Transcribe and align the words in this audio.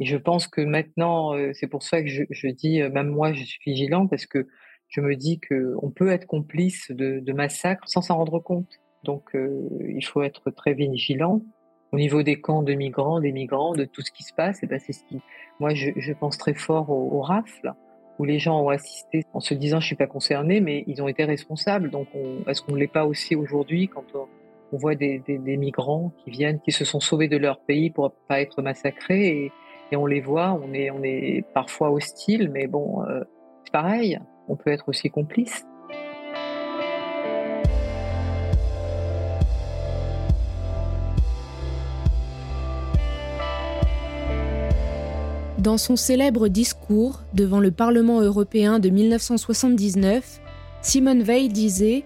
Et 0.00 0.04
je 0.04 0.16
pense 0.16 0.46
que 0.46 0.60
maintenant, 0.60 1.34
c'est 1.54 1.66
pour 1.66 1.82
ça 1.82 2.02
que 2.02 2.08
je, 2.08 2.22
je 2.30 2.48
dis, 2.48 2.80
même 2.80 3.08
moi, 3.08 3.32
je 3.32 3.42
suis 3.42 3.58
vigilant 3.64 4.06
parce 4.06 4.26
que 4.26 4.46
je 4.88 5.00
me 5.00 5.16
dis 5.16 5.40
qu'on 5.40 5.90
peut 5.90 6.08
être 6.08 6.26
complice 6.26 6.90
de, 6.90 7.20
de 7.20 7.32
massacres 7.32 7.88
sans 7.88 8.00
s'en 8.00 8.16
rendre 8.16 8.40
compte. 8.40 8.68
Donc, 9.04 9.34
euh, 9.34 9.68
il 9.88 10.04
faut 10.04 10.22
être 10.22 10.50
très 10.50 10.74
vigilant. 10.74 11.42
Au 11.92 11.96
niveau 11.96 12.22
des 12.22 12.40
camps 12.40 12.62
de 12.62 12.74
migrants, 12.74 13.20
des 13.20 13.32
migrants, 13.32 13.72
de 13.72 13.84
tout 13.84 14.02
ce 14.02 14.10
qui 14.10 14.22
se 14.22 14.34
passe, 14.34 14.62
et 14.62 14.66
ben 14.66 14.78
c'est 14.78 14.92
ce 14.92 15.04
qui. 15.04 15.20
Moi, 15.58 15.72
je, 15.74 15.90
je 15.96 16.12
pense 16.12 16.36
très 16.36 16.54
fort 16.54 16.90
au, 16.90 17.16
au 17.16 17.22
rafle 17.22 17.72
où 18.18 18.24
les 18.24 18.38
gens 18.38 18.60
ont 18.60 18.68
assisté 18.68 19.22
en 19.32 19.40
se 19.40 19.54
disant 19.54 19.80
je 19.80 19.86
suis 19.86 19.96
pas 19.96 20.06
concerné, 20.06 20.60
mais 20.60 20.84
ils 20.86 21.00
ont 21.00 21.08
été 21.08 21.24
responsables. 21.24 21.90
Donc, 21.90 22.08
est-ce 22.46 22.62
qu'on 22.62 22.72
ne 22.72 22.78
l'est 22.78 22.92
pas 22.92 23.06
aussi 23.06 23.36
aujourd'hui 23.36 23.88
quand 23.88 24.04
on, 24.14 24.26
on 24.72 24.76
voit 24.76 24.96
des, 24.96 25.20
des, 25.20 25.38
des, 25.38 25.56
migrants 25.56 26.12
qui 26.18 26.30
viennent, 26.30 26.60
qui 26.60 26.72
se 26.72 26.84
sont 26.84 27.00
sauvés 27.00 27.28
de 27.28 27.36
leur 27.36 27.60
pays 27.60 27.90
pour 27.90 28.12
pas 28.28 28.40
être 28.40 28.60
massacrés 28.60 29.28
et, 29.28 29.52
et 29.90 29.96
on 29.96 30.06
les 30.06 30.20
voit, 30.20 30.52
on 30.52 30.72
est, 30.72 31.44
parfois 31.54 31.90
hostile, 31.90 32.50
mais 32.52 32.66
bon, 32.66 33.02
euh, 33.04 33.20
c'est 33.64 33.72
pareil, 33.72 34.18
on 34.48 34.56
peut 34.56 34.70
être 34.70 34.88
aussi 34.88 35.10
complice. 35.10 35.64
Dans 45.58 45.76
son 45.76 45.96
célèbre 45.96 46.48
discours 46.48 47.24
devant 47.34 47.60
le 47.60 47.72
Parlement 47.72 48.20
européen 48.20 48.78
de 48.78 48.90
1979, 48.90 50.40
Simone 50.82 51.22
Veil 51.22 51.48
disait 51.48 52.04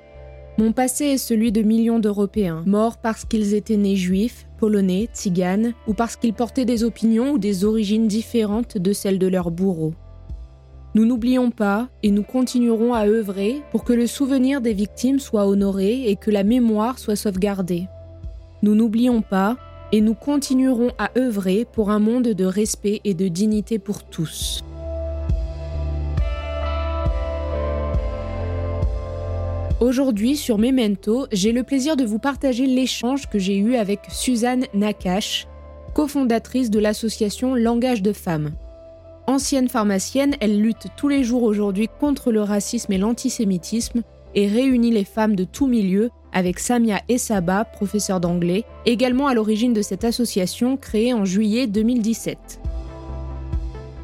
Mon 0.59 0.73
passé 0.73 1.05
est 1.05 1.19
celui 1.19 1.53
de 1.53 1.63
millions 1.63 1.99
d'Européens, 1.99 2.63
morts 2.67 2.97
parce 2.97 3.25
qu'ils 3.25 3.55
étaient 3.55 3.77
nés 3.77 3.97
juifs, 3.97 4.47
polonais, 4.63 5.09
tziganes, 5.13 5.75
ou 5.89 5.93
parce 5.93 6.15
qu'ils 6.15 6.35
portaient 6.35 6.65
des 6.65 6.85
opinions 6.85 7.33
ou 7.33 7.39
des 7.39 7.65
origines 7.65 8.07
différentes 8.07 8.79
de 8.79 8.93
celles 8.93 9.19
de 9.19 9.27
leurs 9.27 9.51
bourreaux. 9.51 9.93
Nous 10.95 11.05
n'oublions 11.05 11.51
pas 11.51 11.89
et 12.05 12.13
nous 12.13 12.23
continuerons 12.23 12.95
à 12.95 13.09
œuvrer 13.09 13.63
pour 13.73 13.83
que 13.83 13.93
le 13.93 14.07
souvenir 14.07 14.61
des 14.61 14.73
victimes 14.73 15.19
soit 15.19 15.49
honoré 15.49 16.09
et 16.09 16.15
que 16.15 16.31
la 16.31 16.45
mémoire 16.45 17.01
soit 17.01 17.17
sauvegardée. 17.17 17.89
Nous 18.63 18.77
n'oublions 18.77 19.21
pas 19.21 19.57
et 19.91 20.01
nous 20.01 20.15
continuerons 20.15 20.93
à 20.97 21.11
œuvrer 21.19 21.67
pour 21.73 21.91
un 21.91 21.99
monde 21.99 22.29
de 22.29 22.45
respect 22.45 23.01
et 23.03 23.15
de 23.15 23.27
dignité 23.27 23.81
pour 23.81 24.05
tous. 24.05 24.63
Aujourd'hui, 29.83 30.37
sur 30.37 30.59
Memento, 30.59 31.27
j'ai 31.33 31.51
le 31.51 31.65
plaisir 31.65 31.97
de 31.97 32.05
vous 32.05 32.21
partager 32.21 32.67
l'échange 32.67 33.29
que 33.29 33.41
j'ai 33.41 33.57
eu 33.57 33.75
avec 33.75 33.99
Suzanne 34.11 34.67
Nakache, 34.75 35.49
cofondatrice 35.93 36.71
de 36.71 36.79
l'association 36.79 37.57
Langage 37.57 38.01
de 38.01 38.13
femmes. 38.13 38.53
Ancienne 39.27 39.69
pharmacienne, 39.69 40.37
elle 40.39 40.61
lutte 40.61 40.87
tous 40.97 41.09
les 41.09 41.25
jours 41.25 41.43
aujourd'hui 41.43 41.89
contre 41.99 42.31
le 42.31 42.43
racisme 42.43 42.93
et 42.93 42.99
l'antisémitisme 42.99 44.03
et 44.37 44.47
réunit 44.47 44.93
les 44.93 45.03
femmes 45.03 45.35
de 45.35 45.43
tous 45.43 45.67
milieux 45.67 46.11
avec 46.33 46.61
Samia 46.61 47.01
Essaba, 47.09 47.65
professeure 47.65 48.21
d'anglais, 48.21 48.63
également 48.87 49.27
à 49.27 49.35
l'origine 49.35 49.73
de 49.73 49.83
cette 49.83 50.05
association 50.05 50.77
créée 50.77 51.13
en 51.13 51.25
juillet 51.25 51.67
2017. 51.67 52.61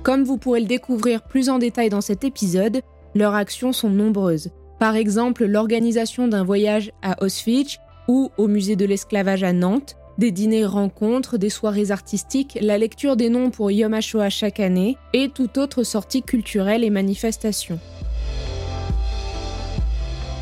Comme 0.03 0.25
vous 0.25 0.39
pourrez 0.39 0.59
le 0.59 0.67
découvrir 0.67 1.23
plus 1.23 1.49
en 1.49 1.61
détail 1.61 1.89
dans 1.89 2.01
cet 2.01 2.25
épisode, 2.25 2.81
leurs 3.15 3.35
actions 3.35 3.73
sont 3.73 3.91
nombreuses. 3.91 4.51
Par 4.79 4.95
exemple, 4.95 5.45
l'organisation 5.45 6.29
d'un 6.29 6.45
voyage 6.45 6.93
à 7.03 7.23
Auschwitz 7.23 7.79
ou 8.07 8.31
au 8.39 8.47
musée 8.47 8.77
de 8.77 8.85
l'esclavage 8.85 9.43
à 9.43 9.53
Nantes, 9.53 9.97
des 10.19 10.31
dîners 10.31 10.67
rencontres, 10.67 11.39
des 11.39 11.51
soirées 11.51 11.91
artistiques, 11.91 12.59
la 12.61 12.79
lecture 12.79 13.17
des 13.17 13.29
noms 13.29 13.51
pour 13.51 13.71
Yom 13.71 13.95
HaShoah 13.95 14.31
chaque 14.31 14.61
année 14.61 14.97
et 15.13 15.29
toute 15.29 15.59
autre 15.59 15.83
sortie 15.85 16.23
culturelle 16.23 16.85
et 16.85 16.91
manifestation. 16.91 17.79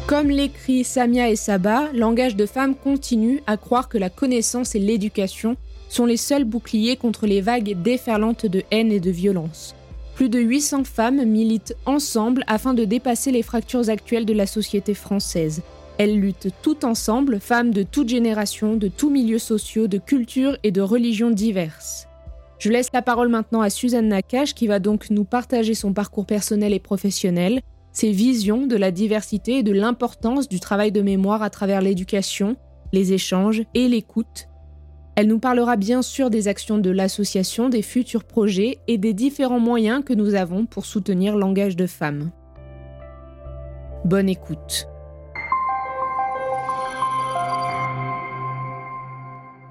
Comme 0.07 0.29
l'écrit 0.29 0.85
Samia 0.85 1.31
et 1.31 1.37
Saba, 1.37 1.89
Langage 1.93 2.37
de 2.37 2.47
femmes 2.47 2.75
continue 2.75 3.43
à 3.47 3.57
croire 3.57 3.89
que 3.89 3.99
la 3.99 4.11
connaissance 4.11 4.75
et 4.75 4.79
l'éducation 4.79 5.57
sont 5.89 6.07
les 6.07 6.17
seuls 6.17 6.45
boucliers 6.45 6.97
contre 6.97 7.27
les 7.27 7.41
vagues 7.41 7.77
déferlantes 7.83 8.47
de 8.47 8.63
haine 8.71 8.93
et 8.93 9.01
de 9.01 9.11
violence. 9.11 9.76
Plus 10.17 10.31
de 10.31 10.39
800 10.39 10.85
femmes 10.85 11.27
militent 11.27 11.77
ensemble 11.85 12.43
afin 12.47 12.73
de 12.73 12.87
dépasser 12.87 13.31
les 13.33 13.43
fractures 13.43 13.91
actuelles 13.91 14.25
de 14.25 14.33
la 14.33 14.47
société 14.47 14.95
française. 14.95 15.61
Elles 15.99 16.19
luttent 16.19 16.49
toutes 16.63 16.85
ensemble, 16.85 17.39
femmes 17.39 17.71
de 17.71 17.83
toutes 17.83 18.09
générations, 18.09 18.77
de 18.77 18.89
tous 18.89 19.11
milieux 19.11 19.39
sociaux, 19.39 19.89
de 19.89 19.99
cultures 19.99 20.57
et 20.63 20.71
de 20.71 20.81
religions 20.81 21.31
diverses. 21.31 22.09
Je 22.59 22.71
laisse 22.71 22.89
la 22.95 23.03
parole 23.03 23.29
maintenant 23.29 23.61
à 23.61 23.69
Suzanne 23.69 24.09
Nakache 24.09 24.55
qui 24.55 24.67
va 24.67 24.79
donc 24.79 25.11
nous 25.11 25.25
partager 25.25 25.75
son 25.75 25.93
parcours 25.93 26.25
personnel 26.25 26.73
et 26.73 26.81
professionnel, 26.81 27.61
ses 27.93 28.11
visions 28.11 28.67
de 28.67 28.77
la 28.77 28.93
diversité 28.93 29.59
et 29.59 29.63
de 29.63 29.73
l'importance 29.73 30.49
du 30.49 30.61
travail 30.61 30.93
de 30.93 31.03
mémoire 31.03 31.43
à 31.43 31.51
travers 31.51 31.83
l'éducation, 31.83 32.57
les 32.95 33.13
échanges 33.13 33.65
et 33.75 33.87
l'écoute. 33.87 34.49
Elle 35.19 35.29
nous 35.29 35.39
parlera 35.39 35.77
bien 35.77 36.03
sûr 36.03 36.29
des 36.29 36.47
actions 36.47 36.77
de 36.77 36.91
l'association, 36.91 37.71
des 37.71 37.81
futurs 37.81 38.25
projets 38.25 38.77
et 38.87 38.99
des 38.99 39.15
différents 39.15 39.59
moyens 39.59 40.05
que 40.05 40.13
nous 40.13 40.35
avons 40.35 40.67
pour 40.67 40.85
soutenir 40.85 41.37
Langage 41.37 41.75
de 41.75 41.87
femmes. 41.87 42.33
Bonne 44.05 44.29
écoute. 44.29 44.87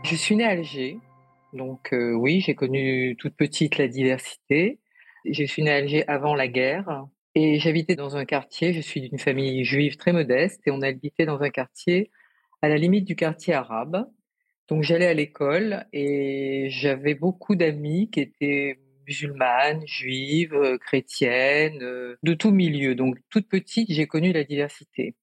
Je 0.01 0.15
suis 0.15 0.35
née 0.35 0.45
à 0.45 0.49
Alger, 0.49 0.97
donc 1.53 1.93
euh, 1.93 2.13
oui, 2.13 2.41
j'ai 2.41 2.55
connu 2.55 3.15
toute 3.19 3.35
petite 3.35 3.77
la 3.77 3.87
diversité. 3.87 4.79
Je 5.29 5.43
suis 5.43 5.61
née 5.61 5.71
à 5.71 5.75
Alger 5.75 6.07
avant 6.07 6.33
la 6.33 6.47
guerre, 6.47 7.05
et 7.35 7.59
j'habitais 7.59 7.95
dans 7.95 8.17
un 8.17 8.25
quartier, 8.25 8.73
je 8.73 8.81
suis 8.81 9.01
d'une 9.01 9.19
famille 9.19 9.63
juive 9.63 9.97
très 9.97 10.11
modeste, 10.11 10.61
et 10.65 10.71
on 10.71 10.81
habitait 10.81 11.27
dans 11.27 11.43
un 11.43 11.51
quartier 11.51 12.09
à 12.63 12.67
la 12.67 12.77
limite 12.77 13.05
du 13.05 13.15
quartier 13.15 13.53
arabe. 13.53 14.07
Donc 14.67 14.83
j'allais 14.83 15.07
à 15.07 15.13
l'école 15.13 15.85
et 15.93 16.67
j'avais 16.69 17.13
beaucoup 17.13 17.55
d'amis 17.55 18.09
qui 18.09 18.21
étaient 18.21 18.79
musulmanes, 19.07 19.85
juives, 19.85 20.55
euh, 20.55 20.77
chrétiennes, 20.77 21.83
euh, 21.83 22.17
de 22.23 22.33
tout 22.33 22.51
milieu. 22.51 22.95
Donc 22.95 23.17
toute 23.29 23.47
petite, 23.47 23.91
j'ai 23.91 24.07
connu 24.07 24.33
la 24.33 24.43
diversité. 24.43 25.15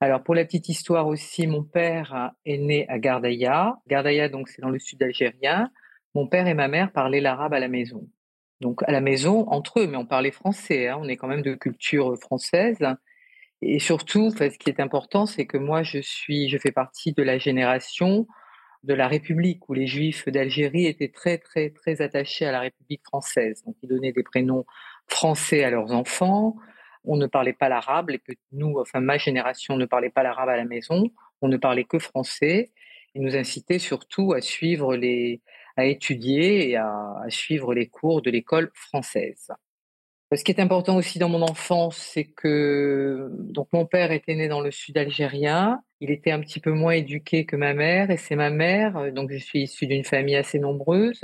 Alors 0.00 0.22
pour 0.22 0.34
la 0.34 0.44
petite 0.44 0.68
histoire 0.68 1.06
aussi, 1.06 1.46
mon 1.46 1.62
père 1.62 2.32
est 2.44 2.58
né 2.58 2.88
à 2.88 2.98
Gardaïa. 2.98 3.76
Gardaïa, 3.86 4.28
donc 4.28 4.48
c'est 4.48 4.62
dans 4.62 4.70
le 4.70 4.78
sud 4.78 5.02
algérien. 5.02 5.70
Mon 6.14 6.26
père 6.26 6.48
et 6.48 6.54
ma 6.54 6.68
mère 6.68 6.92
parlaient 6.92 7.20
l'arabe 7.20 7.54
à 7.54 7.60
la 7.60 7.68
maison 7.68 8.08
donc 8.60 8.82
à 8.86 8.92
la 8.92 9.00
maison 9.00 9.48
entre 9.48 9.80
eux, 9.80 9.86
mais 9.86 9.96
on 9.96 10.06
parlait 10.06 10.30
français, 10.30 10.88
hein, 10.88 10.98
on 11.00 11.08
est 11.08 11.16
quand 11.16 11.28
même 11.28 11.42
de 11.42 11.54
culture 11.54 12.16
française. 12.18 12.78
Et 13.62 13.78
surtout, 13.78 14.30
ce 14.30 14.58
qui 14.58 14.70
est 14.70 14.80
important, 14.80 15.26
c'est 15.26 15.46
que 15.46 15.58
moi, 15.58 15.82
je 15.82 15.98
suis, 15.98 16.48
je 16.48 16.58
fais 16.58 16.72
partie 16.72 17.12
de 17.12 17.22
la 17.22 17.38
génération 17.38 18.26
de 18.82 18.94
la 18.94 19.08
République 19.08 19.68
où 19.68 19.74
les 19.74 19.86
Juifs 19.86 20.28
d'Algérie 20.28 20.86
étaient 20.86 21.08
très, 21.08 21.38
très, 21.38 21.70
très 21.70 22.00
attachés 22.02 22.46
à 22.46 22.52
la 22.52 22.60
République 22.60 23.02
française. 23.04 23.62
Donc, 23.64 23.76
ils 23.82 23.88
donnaient 23.88 24.12
des 24.12 24.22
prénoms 24.22 24.64
français 25.06 25.64
à 25.64 25.70
leurs 25.70 25.92
enfants. 25.92 26.56
On 27.04 27.16
ne 27.16 27.26
parlait 27.26 27.52
pas 27.52 27.68
l'arabe, 27.68 28.10
et 28.10 28.18
que 28.18 28.32
nous, 28.52 28.78
enfin 28.78 29.00
ma 29.00 29.18
génération, 29.18 29.76
ne 29.76 29.86
parlait 29.86 30.10
pas 30.10 30.22
l'arabe 30.22 30.48
à 30.48 30.56
la 30.56 30.64
maison. 30.64 31.10
On 31.42 31.48
ne 31.48 31.56
parlait 31.56 31.84
que 31.84 31.98
français. 31.98 32.72
Ils 33.14 33.22
nous 33.22 33.36
incitaient 33.36 33.78
surtout 33.78 34.32
à 34.32 34.40
suivre 34.40 34.96
les, 34.96 35.42
à 35.76 35.84
étudier 35.84 36.70
et 36.70 36.76
à 36.76 37.24
suivre 37.28 37.74
les 37.74 37.88
cours 37.88 38.22
de 38.22 38.30
l'école 38.30 38.70
française. 38.74 39.50
Ce 40.32 40.44
qui 40.44 40.52
est 40.52 40.60
important 40.60 40.96
aussi 40.96 41.18
dans 41.18 41.28
mon 41.28 41.42
enfance, 41.42 41.96
c'est 41.96 42.24
que 42.24 43.28
donc 43.32 43.66
mon 43.72 43.84
père 43.84 44.12
était 44.12 44.36
né 44.36 44.46
dans 44.46 44.60
le 44.60 44.70
sud 44.70 44.96
algérien. 44.96 45.82
Il 46.00 46.12
était 46.12 46.30
un 46.30 46.38
petit 46.40 46.60
peu 46.60 46.70
moins 46.70 46.92
éduqué 46.92 47.46
que 47.46 47.56
ma 47.56 47.74
mère, 47.74 48.12
et 48.12 48.16
c'est 48.16 48.36
ma 48.36 48.50
mère. 48.50 49.12
Donc 49.12 49.32
je 49.32 49.38
suis 49.38 49.62
issue 49.62 49.88
d'une 49.88 50.04
famille 50.04 50.36
assez 50.36 50.60
nombreuse, 50.60 51.22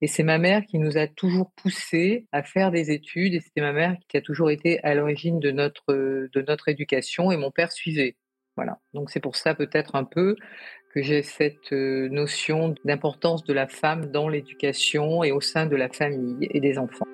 et 0.00 0.08
c'est 0.08 0.24
ma 0.24 0.38
mère 0.38 0.66
qui 0.66 0.80
nous 0.80 0.98
a 0.98 1.06
toujours 1.06 1.52
poussés 1.52 2.26
à 2.32 2.42
faire 2.42 2.72
des 2.72 2.90
études. 2.90 3.34
Et 3.34 3.40
c'était 3.40 3.60
ma 3.60 3.72
mère 3.72 3.96
qui 4.08 4.16
a 4.16 4.20
toujours 4.20 4.50
été 4.50 4.82
à 4.82 4.94
l'origine 4.96 5.38
de 5.38 5.52
notre 5.52 5.94
de 5.94 6.42
notre 6.42 6.68
éducation, 6.68 7.30
et 7.30 7.36
mon 7.36 7.52
père 7.52 7.70
suivait. 7.70 8.16
Voilà. 8.56 8.80
Donc 8.92 9.10
c'est 9.10 9.20
pour 9.20 9.36
ça 9.36 9.54
peut-être 9.54 9.94
un 9.94 10.04
peu 10.04 10.34
que 10.92 11.00
j'ai 11.00 11.22
cette 11.22 11.70
notion 11.70 12.74
d'importance 12.84 13.44
de 13.44 13.52
la 13.52 13.68
femme 13.68 14.06
dans 14.06 14.28
l'éducation 14.28 15.22
et 15.22 15.30
au 15.30 15.40
sein 15.40 15.66
de 15.66 15.76
la 15.76 15.88
famille 15.88 16.48
et 16.50 16.60
des 16.60 16.76
enfants. 16.78 17.06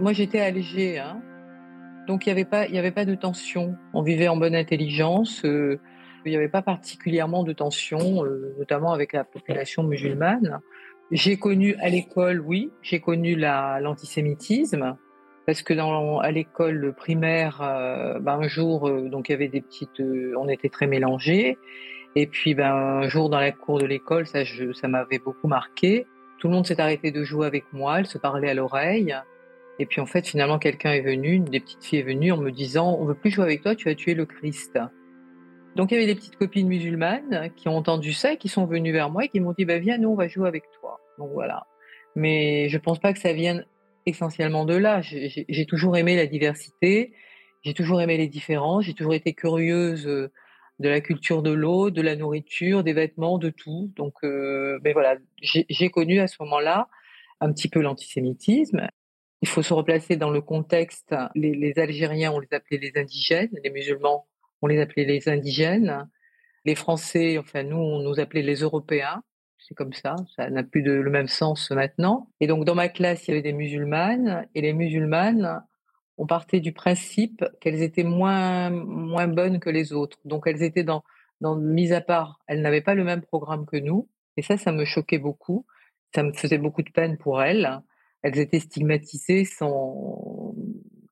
Moi, 0.00 0.12
j'étais 0.12 0.40
Alger, 0.40 0.98
hein. 0.98 1.20
donc 2.06 2.26
il 2.26 2.28
n'y 2.28 2.32
avait 2.32 2.44
pas, 2.44 2.66
y 2.66 2.78
avait 2.78 2.90
pas 2.90 3.04
de 3.04 3.14
tension. 3.14 3.76
On 3.94 4.02
vivait 4.02 4.28
en 4.28 4.36
bonne 4.36 4.54
intelligence. 4.54 5.44
Euh, 5.44 5.78
il 6.24 6.30
n'y 6.30 6.36
avait 6.36 6.48
pas 6.48 6.62
particulièrement 6.62 7.44
de 7.44 7.52
tension, 7.52 8.24
euh, 8.24 8.54
notamment 8.58 8.92
avec 8.92 9.12
la 9.12 9.22
population 9.22 9.84
musulmane. 9.84 10.60
J'ai 11.12 11.36
connu 11.36 11.76
à 11.76 11.88
l'école, 11.88 12.40
oui, 12.40 12.72
j'ai 12.82 12.98
connu 12.98 13.36
l'antisémitisme 13.36 14.96
parce 15.46 15.62
que 15.62 15.72
dans 15.72 16.18
à 16.18 16.32
l'école 16.32 16.92
primaire, 16.96 17.60
euh, 17.62 18.18
ben, 18.18 18.40
un 18.40 18.48
jour, 18.48 18.90
donc 19.08 19.28
il 19.28 19.32
y 19.32 19.34
avait 19.36 19.46
des 19.46 19.60
petites, 19.60 20.02
on 20.36 20.48
était 20.48 20.68
très 20.68 20.88
mélangés. 20.88 21.58
Et 22.16 22.26
puis 22.26 22.54
ben 22.54 22.72
un 22.72 23.08
jour 23.08 23.28
dans 23.28 23.38
la 23.38 23.52
cour 23.52 23.78
de 23.78 23.86
l'école, 23.86 24.26
ça, 24.26 24.40
ça 24.44 24.88
m'avait 24.88 25.20
beaucoup 25.20 25.46
marqué. 25.46 26.06
Tout 26.38 26.48
le 26.48 26.54
monde 26.54 26.66
s'est 26.66 26.80
arrêté 26.80 27.12
de 27.12 27.22
jouer 27.22 27.46
avec 27.46 27.72
moi, 27.72 28.00
elle 28.00 28.06
se 28.06 28.18
parlait 28.18 28.50
à 28.50 28.54
l'oreille. 28.54 29.14
Et 29.78 29.86
puis 29.86 30.00
en 30.00 30.06
fait, 30.06 30.26
finalement, 30.26 30.58
quelqu'un 30.58 30.92
est 30.92 31.02
venu, 31.02 31.40
des 31.40 31.60
petites 31.60 31.84
filles 31.84 31.98
est 31.98 32.02
venue 32.02 32.32
en 32.32 32.38
me 32.38 32.50
disant, 32.50 32.96
on 32.98 33.04
veut 33.04 33.14
plus 33.14 33.30
jouer 33.30 33.44
avec 33.44 33.62
toi, 33.62 33.74
tu 33.74 33.88
as 33.88 33.94
tué 33.94 34.14
le 34.14 34.24
Christ. 34.24 34.78
Donc 35.76 35.90
il 35.90 35.94
y 35.94 35.96
avait 35.98 36.06
des 36.06 36.14
petites 36.14 36.36
copines 36.36 36.68
musulmanes 36.68 37.50
qui 37.54 37.68
ont 37.68 37.76
entendu 37.76 38.14
ça 38.14 38.32
et 38.32 38.36
qui 38.38 38.48
sont 38.48 38.64
venues 38.64 38.92
vers 38.92 39.10
moi 39.10 39.24
et 39.24 39.28
qui 39.28 39.40
m'ont 39.40 39.52
dit, 39.52 39.66
bah 39.66 39.78
viens, 39.78 39.98
nous 39.98 40.08
on 40.08 40.14
va 40.14 40.28
jouer 40.28 40.48
avec 40.48 40.64
toi. 40.80 41.00
Donc 41.18 41.30
voilà. 41.32 41.66
Mais 42.14 42.70
je 42.70 42.78
pense 42.78 42.98
pas 42.98 43.12
que 43.12 43.18
ça 43.18 43.34
vienne 43.34 43.66
essentiellement 44.06 44.64
de 44.64 44.74
là. 44.74 45.02
J'ai 45.02 45.66
toujours 45.66 45.98
aimé 45.98 46.16
la 46.16 46.26
diversité, 46.26 47.12
j'ai 47.62 47.74
toujours 47.74 48.00
aimé 48.00 48.16
les 48.16 48.28
différences, 48.28 48.84
j'ai 48.84 48.94
toujours 48.94 49.12
été 49.12 49.34
curieuse 49.34 50.06
euh, 50.06 50.32
de 50.78 50.88
la 50.88 51.00
culture 51.00 51.42
de 51.42 51.50
l'eau, 51.50 51.90
de 51.90 52.00
la 52.00 52.16
nourriture, 52.16 52.82
des 52.82 52.92
vêtements, 52.94 53.36
de 53.36 53.50
tout. 53.50 53.92
Donc, 53.96 54.14
euh, 54.24 54.78
ben 54.82 54.92
voilà, 54.92 55.16
j'ai 55.42 55.90
connu 55.90 56.20
à 56.20 56.26
ce 56.26 56.36
moment-là 56.40 56.88
un 57.40 57.52
petit 57.52 57.68
peu 57.68 57.80
l'antisémitisme 57.80 58.88
il 59.46 59.48
faut 59.48 59.62
se 59.62 59.72
replacer 59.72 60.16
dans 60.16 60.30
le 60.30 60.40
contexte. 60.40 61.14
Les, 61.36 61.78
Algériens, 61.78 62.32
on 62.32 62.40
les 62.40 62.52
appelait 62.52 62.78
les 62.78 62.92
indigènes, 62.96 63.50
les 63.62 63.70
musulmans, 63.70 64.26
on 64.60 64.66
les 64.66 64.80
appelait 64.80 65.04
les 65.04 65.28
indigènes. 65.28 66.08
Les 66.64 66.74
Français, 66.74 67.38
enfin 67.38 67.62
nous, 67.62 67.76
on 67.76 68.00
nous 68.00 68.18
appelait 68.18 68.42
les 68.42 68.56
Européens. 68.56 69.22
C'est 69.60 69.76
comme 69.76 69.92
ça, 69.92 70.16
ça 70.34 70.50
n'a 70.50 70.64
plus 70.64 70.82
le 70.82 71.10
même 71.10 71.28
sens 71.28 71.70
maintenant. 71.70 72.28
Et 72.40 72.48
donc 72.48 72.64
dans 72.64 72.74
ma 72.74 72.88
classe, 72.88 73.28
il 73.28 73.30
y 73.30 73.34
avait 73.34 73.42
des 73.42 73.52
musulmanes, 73.52 74.48
et 74.56 74.62
les 74.62 74.72
musulmanes, 74.72 75.62
on 76.18 76.26
partait 76.26 76.58
du 76.58 76.72
principe 76.72 77.44
qu'elles 77.60 77.82
étaient 77.82 78.02
moins 78.02 78.70
moins 78.70 79.28
bonnes 79.28 79.60
que 79.60 79.70
les 79.70 79.92
autres. 79.92 80.18
Donc 80.24 80.48
elles 80.48 80.64
étaient 80.64 80.82
dans 80.82 81.04
dans 81.40 81.54
mise 81.54 81.92
à 81.92 82.00
part, 82.00 82.40
elles 82.48 82.62
n'avaient 82.62 82.80
pas 82.80 82.94
le 82.94 83.04
même 83.04 83.22
programme 83.22 83.64
que 83.64 83.76
nous. 83.76 84.08
Et 84.36 84.42
ça, 84.42 84.56
ça 84.56 84.72
me 84.72 84.84
choquait 84.84 85.18
beaucoup. 85.18 85.66
Ça 86.14 86.24
me 86.24 86.32
faisait 86.32 86.58
beaucoup 86.58 86.82
de 86.82 86.90
peine 86.90 87.16
pour 87.16 87.42
elles 87.42 87.80
elles 88.26 88.40
étaient 88.40 88.58
stigmatisées 88.58 89.44
sans 89.44 90.52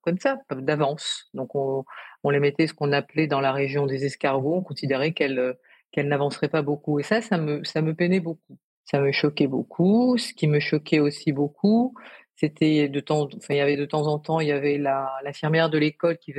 comme 0.03 0.19
ça 0.19 0.39
d'avance. 0.51 1.31
Donc 1.33 1.55
on, 1.55 1.85
les 2.29 2.41
mettait 2.41 2.67
ce 2.67 2.75
qu'on 2.75 2.93
appelait 2.93 3.29
dans 3.29 3.41
la 3.41 3.53
région 3.53 3.87
des 3.87 4.05
escargots. 4.05 4.57
On 4.57 4.63
considérait 4.63 5.13
qu'elles 5.13 5.57
qu'elles 5.93 6.09
n'avanceraient 6.09 6.49
pas 6.49 6.63
beaucoup. 6.63 6.99
Et 6.99 7.05
ça, 7.05 7.23
ça 7.23 7.39
me 7.39 7.63
ça 7.63 7.83
me 7.83 7.95
peinait 7.95 8.21
beaucoup. 8.21 8.59
Ça 8.85 9.01
me 9.01 9.13
choquait 9.13 9.47
beaucoup. 9.47 10.19
Ce 10.19 10.35
qui 10.35 10.49
me 10.49 10.59
choquait 10.59 10.99
aussi 10.99 11.33
beaucoup, 11.33 11.95
c'était 12.35 12.89
de 12.89 13.01
temps, 13.01 13.29
enfin 13.37 13.55
il 13.55 13.59
y 13.59 13.61
avait 13.61 13.77
de 13.77 13.87
temps 13.87 14.09
en 14.09 14.19
temps, 14.19 14.41
il 14.41 14.49
y 14.49 14.53
avait 14.53 14.77
l'infirmière 14.77 15.71
de 15.71 15.79
l'école 15.79 16.19
qui 16.19 16.35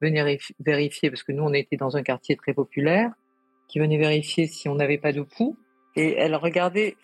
venait 0.00 0.38
vérifier 0.60 1.10
parce 1.10 1.24
que 1.24 1.32
nous 1.32 1.42
on 1.42 1.52
était 1.52 1.76
dans 1.76 1.96
un 1.96 2.02
quartier 2.02 2.36
très 2.36 2.54
populaire, 2.54 3.10
qui 3.68 3.80
venait 3.80 3.98
vérifier 3.98 4.46
si 4.46 4.68
on 4.68 4.76
n'avait 4.76 4.98
pas 4.98 5.12
de 5.12 5.22
poux. 5.22 5.58
Et 5.96 6.14
elle 6.16 6.36
regardait 6.36 6.96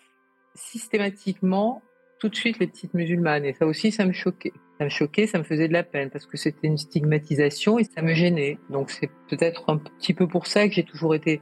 systématiquement 0.55 1.81
tout 2.19 2.29
de 2.29 2.35
suite 2.35 2.59
les 2.59 2.67
petites 2.67 2.93
musulmanes. 2.93 3.45
Et 3.45 3.53
ça 3.53 3.65
aussi, 3.65 3.91
ça 3.91 4.05
me 4.05 4.11
choquait. 4.11 4.53
Ça 4.79 4.85
me 4.85 4.89
choquait, 4.89 5.27
ça 5.27 5.39
me 5.39 5.43
faisait 5.43 5.67
de 5.67 5.73
la 5.73 5.83
peine 5.83 6.09
parce 6.09 6.25
que 6.25 6.37
c'était 6.37 6.67
une 6.67 6.77
stigmatisation 6.77 7.79
et 7.79 7.83
ça 7.83 8.01
me 8.01 8.13
gênait. 8.13 8.57
Donc 8.69 8.91
c'est 8.91 9.09
peut-être 9.29 9.69
un 9.69 9.77
petit 9.77 10.13
peu 10.13 10.27
pour 10.27 10.45
ça 10.47 10.67
que 10.67 10.73
j'ai 10.73 10.83
toujours 10.83 11.15
été 11.15 11.41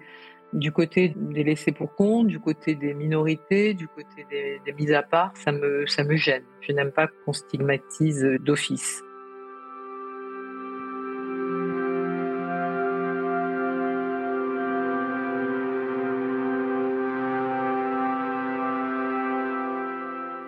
du 0.53 0.71
côté 0.71 1.13
des 1.17 1.43
laissés 1.43 1.73
pour 1.73 1.93
compte, 1.95 2.27
du 2.27 2.39
côté 2.39 2.75
des 2.75 2.93
minorités, 2.93 3.73
du 3.73 3.87
côté 3.87 4.25
des, 4.29 4.73
mises 4.73 4.93
à 4.93 5.03
part. 5.03 5.35
Ça 5.35 5.51
me, 5.51 5.85
ça 5.85 6.03
me 6.03 6.15
gêne. 6.15 6.43
Je 6.61 6.71
n'aime 6.71 6.91
pas 6.91 7.07
qu'on 7.07 7.33
stigmatise 7.33 8.23
d'office. 8.39 9.04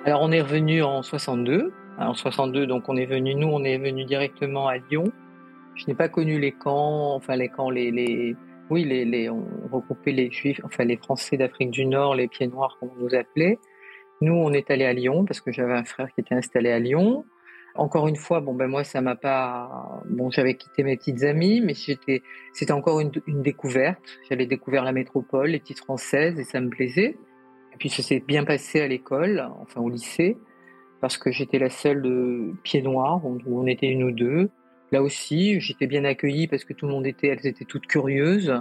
Alors 0.08 0.22
on 0.22 0.32
est 0.32 0.40
revenu 0.40 0.84
en 0.84 1.04
62. 1.04 1.74
En 2.00 2.14
62, 2.14 2.66
donc 2.66 2.88
on 2.88 2.96
est 2.96 3.06
venu, 3.06 3.36
nous, 3.36 3.50
on 3.50 3.62
est 3.66 3.78
venu 3.78 4.06
directement 4.06 4.70
à 4.70 4.78
Lyon. 4.78 5.12
Je 5.76 5.84
n'ai 5.86 5.96
pas 5.96 6.08
connu 6.08 6.40
les 6.40 6.54
camps, 6.54 7.14
enfin 7.14 7.36
les 7.36 7.50
camps, 7.50 7.70
les, 7.70 8.34
oui, 8.70 8.86
les, 8.86 9.30
on 9.30 9.44
regroupait 9.70 10.14
les 10.14 10.32
juifs, 10.32 10.62
enfin 10.64 10.86
les 10.86 10.96
Français 10.96 11.36
d'Afrique 11.36 11.72
du 11.72 11.86
Nord, 11.86 12.16
les 12.16 12.30
pieds 12.30 12.48
noirs, 12.48 12.78
comme 12.80 12.92
on 12.98 13.04
nous 13.04 13.16
appelait. 13.16 13.60
Nous, 14.22 14.32
on 14.32 14.54
est 14.54 14.72
allé 14.72 14.86
à 14.86 14.94
Lyon 14.94 15.26
parce 15.26 15.42
que 15.42 15.52
j'avais 15.52 15.74
un 15.74 15.84
frère 15.84 16.08
qui 16.16 16.22
était 16.22 16.36
installé 16.36 16.72
à 16.72 16.80
Lyon. 16.80 17.26
Encore 17.76 18.08
une 18.08 18.16
fois, 18.16 18.40
bon 18.40 18.54
ben 18.54 18.68
moi 18.68 18.86
ça 18.86 19.02
m'a 19.02 19.18
pas, 19.18 20.02
bon 20.10 20.32
j'avais 20.32 20.56
quitté 20.56 20.84
mes 20.84 20.96
petites 20.96 21.24
amies, 21.24 21.60
mais 21.60 21.74
c'était 21.74 22.72
encore 22.72 23.02
une, 23.02 23.12
une 23.28 23.42
découverte. 23.42 24.00
J'avais 24.30 24.46
découvert 24.46 24.86
la 24.86 24.94
métropole, 24.94 25.50
les 25.50 25.60
petites 25.60 25.80
françaises 25.80 26.40
et 26.40 26.46
ça 26.46 26.62
me 26.62 26.70
plaisait. 26.70 27.18
Puis 27.80 27.90
ça 27.90 28.04
s'est 28.04 28.24
bien 28.26 28.44
passé 28.44 28.82
à 28.82 28.88
l'école, 28.88 29.48
enfin 29.62 29.82
au 29.82 29.90
lycée, 29.90 30.38
parce 31.02 31.18
que 31.18 31.32
j'étais 31.32 31.60
la 31.60 31.70
seule 31.70 32.02
de 32.02 32.54
pied 32.64 32.82
noir, 32.82 33.24
où 33.26 33.40
on 33.48 33.68
était 33.68 33.88
une 33.88 34.04
ou 34.04 34.12
deux. 34.12 34.50
Là 34.92 35.02
aussi, 35.04 35.60
j'étais 35.60 35.88
bien 35.88 36.06
accueillie 36.06 36.48
parce 36.48 36.64
que 36.64 36.74
tout 36.74 36.88
le 36.88 36.94
monde 36.94 37.06
était, 37.06 37.28
elles 37.28 37.46
étaient 37.46 37.66
toutes 37.66 37.88
curieuses, 37.88 38.54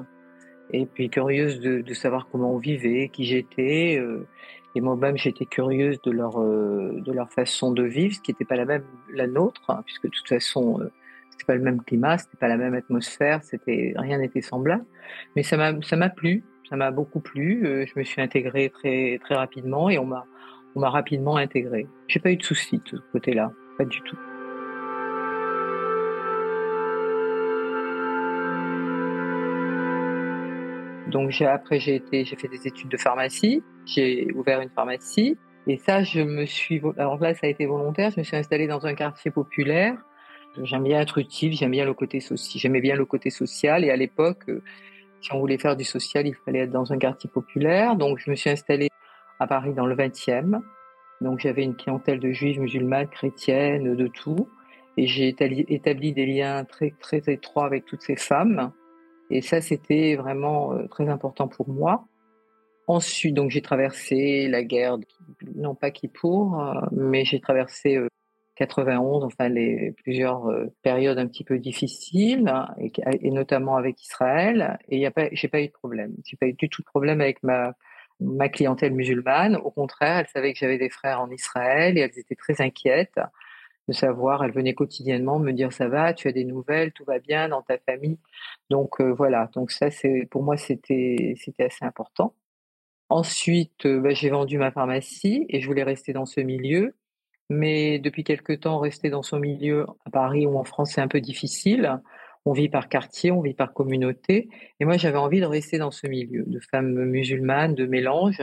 et 0.73 0.87
puis 0.87 1.09
curieuses 1.09 1.61
de, 1.61 1.95
savoir 1.95 2.29
comment 2.31 2.55
on 2.55 2.59
vivait, 2.59 3.09
qui 3.13 3.25
j'étais. 3.25 3.99
Euh, 3.99 4.27
et 4.75 4.81
moi-même, 4.81 5.17
j'étais 5.17 5.47
curieuse 5.47 6.01
de 6.03 6.11
leur 6.11 6.39
euh, 6.41 7.01
de 7.01 7.13
leur 7.13 7.33
façon 7.33 7.73
de 7.73 7.83
vivre, 7.83 8.15
ce 8.15 8.21
qui 8.21 8.33
n'était 8.33 8.45
pas 8.45 8.57
la 8.57 8.67
même 8.67 8.85
la 9.13 9.27
nôtre, 9.27 9.63
hein, 9.71 9.83
puisque 9.87 10.05
de 10.05 10.11
toute 10.11 10.29
façon, 10.29 10.81
euh, 10.81 10.91
c'était 11.31 11.45
pas 11.47 11.55
le 11.55 11.63
même 11.63 11.83
climat, 11.83 12.19
c'était 12.19 12.37
pas 12.37 12.49
la 12.49 12.57
même 12.57 12.75
atmosphère, 12.75 13.43
c'était 13.43 13.95
rien 13.97 14.19
n'était 14.19 14.43
semblable. 14.43 14.85
Mais 15.37 15.43
ça 15.43 15.57
m'a 15.57 15.81
ça 15.83 15.97
m'a 15.97 16.11
plu 16.11 16.45
ça 16.69 16.77
m'a 16.77 16.91
beaucoup 16.91 17.21
plu. 17.21 17.67
Euh, 17.67 17.87
je 17.87 17.99
me 17.99 18.05
suis 18.05 18.21
intégrée 18.21 18.71
très 18.71 19.19
très 19.23 19.35
rapidement 19.35 19.89
et 19.91 19.99
on 19.99 20.07
m'a 20.07 20.25
on 20.75 20.81
m'a 20.81 20.91
rapidement 20.91 21.37
intégrée. 21.37 21.87
J'ai 22.09 22.21
pas 22.21 22.31
eu 22.31 22.37
de 22.37 22.43
soucis 22.43 22.79
de 22.79 22.99
ce 22.99 23.03
côté-là, 23.13 23.51
pas 23.79 23.85
du 23.85 24.01
tout. 24.03 24.17
Donc 31.11 31.41
après 31.41 31.79
j'ai 31.79 31.95
été 31.95 32.25
j'ai 32.25 32.37
fait 32.37 32.49
des 32.49 32.67
études 32.67 32.89
de 32.89 32.97
pharmacie, 32.97 33.63
j'ai 33.87 34.31
ouvert 34.33 34.61
une 34.61 34.71
pharmacie 34.71 35.39
et 35.67 35.79
ça 35.79 36.03
je 36.03 36.21
me 36.21 36.45
suis 36.47 36.83
alors 36.99 37.19
là 37.21 37.33
ça 37.35 37.47
a 37.47 37.51
été 37.51 37.65
volontaire, 37.65 38.11
je 38.11 38.19
me 38.19 38.25
suis 38.25 38.37
installée 38.37 38.67
dans 38.67 38.87
un 38.87 38.95
quartier 38.95 39.31
populaire. 39.31 39.97
J'aime 40.63 40.85
bien 40.85 41.01
être 41.01 41.19
utile, 41.19 41.53
j'aime 41.53 41.73
bien 41.73 41.85
le 41.85 41.93
côté 41.93 42.19
social, 42.19 42.61
j'aimais 42.61 42.81
bien 42.81 42.97
le 42.97 43.05
côté 43.05 43.29
social 43.29 43.85
et 43.85 43.91
à 43.91 43.97
l'époque 43.97 44.49
euh, 44.49 44.63
Si 45.21 45.33
on 45.33 45.41
voulait 45.41 45.59
faire 45.59 45.77
du 45.77 45.85
social, 45.85 46.27
il 46.27 46.35
fallait 46.35 46.61
être 46.61 46.71
dans 46.71 46.93
un 46.93 46.99
quartier 46.99 47.29
populaire. 47.29 47.97
Donc, 47.97 48.19
je 48.19 48.31
me 48.31 48.37
suis 48.37 48.51
installée 48.51 48.89
à 49.41 49.47
Paris 49.47 49.73
dans 49.75 49.87
le 49.87 49.97
20e. 49.97 50.61
Donc, 51.21 51.41
j'avais 51.41 51.65
une 51.65 51.75
clientèle 51.75 52.21
de 52.21 52.31
juifs, 52.33 52.59
musulmanes, 52.59 53.09
chrétiennes, 53.09 53.97
de 53.97 54.07
tout. 54.07 54.49
Et 54.97 55.07
j'ai 55.07 55.29
établi 55.29 56.13
des 56.13 56.27
liens 56.27 56.65
très, 56.65 56.95
très 57.01 57.23
étroits 57.27 57.67
avec 57.67 57.85
toutes 57.85 58.03
ces 58.03 58.17
femmes. 58.17 58.73
Et 59.31 59.43
ça, 59.43 59.61
c'était 59.61 60.17
vraiment 60.17 60.73
euh, 60.73 60.87
très 60.87 61.09
important 61.09 61.49
pour 61.49 61.69
moi. 61.69 62.05
Ensuite, 62.87 63.35
donc, 63.35 63.51
j'ai 63.51 63.63
traversé 63.63 64.47
la 64.49 64.63
guerre, 64.63 64.99
non 65.57 65.75
pas 65.75 65.91
qui 65.91 66.09
pour, 66.09 66.61
euh, 66.61 66.81
mais 66.93 67.25
j'ai 67.25 67.41
traversé 67.41 67.99
91, 68.57 69.23
euh, 69.23 69.27
enfin 69.27 69.49
les 69.49 69.93
plusieurs 70.03 70.51
périodes 70.83 71.19
un 71.19 71.27
petit 71.27 71.45
peu 71.45 71.59
difficiles, 71.59 72.49
hein, 72.49 72.69
et, 72.79 73.31
notamment 73.31 73.77
avec 73.77 74.03
Israël. 74.03 74.79
Et 74.89 75.07
a 75.07 75.11
pas, 75.11 75.29
j'ai 75.33 75.49
pas 75.49 75.61
eu 75.61 75.69
de 75.69 75.73
problème. 75.73 76.15
J'ai 76.25 76.37
pas 76.37 76.47
eu 76.47 76.55
du 76.55 76.69
tout 76.69 76.83
de 76.83 76.87
problème 76.87 77.21
avec 77.21 77.43
ma 77.43 77.75
ma 78.21 78.49
clientèle 78.49 78.95
musulmane. 78.95 79.57
Au 79.57 79.71
contraire, 79.71 80.19
elles 80.19 80.29
savaient 80.29 80.53
que 80.53 80.59
j'avais 80.59 80.79
des 80.79 80.89
frères 80.89 81.21
en 81.21 81.31
Israël 81.31 81.99
et 81.99 82.01
elles 82.01 82.19
étaient 82.19 82.35
très 82.35 82.63
inquiètes 82.63 83.21
de 83.89 83.93
savoir, 83.93 84.45
elles 84.45 84.53
venaient 84.53 84.75
quotidiennement 84.75 85.39
me 85.39 85.53
dire 85.53 85.73
ça 85.73 85.89
va, 85.89 86.13
tu 86.15 86.29
as 86.29 86.33
des 86.33 86.45
nouvelles, 86.45 86.93
tout 86.93 87.05
va 87.05 87.19
bien 87.19 87.49
dans 87.49 87.63
ta 87.63 87.79
famille. 87.79 88.19
Donc 88.71 89.01
euh, 89.01 89.13
voilà, 89.13 89.49
donc 89.55 89.71
ça 89.71 89.91
c'est 89.91 90.27
pour 90.31 90.43
moi 90.43 90.57
c'était 90.57 91.35
c'était 91.39 91.65
assez 91.65 91.85
important. 91.85 92.35
Ensuite, 93.09 93.87
euh, 93.87 94.01
bah, 94.01 94.11
j'ai 94.15 94.31
vendu 94.31 94.59
ma 94.59 94.73
pharmacie 94.73 95.47
et 95.49 95.61
je 95.61 95.67
voulais 95.67 95.85
rester 95.85 96.13
dans 96.13 96.27
ce 96.27 96.41
milieu, 96.41 96.97
mais 97.51 97.99
depuis 97.99 98.25
quelque 98.25 98.53
temps 98.53 98.79
rester 98.79 99.11
dans 99.11 99.23
ce 99.23 99.37
milieu 99.37 99.87
à 100.05 100.11
Paris 100.11 100.47
ou 100.47 100.59
en 100.59 100.65
France 100.65 100.93
c'est 100.95 101.01
un 101.01 101.09
peu 101.09 101.21
difficile. 101.21 102.01
On 102.45 102.53
vit 102.53 102.69
par 102.69 102.89
quartier, 102.89 103.33
on 103.33 103.41
vit 103.41 103.55
par 103.55 103.73
communauté, 103.73 104.49
et 104.79 104.85
moi 104.85 104.97
j'avais 104.97 105.19
envie 105.19 105.41
de 105.41 105.47
rester 105.47 105.79
dans 105.79 105.91
ce 105.91 106.07
milieu 106.07 106.45
de 106.47 106.61
femmes 106.61 107.05
musulmanes, 107.05 107.75
de 107.75 107.87
mélange. 107.87 108.41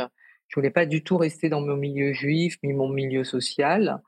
Je 0.48 0.56
voulais 0.56 0.72
pas 0.72 0.86
du 0.86 1.04
tout 1.04 1.18
rester 1.18 1.50
dans 1.50 1.62
mon 1.62 1.78
milieu 1.78 2.14
juif 2.14 2.58
ni 2.64 2.74
mon 2.74 2.90
milieu 2.90 3.24
social. 3.24 4.02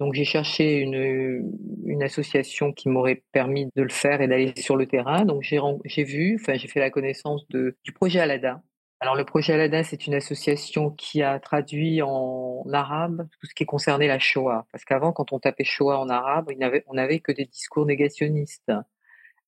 Donc 0.00 0.14
j'ai 0.14 0.24
cherché 0.24 0.78
une, 0.78 1.52
une, 1.84 2.02
association 2.02 2.72
qui 2.72 2.88
m'aurait 2.88 3.22
permis 3.32 3.68
de 3.76 3.82
le 3.82 3.88
faire 3.88 4.20
et 4.20 4.26
d'aller 4.26 4.52
sur 4.56 4.76
le 4.76 4.86
terrain. 4.86 5.24
Donc 5.24 5.42
j'ai 5.42 6.04
vu, 6.04 6.38
enfin 6.40 6.54
j'ai 6.54 6.66
fait 6.66 6.80
la 6.80 6.90
connaissance 6.90 7.46
du 7.48 7.92
projet 7.94 8.20
Alada. 8.20 8.62
Alors 9.02 9.16
le 9.16 9.24
projet 9.24 9.54
Alada, 9.54 9.82
c'est 9.82 10.06
une 10.06 10.14
association 10.14 10.90
qui 10.90 11.24
a 11.24 11.40
traduit 11.40 12.02
en 12.02 12.62
arabe 12.72 13.26
tout 13.40 13.46
ce 13.48 13.52
qui 13.52 13.66
concernait 13.66 14.06
la 14.06 14.20
Shoah. 14.20 14.64
Parce 14.70 14.84
qu'avant, 14.84 15.10
quand 15.10 15.32
on 15.32 15.40
tapait 15.40 15.64
Shoah 15.64 15.98
en 15.98 16.08
arabe, 16.08 16.52
on 16.86 16.94
n'avait 16.94 17.18
que 17.18 17.32
des 17.32 17.46
discours 17.46 17.84
négationnistes. 17.84 18.70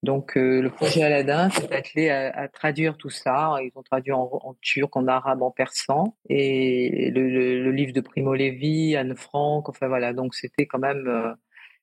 Donc 0.03 0.37
euh, 0.37 0.61
le 0.61 0.71
projet 0.71 1.05
Aladdin 1.05 1.51
s'est 1.51 1.73
attelé 1.73 2.11
à, 2.11 2.49
traduire 2.49 2.97
tout 2.97 3.11
ça. 3.11 3.55
Ils 3.63 3.71
ont 3.77 3.85
traduit 3.85 4.11
en, 4.11 4.57
turc, 4.61 4.97
en 4.97 5.07
arabe, 5.07 5.41
en 5.41 5.53
persan. 5.53 6.17
Et 6.29 7.13
le, 7.13 7.71
livre 7.71 7.93
de 7.93 8.01
Primo 8.01 8.35
Levi, 8.35 8.97
Anne 8.97 9.15
Frank, 9.15 9.69
enfin 9.69 9.87
voilà. 9.87 10.13
Donc 10.13 10.35
c'était 10.35 10.67
quand 10.67 10.81
même 10.81 11.07
euh, 11.07 11.33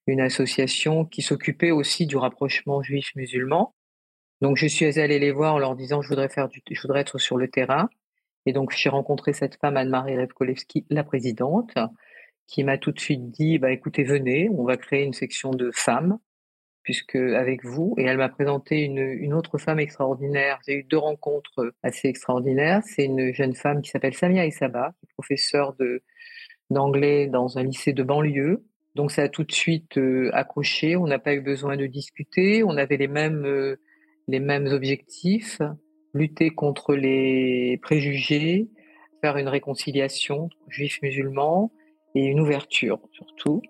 une 0.08 0.20
association 0.20 1.06
qui 1.06 1.22
s'occupait 1.22 1.72
aussi 1.72 2.06
du 2.06 2.18
rapprochement 2.18 2.82
juif-musulman. 2.82 3.74
Donc 4.42 4.58
je 4.58 4.68
suis 4.68 5.00
allée 5.00 5.20
les 5.20 5.32
voir 5.32 5.56
en 5.56 5.60
leur 5.60 5.76
disant 5.76 6.02
je 6.02 6.10
voudrais 6.10 6.30
faire 6.30 6.50
je 6.70 6.82
voudrais 6.82 7.02
être 7.02 7.18
sur 7.20 7.38
le 7.38 7.48
terrain. 7.48 7.90
Et 8.46 8.54
donc 8.54 8.72
j'ai 8.76 8.90
rencontré 8.90 9.34
cette 9.34 9.56
femme 9.58 9.78
Anne-Marie 9.78 10.18
Revkolevski, 10.18 10.86
la 10.90 11.04
présidente, 11.04 11.74
qui 12.48 12.64
m'a 12.64 12.78
tout 12.78 12.92
de 12.92 13.00
suite 13.00 13.30
dit 13.32 13.60
bah 13.60 13.72
écoutez 13.72 14.04
venez, 14.04 14.50
on 14.50 14.64
va 14.64 14.78
créer 14.78 15.04
une 15.04 15.14
section 15.14 15.52
de 15.52 15.72
femmes 15.74 16.18
puisque 16.84 17.16
avec 17.16 17.64
vous, 17.64 17.94
et 17.98 18.06
elle 18.06 18.18
m'a 18.18 18.30
présenté 18.30 18.82
une, 18.82 18.98
une, 18.98 19.34
autre 19.34 19.60
femme 19.60 19.80
extraordinaire. 19.80 20.60
J'ai 20.66 20.78
eu 20.78 20.84
deux 20.84 20.98
rencontres 20.98 21.74
assez 21.84 22.08
extraordinaires. 22.08 22.82
C'est 22.84 23.06
une 23.06 23.34
jeune 23.34 23.54
femme 23.54 23.84
qui 23.84 23.92
s'appelle 23.92 24.16
Samia 24.16 24.48
Isaba, 24.48 24.94
qui 25.00 25.06
est 25.06 25.14
professeure 25.14 25.76
de, 25.76 26.02
d'anglais 26.72 27.28
dans 27.28 27.58
un 27.58 27.64
lycée 27.64 27.94
de 27.94 28.04
banlieue. 28.04 28.66
Donc 28.96 29.12
ça 29.12 29.24
a 29.24 29.30
tout 29.30 29.44
de 29.44 29.52
suite 29.52 29.98
euh, 29.98 30.32
accroché. 30.34 30.96
On 30.96 31.06
n'a 31.06 31.20
pas 31.20 31.34
eu 31.34 31.42
besoin 31.42 31.78
de 31.78 31.86
discuter. 31.86 32.64
On 32.64 32.78
avait 32.78 32.98
les 32.98 33.08
mêmes 33.08 33.46
euh, 33.46 33.80
les 34.32 34.40
mêmes 34.40 34.68
objectifs 34.68 35.62
lutter 36.14 36.50
contre 36.50 36.96
les 36.96 37.80
préjugés, 37.82 38.70
faire 39.22 39.38
une 39.38 39.48
réconciliation 39.48 40.50
juifs 40.68 41.00
musulmans 41.02 41.72
et 42.16 42.26
une 42.26 42.40
ouverture 42.40 43.00
surtout. 43.12 43.62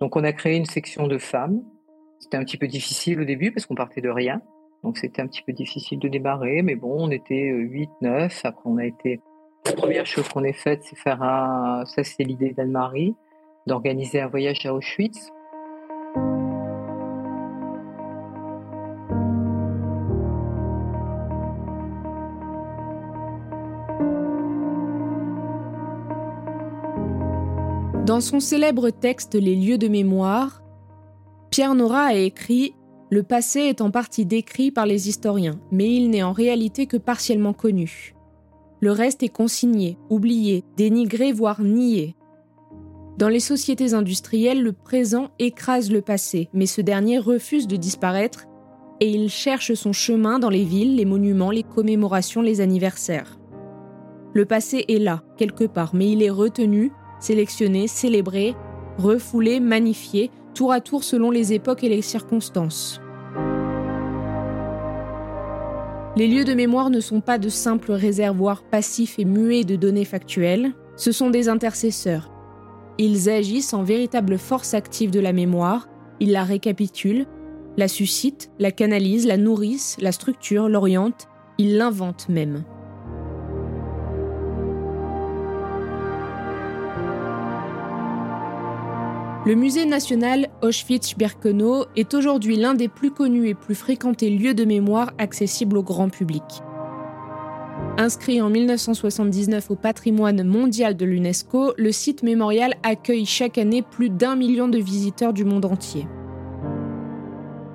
Donc 0.00 0.14
on 0.16 0.24
a 0.24 0.32
créé 0.32 0.56
une 0.56 0.66
section 0.66 1.08
de 1.08 1.18
femmes 1.18 1.62
c'était 2.18 2.36
un 2.36 2.44
petit 2.44 2.56
peu 2.56 2.66
difficile 2.66 3.20
au 3.20 3.24
début 3.24 3.52
parce 3.52 3.66
qu'on 3.66 3.74
partait 3.74 4.00
de 4.00 4.08
rien. 4.08 4.40
Donc 4.82 4.98
c'était 4.98 5.22
un 5.22 5.26
petit 5.26 5.42
peu 5.42 5.52
difficile 5.52 5.98
de 5.98 6.08
démarrer, 6.08 6.62
mais 6.62 6.74
bon, 6.74 6.94
on 6.98 7.10
était 7.10 7.48
8, 7.50 7.90
euh, 8.02 8.06
9. 8.08 8.40
Après, 8.44 8.62
on 8.64 8.76
a 8.78 8.86
été. 8.86 9.20
La 9.66 9.72
première 9.72 10.06
chose 10.06 10.28
qu'on 10.28 10.44
ait 10.44 10.52
faite, 10.52 10.82
c'est 10.82 10.96
faire 10.96 11.22
un. 11.22 11.84
Ça, 11.86 12.04
c'est 12.04 12.22
l'idée 12.24 12.52
d'Anne-Marie, 12.52 13.14
d'organiser 13.66 14.20
un 14.20 14.28
voyage 14.28 14.64
à 14.66 14.74
Auschwitz. 14.74 15.30
Dans 28.18 28.22
son 28.22 28.40
célèbre 28.40 28.90
texte 28.90 29.36
Les 29.36 29.54
lieux 29.54 29.78
de 29.78 29.86
mémoire, 29.86 30.64
Pierre 31.50 31.76
Nora 31.76 32.06
a 32.06 32.14
écrit 32.14 32.74
Le 33.10 33.22
passé 33.22 33.60
est 33.60 33.80
en 33.80 33.92
partie 33.92 34.26
décrit 34.26 34.72
par 34.72 34.86
les 34.86 35.08
historiens, 35.08 35.60
mais 35.70 35.88
il 35.94 36.10
n'est 36.10 36.24
en 36.24 36.32
réalité 36.32 36.86
que 36.86 36.96
partiellement 36.96 37.52
connu. 37.52 38.16
Le 38.80 38.90
reste 38.90 39.22
est 39.22 39.28
consigné, 39.28 39.98
oublié, 40.10 40.64
dénigré, 40.76 41.30
voire 41.30 41.62
nié. 41.62 42.16
Dans 43.18 43.28
les 43.28 43.38
sociétés 43.38 43.94
industrielles, 43.94 44.64
le 44.64 44.72
présent 44.72 45.28
écrase 45.38 45.92
le 45.92 46.00
passé, 46.00 46.48
mais 46.52 46.66
ce 46.66 46.80
dernier 46.80 47.20
refuse 47.20 47.68
de 47.68 47.76
disparaître 47.76 48.46
et 48.98 49.08
il 49.08 49.28
cherche 49.28 49.74
son 49.74 49.92
chemin 49.92 50.40
dans 50.40 50.50
les 50.50 50.64
villes, 50.64 50.96
les 50.96 51.04
monuments, 51.04 51.52
les 51.52 51.62
commémorations, 51.62 52.42
les 52.42 52.60
anniversaires. 52.60 53.38
Le 54.34 54.44
passé 54.44 54.84
est 54.88 54.98
là, 54.98 55.22
quelque 55.36 55.64
part, 55.64 55.94
mais 55.94 56.10
il 56.10 56.20
est 56.20 56.30
retenu, 56.30 56.90
sélectionné, 57.20 57.88
célébré, 57.88 58.54
refoulé, 58.98 59.60
magnifié, 59.60 60.30
tour 60.54 60.72
à 60.72 60.80
tour 60.80 61.04
selon 61.04 61.30
les 61.30 61.52
époques 61.52 61.84
et 61.84 61.88
les 61.88 62.02
circonstances. 62.02 63.00
Les 66.16 66.26
lieux 66.26 66.44
de 66.44 66.54
mémoire 66.54 66.90
ne 66.90 67.00
sont 67.00 67.20
pas 67.20 67.38
de 67.38 67.48
simples 67.48 67.92
réservoirs 67.92 68.64
passifs 68.64 69.18
et 69.20 69.24
muets 69.24 69.64
de 69.64 69.76
données 69.76 70.04
factuelles, 70.04 70.72
ce 70.96 71.12
sont 71.12 71.30
des 71.30 71.48
intercesseurs. 71.48 72.32
Ils 72.98 73.30
agissent 73.30 73.72
en 73.72 73.84
véritable 73.84 74.36
force 74.36 74.74
active 74.74 75.12
de 75.12 75.20
la 75.20 75.32
mémoire, 75.32 75.86
ils 76.18 76.32
la 76.32 76.42
récapitulent, 76.42 77.26
la 77.76 77.86
suscitent, 77.86 78.50
la 78.58 78.72
canalisent, 78.72 79.28
la 79.28 79.36
nourrissent, 79.36 79.96
la 80.00 80.10
structurent, 80.10 80.68
l'orientent, 80.68 81.28
ils 81.58 81.76
l'inventent 81.76 82.28
même. 82.28 82.64
Le 89.48 89.54
musée 89.54 89.86
national 89.86 90.48
Auschwitz-Birkenau 90.60 91.86
est 91.96 92.12
aujourd'hui 92.12 92.56
l'un 92.56 92.74
des 92.74 92.88
plus 92.88 93.10
connus 93.10 93.48
et 93.48 93.54
plus 93.54 93.74
fréquentés 93.74 94.28
lieux 94.28 94.52
de 94.52 94.66
mémoire 94.66 95.14
accessibles 95.16 95.78
au 95.78 95.82
grand 95.82 96.10
public. 96.10 96.44
Inscrit 97.96 98.42
en 98.42 98.50
1979 98.50 99.70
au 99.70 99.74
patrimoine 99.74 100.42
mondial 100.44 100.98
de 100.98 101.06
l'UNESCO, 101.06 101.72
le 101.78 101.92
site 101.92 102.22
mémorial 102.22 102.74
accueille 102.82 103.24
chaque 103.24 103.56
année 103.56 103.80
plus 103.80 104.10
d'un 104.10 104.36
million 104.36 104.68
de 104.68 104.76
visiteurs 104.76 105.32
du 105.32 105.46
monde 105.46 105.64
entier. 105.64 106.06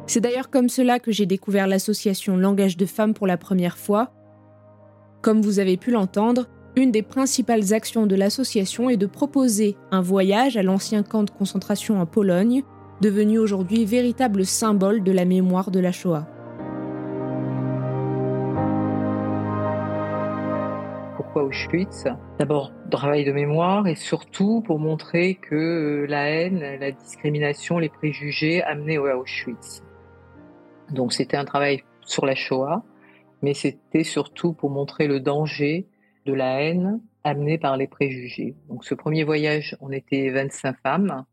C'est 0.06 0.22
d'ailleurs 0.22 0.52
comme 0.52 0.70
cela 0.70 1.00
que 1.00 1.12
j'ai 1.12 1.26
découvert 1.26 1.66
l'association 1.66 2.38
Langage 2.38 2.78
de 2.78 2.86
femmes 2.86 3.16
pour 3.16 3.26
la 3.26 3.38
première 3.38 3.80
fois. 3.80 4.14
Comme 5.24 5.42
vous 5.42 5.58
avez 5.58 5.78
pu 5.78 5.90
l'entendre, 5.90 6.46
une 6.76 6.92
des 6.92 7.04
principales 7.04 7.74
actions 7.74 8.08
de 8.08 8.16
l'association 8.16 8.90
est 8.90 8.98
de 8.98 9.06
proposer 9.06 9.78
un 9.92 10.02
voyage 10.02 10.58
à 10.58 10.64
l'ancien 10.64 11.04
camp 11.04 11.24
de 11.24 11.30
concentration 11.30 12.00
en 12.02 12.06
Pologne, 12.06 12.64
devenu 13.02 13.38
aujourd'hui 13.38 13.86
véritable 13.86 14.46
symbole 14.46 15.04
de 15.04 15.12
la 15.12 15.26
mémoire 15.26 15.70
de 15.70 15.80
la 15.80 15.92
Shoah. 15.92 16.28
Pourquoi 21.16 21.44
Auschwitz? 21.44 22.06
D'abord, 22.40 22.72
travail 22.90 23.26
de 23.26 23.32
mémoire 23.32 23.88
et 23.88 23.96
surtout 23.96 24.62
pour 24.62 24.80
montrer 24.80 25.36
que 25.36 26.06
la 26.08 26.30
haine, 26.30 26.64
la 26.80 26.92
discrimination, 26.92 27.80
les 27.80 27.90
préjugés 27.90 28.64
amenaient 28.64 28.98
à 28.98 29.18
Auschwitz. 29.18 29.84
Donc 30.92 31.14
c'était 31.14 31.38
un 31.38 31.46
travail 31.46 31.84
sur 32.02 32.26
la 32.26 32.36
Shoah, 32.36 32.84
mais 33.42 33.54
c'était 33.54 34.04
surtout 34.04 34.54
pour 34.54 34.70
montrer 34.70 35.08
le 35.08 35.20
danger 35.20 35.88
de 36.26 36.34
la 36.34 36.62
haine 36.62 37.02
amenée 37.24 37.58
par 37.58 37.78
les 37.78 37.88
préjugés. 37.88 38.56
Donc 38.68 38.86
ce 38.86 38.96
premier 38.96 39.24
voyage, 39.24 39.78
on 39.82 39.92
était 39.92 40.30
25 40.30 40.78
femmes. 40.82 41.26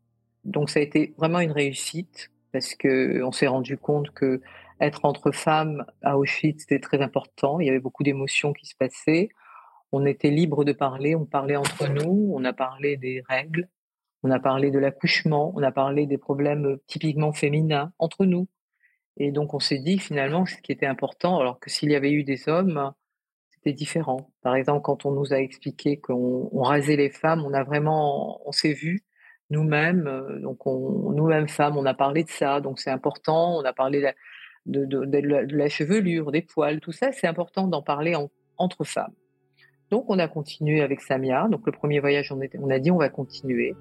Donc 0.43 0.69
ça 0.69 0.79
a 0.79 0.83
été 0.83 1.13
vraiment 1.17 1.39
une 1.39 1.51
réussite 1.51 2.31
parce 2.51 2.75
que 2.75 3.21
on 3.23 3.31
s'est 3.31 3.47
rendu 3.47 3.77
compte 3.77 4.11
que 4.11 4.41
être 4.79 5.05
entre 5.05 5.31
femmes 5.31 5.85
à 6.01 6.17
Auschwitz, 6.17 6.61
c'était 6.61 6.79
très 6.79 7.01
important. 7.01 7.59
Il 7.59 7.67
y 7.67 7.69
avait 7.69 7.79
beaucoup 7.79 8.03
d'émotions 8.03 8.51
qui 8.51 8.65
se 8.65 8.75
passaient. 8.75 9.29
On 9.91 10.05
était 10.05 10.31
libre 10.31 10.63
de 10.63 10.71
parler, 10.71 11.15
on 11.15 11.25
parlait 11.25 11.55
entre 11.55 11.87
nous, 11.89 12.31
on 12.33 12.43
a 12.45 12.53
parlé 12.53 12.97
des 12.97 13.21
règles, 13.27 13.69
on 14.23 14.31
a 14.31 14.39
parlé 14.39 14.71
de 14.71 14.79
l'accouchement, 14.79 15.51
on 15.55 15.61
a 15.61 15.71
parlé 15.71 16.07
des 16.07 16.17
problèmes 16.17 16.77
typiquement 16.87 17.33
féminins 17.33 17.91
entre 17.99 18.25
nous. 18.25 18.47
Et 19.17 19.31
donc 19.31 19.53
on 19.53 19.59
s'est 19.59 19.79
dit 19.79 19.99
finalement 19.99 20.45
ce 20.45 20.55
qui 20.61 20.71
était 20.71 20.85
important, 20.85 21.39
alors 21.39 21.59
que 21.59 21.69
s'il 21.69 21.91
y 21.91 21.95
avait 21.95 22.11
eu 22.11 22.23
des 22.23 22.47
hommes, 22.49 22.93
c'était 23.63 23.75
différent. 23.75 24.31
Par 24.41 24.55
exemple, 24.55 24.81
quand 24.81 25.05
on 25.05 25.11
nous 25.11 25.33
a 25.33 25.37
expliqué 25.37 25.97
qu'on 25.97 26.49
rasait 26.63 26.95
les 26.95 27.09
femmes, 27.09 27.43
on 27.45 27.53
a 27.53 27.63
vraiment, 27.63 28.41
on 28.47 28.51
s'est 28.51 28.73
vu 28.73 29.03
nous-mêmes, 29.51 30.07
euh, 30.07 30.39
donc 30.39 30.65
nous-mêmes 30.65 31.47
femmes, 31.47 31.77
on 31.77 31.85
a 31.85 31.93
parlé 31.93 32.23
de 32.23 32.29
ça, 32.29 32.59
donc 32.61 32.79
c'est 32.79 32.89
important. 32.89 33.57
On 33.57 33.63
a 33.63 33.73
parlé 33.73 34.01
de, 34.65 34.85
de, 34.85 35.55
la, 35.55 35.69
chevelure, 35.69 36.31
des 36.31 36.41
poils, 36.41 36.79
tout 36.79 36.91
ça, 36.91 37.11
c'est 37.11 37.27
important 37.27 37.67
d'en 37.67 37.83
parler 37.83 38.15
entre 38.57 38.83
femmes. 38.83 39.13
Donc 39.91 40.05
on 40.07 40.17
a 40.19 40.27
continué 40.27 40.81
avec 40.81 41.01
Samia. 41.01 41.47
Donc 41.49 41.65
le 41.65 41.71
premier 41.71 41.99
voyage, 41.99 42.33
était, 42.41 42.57
on 42.59 42.69
a 42.69 42.79
dit 42.79 42.89
on 42.91 42.97
va 42.97 43.09
continuer. 43.09 43.75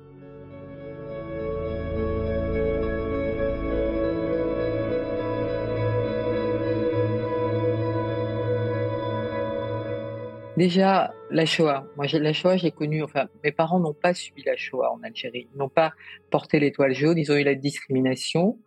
Déjà, 10.60 11.14
la 11.30 11.46
Shoah. 11.46 11.86
Moi, 11.96 12.04
la 12.12 12.34
Shoah, 12.34 12.58
j'ai 12.58 12.70
enfin, 13.02 13.30
mes 13.42 13.50
parents 13.50 13.80
n'ont 13.80 13.94
pas 13.94 14.12
subi 14.12 14.42
la 14.44 14.58
Shoah 14.58 14.92
en 14.92 15.02
Algérie. 15.02 15.48
Ils 15.54 15.56
n'ont 15.56 15.70
pas 15.70 15.94
porté 16.30 16.60
l'étoile 16.60 16.92
jaune, 16.92 17.16
ils 17.16 17.32
ont 17.32 17.36
eu 17.36 17.44
la 17.44 17.54
discrimination. 17.54 18.58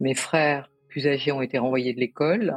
Mes 0.00 0.14
frères 0.14 0.70
plus 0.88 1.06
âgés 1.06 1.30
ont 1.30 1.42
été 1.42 1.58
renvoyés 1.58 1.92
de 1.92 2.00
l'école. 2.00 2.56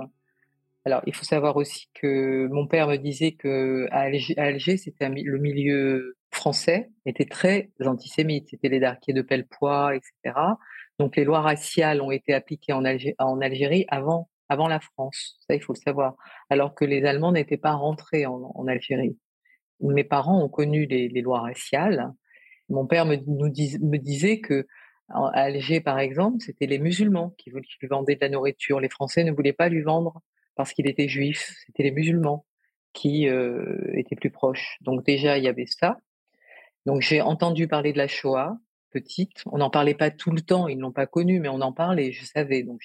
Alors, 0.85 1.01
il 1.07 1.13
faut 1.13 1.25
savoir 1.25 1.57
aussi 1.57 1.89
que 1.93 2.47
mon 2.47 2.67
père 2.67 2.87
me 2.87 2.95
disait 2.95 3.33
que 3.33 3.85
à 3.91 4.07
Alger, 4.37 4.77
c'était 4.77 5.09
le 5.09 5.39
milieu 5.39 6.15
français 6.31 6.89
était 7.05 7.25
très 7.25 7.71
antisémite. 7.85 8.47
C'était 8.51 8.69
les 8.69 8.79
darkiers 8.79 9.13
de 9.13 9.21
Pellepoix, 9.21 9.93
etc. 9.93 10.39
Donc, 10.99 11.17
les 11.17 11.25
lois 11.25 11.41
raciales 11.41 12.01
ont 12.01 12.11
été 12.11 12.33
appliquées 12.33 12.71
en 12.71 12.85
Algérie 13.41 13.85
avant 13.89 14.29
avant 14.49 14.67
la 14.67 14.79
France. 14.79 15.37
Ça, 15.47 15.55
il 15.55 15.61
faut 15.61 15.73
le 15.73 15.79
savoir. 15.79 16.15
Alors 16.49 16.75
que 16.75 16.85
les 16.85 17.05
Allemands 17.05 17.31
n'étaient 17.31 17.57
pas 17.57 17.73
rentrés 17.73 18.25
en, 18.25 18.67
Algérie. 18.67 19.17
Mes 19.81 20.03
parents 20.03 20.43
ont 20.43 20.49
connu 20.49 20.85
les, 20.85 21.09
lois 21.21 21.41
raciales. 21.41 22.11
Mon 22.69 22.87
père 22.87 23.05
me, 23.05 23.17
nous 23.27 23.49
disait 23.99 24.39
que 24.39 24.65
Alger, 25.09 25.81
par 25.81 25.99
exemple, 25.99 26.37
c'était 26.39 26.65
les 26.65 26.79
musulmans 26.79 27.33
qui, 27.37 27.51
lui 27.51 27.87
vendaient 27.87 28.15
de 28.15 28.21
la 28.21 28.29
nourriture. 28.29 28.79
Les 28.79 28.89
Français 28.89 29.23
ne 29.23 29.31
voulaient 29.31 29.53
pas 29.53 29.69
lui 29.69 29.81
vendre 29.81 30.21
parce 30.55 30.73
qu'il 30.73 30.87
était 30.87 31.07
juif. 31.07 31.53
C'était 31.65 31.83
les 31.83 31.91
musulmans 31.91 32.45
qui 32.93 33.27
euh, 33.27 33.91
étaient 33.93 34.15
plus 34.15 34.31
proches. 34.31 34.77
Donc 34.81 35.05
déjà, 35.05 35.37
il 35.37 35.43
y 35.43 35.47
avait 35.47 35.67
ça. 35.67 35.99
Donc 36.85 37.01
j'ai 37.01 37.21
entendu 37.21 37.67
parler 37.67 37.93
de 37.93 37.97
la 37.97 38.07
Shoah 38.07 38.57
petite. 38.95 39.43
On 39.45 39.57
n'en 39.57 39.69
parlait 39.69 39.93
pas 39.93 40.09
tout 40.09 40.31
le 40.31 40.41
temps, 40.41 40.69
ils 40.69 40.77
ne 40.77 40.81
l'ont 40.81 40.93
pas 40.93 41.05
connu, 41.05 41.41
mais 41.41 41.49
on 41.49 41.59
en 41.59 41.73
parlait, 41.73 42.13
je 42.13 42.23
savais. 42.23 42.63
Donc 42.63 42.81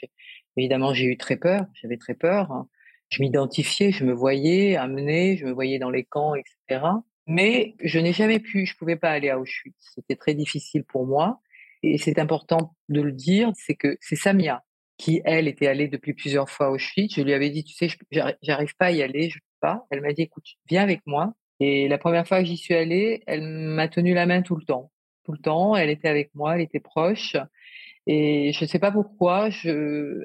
Évidemment, 0.57 0.92
j'ai 0.95 1.07
eu 1.07 1.16
très 1.16 1.37
peur, 1.37 1.66
j'avais 1.75 1.97
très 1.97 2.14
peur. 2.14 2.66
Je 3.09 3.23
m'identifiais, 3.23 3.90
je 3.92 4.04
me 4.04 4.12
voyais 4.12 4.76
amener, 4.76 5.37
je 5.37 5.47
me 5.47 5.52
voyais 5.52 5.78
dans 5.78 5.90
les 5.90 6.04
camps, 6.04 6.35
etc. 6.35 6.85
Mais 7.26 7.75
je 7.83 7.99
n'ai 7.99 8.12
jamais 8.12 8.38
pu, 8.40 8.66
je 8.66 8.75
ne 8.75 8.78
pouvais 8.78 8.97
pas 8.97 9.11
aller 9.11 9.30
à 9.30 9.38
Auschwitz. 9.38 9.76
C'était 9.95 10.16
très 10.16 10.35
difficile 10.35 10.85
pour 10.85 11.07
moi. 11.07 11.40
Et 11.83 11.99
c'est 11.99 12.19
important 12.19 12.75
de 12.88 13.00
le 13.00 13.12
dire, 13.12 13.52
c'est 13.54 13.75
que 13.75 13.97
c'est 14.00 14.16
Samia 14.16 14.64
qui, 14.99 15.23
elle, 15.25 15.49
était 15.49 15.66
allée 15.66 15.88
depuis 15.88 16.12
plusieurs 16.12 16.50
fois 16.50 16.66
à 16.66 16.71
Auschwitz. 16.71 17.14
Je 17.14 17.23
lui 17.23 17.33
avais 17.33 17.49
dit, 17.50 17.64
tu 17.64 17.75
sais, 17.75 17.88
j'arrive 18.42 18.76
pas 18.76 18.87
à 18.87 18.90
y 18.90 19.02
aller, 19.02 19.30
je 19.30 19.38
peux 19.38 19.45
pas. 19.61 19.87
Elle 19.90 20.02
m'a 20.02 20.12
dit, 20.12 20.23
écoute, 20.23 20.45
viens 20.69 20.83
avec 20.83 21.00
moi. 21.07 21.33
Et 21.59 21.88
la 21.88 21.99
première 21.99 22.28
fois 22.28 22.40
que 22.40 22.45
j'y 22.45 22.59
suis 22.59 22.75
allée, 22.75 23.23
elle 23.26 23.42
m'a 23.42 23.88
tenu 23.88 24.12
la 24.12 24.26
main 24.26 24.42
tout 24.42 24.57
le 24.57 24.64
temps. 24.64 24.90
Tout 25.25 25.32
le 25.32 25.39
temps, 25.39 25.75
elle 25.75 25.89
était 25.89 26.08
avec 26.08 26.34
moi, 26.34 26.54
elle 26.54 26.63
était 26.63 26.80
proche. 26.80 27.36
Et 28.12 28.52
je 28.52 28.64
ne 28.64 28.68
sais 28.68 28.80
pas 28.80 28.90
pourquoi, 28.90 29.50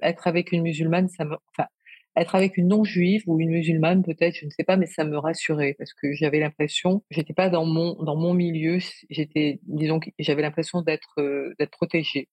être 0.01 0.25
avec 0.27 0.51
une 0.51 0.63
musulmane, 0.63 1.07
enfin, 1.19 1.67
être 2.15 2.33
avec 2.33 2.57
une 2.57 2.69
non-juive 2.69 3.21
ou 3.27 3.39
une 3.39 3.51
musulmane, 3.51 4.03
peut-être, 4.03 4.33
je 4.35 4.45
ne 4.47 4.49
sais 4.49 4.63
pas, 4.63 4.75
mais 4.75 4.87
ça 4.87 5.03
me 5.03 5.19
rassurait 5.19 5.75
parce 5.77 5.93
que 5.93 6.11
j'avais 6.13 6.39
l'impression, 6.39 7.03
j'étais 7.11 7.35
pas 7.35 7.49
dans 7.49 7.65
mon 7.65 7.93
dans 8.03 8.15
mon 8.15 8.33
milieu, 8.33 8.79
j'étais, 9.11 9.59
disons, 9.67 9.99
j'avais 10.17 10.41
l'impression 10.41 10.81
d'être 10.81 11.13
euh, 11.19 11.53
d'être 11.59 11.69
protégée. 11.69 12.27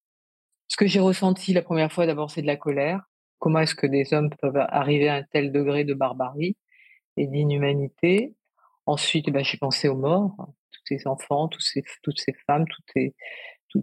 Ce 0.69 0.77
que 0.79 0.87
j'ai 0.87 1.01
ressenti 1.01 1.53
la 1.53 1.63
première 1.63 1.93
fois, 1.93 2.07
d'abord, 2.07 2.31
c'est 2.31 2.43
de 2.43 2.47
la 2.47 2.57
colère. 2.57 3.03
Comment 3.39 3.61
est-ce 3.61 3.75
que 3.75 3.87
des 3.87 4.15
hommes 4.15 4.31
peuvent 4.41 4.57
arriver 4.57 5.09
à 5.11 5.17
un 5.17 5.25
tel 5.25 5.53
degré 5.53 5.85
de 5.85 5.95
barbarie 5.95 6.57
et 7.19 7.27
d'inhumanité? 7.27 8.35
Ensuite, 8.87 9.31
ben, 9.31 9.45
j'ai 9.45 9.59
pensé 9.59 9.89
aux 9.89 9.97
morts, 9.97 10.35
tous 10.73 10.81
ces 10.87 11.07
enfants, 11.07 11.49
tous 11.49 11.61
ces, 11.61 11.85
toutes 12.03 12.21
ces 12.21 12.35
femmes, 12.47 12.67
toutes 12.69 12.87
ces, 12.95 13.15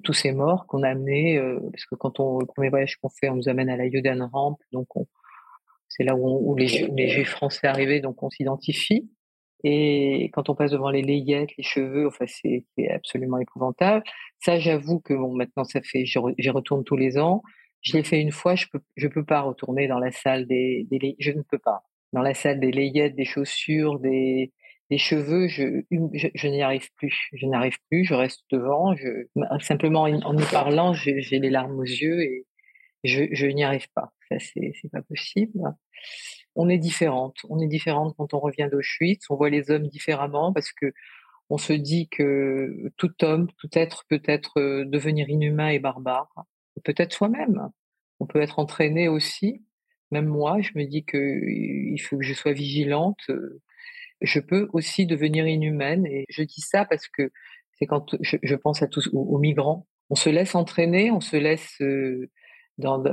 tous 0.03 0.13
ces 0.13 0.31
morts 0.31 0.67
qu'on 0.67 0.83
a 0.83 0.89
amenés, 0.89 1.37
euh, 1.37 1.59
parce 1.71 1.85
que 1.85 1.95
quand 1.95 2.19
on, 2.19 2.39
le 2.39 2.45
premier 2.45 2.69
voyage 2.69 2.97
qu'on 2.97 3.09
fait, 3.09 3.29
on 3.29 3.35
nous 3.35 3.49
amène 3.49 3.69
à 3.69 3.77
la 3.77 3.85
Yudan 3.85 4.29
Ramp, 4.31 4.57
donc 4.71 4.87
c'est 5.87 6.03
là 6.03 6.15
où, 6.15 6.55
les, 6.55 6.67
juifs 6.67 7.29
français 7.29 7.67
arrivaient, 7.67 7.99
donc 7.99 8.21
on 8.23 8.29
s'identifie. 8.29 9.09
Et 9.63 10.29
quand 10.31 10.49
on 10.49 10.55
passe 10.55 10.71
devant 10.71 10.89
les 10.89 11.01
layettes, 11.01 11.49
les 11.57 11.63
cheveux, 11.63 12.07
enfin, 12.07 12.25
c'est 12.27 12.63
absolument 12.89 13.39
épouvantable. 13.39 14.03
Ça, 14.39 14.57
j'avoue 14.59 15.01
que 15.01 15.13
bon, 15.13 15.35
maintenant, 15.35 15.65
ça 15.65 15.81
fait, 15.81 16.05
j'y 16.05 16.49
retourne 16.49 16.83
tous 16.85 16.95
les 16.95 17.17
ans. 17.17 17.41
Je 17.81 17.97
l'ai 17.97 18.03
fait 18.03 18.21
une 18.21 18.31
fois, 18.31 18.55
je 18.55 18.67
peux, 18.71 18.79
je 18.95 19.07
peux 19.07 19.25
pas 19.25 19.41
retourner 19.41 19.87
dans 19.87 19.99
la 19.99 20.11
salle 20.11 20.47
des, 20.47 20.87
des, 20.89 21.15
je 21.19 21.31
ne 21.31 21.41
peux 21.41 21.57
pas. 21.57 21.83
Dans 22.13 22.21
la 22.21 22.33
salle 22.33 22.59
des 22.59 22.71
layettes, 22.71 23.15
des 23.15 23.25
chaussures, 23.25 23.99
des, 23.99 24.53
les 24.89 24.97
cheveux, 24.97 25.47
je, 25.47 25.83
je, 25.91 26.47
n'y 26.47 26.61
arrive 26.61 26.89
plus. 26.95 27.29
Je 27.33 27.45
n'arrive 27.45 27.77
plus, 27.89 28.05
je 28.05 28.13
reste 28.13 28.43
devant. 28.51 28.95
Je, 28.95 29.27
simplement 29.61 30.03
en 30.03 30.37
y 30.37 30.45
parlant, 30.51 30.93
j'ai 30.93 31.21
les 31.39 31.49
larmes 31.49 31.77
aux 31.77 31.83
yeux 31.83 32.21
et 32.21 32.45
je, 33.03 33.25
je 33.31 33.45
n'y 33.47 33.63
arrive 33.63 33.87
pas. 33.93 34.11
Ça, 34.29 34.37
c'est 34.39 34.91
pas 34.91 35.01
possible. 35.03 35.59
On 36.55 36.69
est 36.69 36.77
différente. 36.77 37.37
On 37.49 37.59
est 37.59 37.67
différente 37.67 38.15
quand 38.17 38.33
on 38.33 38.39
revient 38.39 38.67
d'Auschwitz. 38.71 39.29
On 39.29 39.35
voit 39.35 39.49
les 39.49 39.71
hommes 39.71 39.87
différemment 39.87 40.53
parce 40.53 40.71
que 40.71 40.91
on 41.49 41.57
se 41.57 41.73
dit 41.73 42.09
que 42.09 42.91
tout 42.97 43.23
homme, 43.23 43.47
tout 43.57 43.69
être 43.73 44.05
peut 44.07 44.21
être 44.25 44.59
euh, 44.59 44.85
devenir 44.85 45.29
inhumain 45.29 45.69
et 45.69 45.79
barbare. 45.79 46.31
Peut-être 46.83 47.13
soi-même. 47.13 47.69
On 48.19 48.27
peut 48.27 48.41
être 48.41 48.59
entraîné 48.59 49.07
aussi. 49.07 49.63
Même 50.11 50.27
moi, 50.27 50.61
je 50.61 50.71
me 50.75 50.85
dis 50.85 51.05
que 51.05 51.17
il 51.17 51.99
faut 51.99 52.17
que 52.17 52.23
je 52.23 52.33
sois 52.33 52.53
vigilante 52.53 53.19
euh, 53.29 53.61
je 54.21 54.39
peux 54.39 54.67
aussi 54.73 55.05
devenir 55.05 55.47
inhumaine. 55.47 56.05
Et 56.05 56.25
je 56.29 56.43
dis 56.43 56.61
ça 56.61 56.85
parce 56.85 57.07
que 57.07 57.31
c'est 57.77 57.85
quand 57.85 58.15
je, 58.21 58.55
pense 58.55 58.81
à 58.81 58.87
tous 58.87 59.09
aux, 59.13 59.37
migrants. 59.37 59.87
On 60.09 60.15
se 60.15 60.29
laisse 60.29 60.55
entraîner, 60.55 61.11
on 61.11 61.21
se 61.21 61.37
laisse 61.37 61.75
euh, 61.81 62.29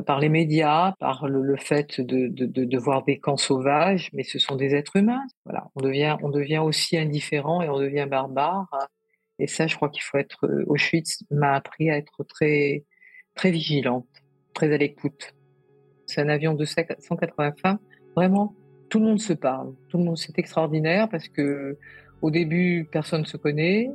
par 0.06 0.18
les 0.18 0.28
médias, 0.28 0.94
par 0.98 1.28
le, 1.28 1.56
fait 1.56 2.00
de, 2.00 2.28
de, 2.28 2.64
de, 2.64 2.78
voir 2.78 3.04
des 3.04 3.18
camps 3.18 3.36
sauvages, 3.36 4.10
mais 4.12 4.22
ce 4.22 4.38
sont 4.38 4.56
des 4.56 4.74
êtres 4.74 4.96
humains. 4.96 5.22
Voilà, 5.44 5.68
on 5.74 5.82
devient, 5.82 6.16
on 6.22 6.30
devient 6.30 6.58
aussi 6.58 6.96
indifférent 6.96 7.62
et 7.62 7.68
on 7.68 7.78
devient 7.78 8.06
barbare. 8.08 8.68
Et 9.38 9.46
ça, 9.46 9.66
je 9.66 9.76
crois 9.76 9.90
qu'il 9.90 10.02
faut 10.02 10.18
être. 10.18 10.46
Euh, 10.46 10.64
Auschwitz 10.66 11.22
m'a 11.30 11.54
appris 11.54 11.90
à 11.90 11.96
être 11.96 12.24
très, 12.24 12.84
très 13.34 13.50
vigilante, 13.50 14.08
très 14.54 14.72
à 14.72 14.78
l'écoute. 14.78 15.34
C'est 16.06 16.20
un 16.20 16.28
avion 16.28 16.54
de 16.54 16.64
180 16.64 17.52
femmes, 17.60 17.78
vraiment 18.16 18.54
tout 18.88 18.98
le 18.98 19.06
monde 19.06 19.20
se 19.20 19.32
parle. 19.32 19.72
Tout 19.88 19.98
le 19.98 20.04
monde, 20.04 20.18
c'est 20.18 20.38
extraordinaire 20.38 21.08
parce 21.08 21.28
que 21.28 21.76
au 22.22 22.30
début, 22.30 22.88
personne 22.90 23.22
ne 23.22 23.26
se 23.26 23.36
connaît. 23.36 23.90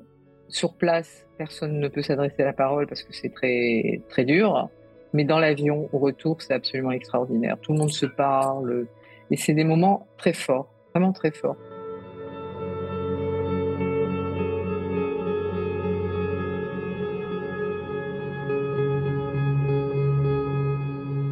Sur 0.48 0.74
place, 0.74 1.26
personne 1.38 1.80
ne 1.80 1.88
peut 1.88 2.02
s'adresser 2.02 2.44
à 2.44 2.46
la 2.46 2.54
parole 2.54 2.88
parce 2.88 3.04
que 3.04 3.14
c'est 3.14 3.30
très, 3.30 4.02
très 4.10 4.26
dur. 4.26 4.70
Mais 5.14 5.24
dans 5.24 5.40
l'avion, 5.40 5.90
au 5.92 6.00
retour, 6.00 6.42
c'est 6.42 6.54
absolument 6.54 6.92
extraordinaire. 6.92 7.58
Tout 7.62 7.74
le 7.74 7.80
monde 7.80 7.92
se 7.92 8.06
parle. 8.06 8.88
Et 9.30 9.38
c'est 9.38 9.54
des 9.54 9.64
moments 9.64 10.08
très 10.18 10.34
forts, 10.34 10.70
vraiment 10.94 11.14
très 11.14 11.32
forts. 11.32 11.58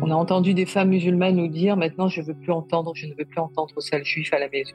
On 0.10 0.12
a 0.12 0.16
entendu 0.16 0.56
des 0.56 0.66
femmes 0.66 0.90
musulmanes 0.90 1.36
nous 1.36 1.48
dire 1.48 1.78
maintenant 1.78 2.08
je 2.08 2.24
veux 2.24 2.34
plus 2.34 2.52
entendre, 2.52 2.94
je 2.96 3.06
ne 3.06 3.14
veux 3.14 3.26
plus 3.26 3.40
entendre 3.40 3.80
sale 3.80 4.04
juif 4.04 4.34
à 4.34 4.40
la 4.40 4.50
maison. 4.50 4.74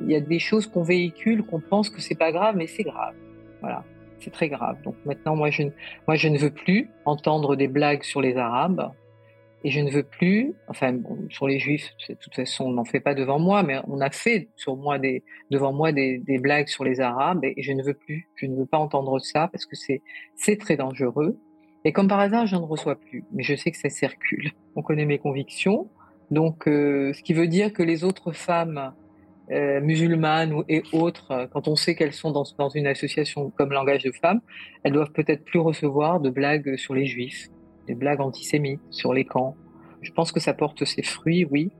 Il 0.00 0.10
y 0.10 0.16
a 0.16 0.20
des 0.20 0.40
choses 0.40 0.66
qu'on 0.66 0.82
véhicule, 0.82 1.44
qu'on 1.44 1.60
pense 1.60 1.90
que 1.90 2.00
c'est 2.00 2.16
pas 2.16 2.32
grave, 2.32 2.56
mais 2.56 2.66
c'est 2.66 2.82
grave. 2.82 3.14
Voilà, 3.60 3.84
c'est 4.18 4.32
très 4.32 4.48
grave. 4.48 4.82
Donc 4.82 4.96
maintenant, 5.04 5.36
moi 5.36 5.50
je, 5.50 5.62
ne 5.62 6.38
veux 6.38 6.50
plus 6.50 6.90
entendre 7.04 7.54
des 7.54 7.68
blagues 7.68 8.02
sur 8.02 8.20
les 8.20 8.36
Arabes. 8.36 8.90
Et 9.62 9.70
je 9.70 9.78
ne 9.78 9.92
veux 9.92 10.02
plus, 10.02 10.54
enfin, 10.66 10.98
sur 11.30 11.46
les 11.46 11.60
Juifs, 11.60 11.94
de 12.08 12.14
toute 12.14 12.34
façon, 12.34 12.64
on 12.64 12.72
n'en 12.72 12.84
fait 12.84 12.98
pas 12.98 13.14
devant 13.14 13.38
moi, 13.38 13.62
mais 13.62 13.78
on 13.86 14.00
a 14.00 14.10
fait 14.10 14.48
sur 14.56 14.76
moi 14.76 14.98
des, 14.98 15.22
devant 15.52 15.72
moi 15.72 15.92
des, 15.92 16.20
blagues 16.40 16.66
sur 16.66 16.82
les 16.82 17.00
Arabes, 17.00 17.44
et 17.44 17.62
je 17.62 17.70
ne 17.70 17.80
veux 17.84 17.94
plus, 17.94 18.28
je 18.34 18.46
ne 18.46 18.56
veux 18.56 18.66
pas 18.66 18.78
entendre 18.78 19.20
ça 19.20 19.46
parce 19.46 19.66
que 19.66 19.76
c'est 19.76 20.56
très 20.56 20.76
dangereux. 20.76 21.38
Et 21.84 21.92
comme 21.92 22.08
par 22.08 22.20
hasard, 22.20 22.46
je 22.46 22.56
ne 22.56 22.62
reçois 22.62 22.96
plus, 22.96 23.24
mais 23.32 23.42
je 23.42 23.54
sais 23.54 23.70
que 23.70 23.76
ça 23.76 23.88
circule. 23.88 24.52
On 24.76 24.82
connaît 24.82 25.04
mes 25.04 25.18
convictions, 25.18 25.88
donc 26.30 26.68
euh, 26.68 27.12
ce 27.12 27.22
qui 27.22 27.34
veut 27.34 27.48
dire 27.48 27.72
que 27.72 27.82
les 27.82 28.04
autres 28.04 28.32
femmes 28.32 28.92
euh, 29.50 29.80
musulmanes 29.80 30.62
et 30.68 30.82
autres, 30.92 31.48
quand 31.52 31.66
on 31.66 31.76
sait 31.76 31.94
qu'elles 31.94 32.12
sont 32.12 32.30
dans, 32.30 32.44
dans 32.56 32.68
une 32.68 32.86
association 32.86 33.50
comme 33.50 33.72
Langage 33.72 34.04
de 34.04 34.12
Femmes, 34.12 34.40
elles 34.84 34.92
doivent 34.92 35.12
peut-être 35.12 35.44
plus 35.44 35.58
recevoir 35.58 36.20
de 36.20 36.30
blagues 36.30 36.76
sur 36.76 36.94
les 36.94 37.06
juifs, 37.06 37.48
des 37.86 37.94
blagues 37.94 38.20
antisémites 38.20 38.80
sur 38.90 39.12
les 39.12 39.24
camps. 39.24 39.56
Je 40.00 40.12
pense 40.12 40.32
que 40.32 40.40
ça 40.40 40.54
porte 40.54 40.84
ses 40.84 41.02
fruits, 41.02 41.44
oui. 41.50 41.70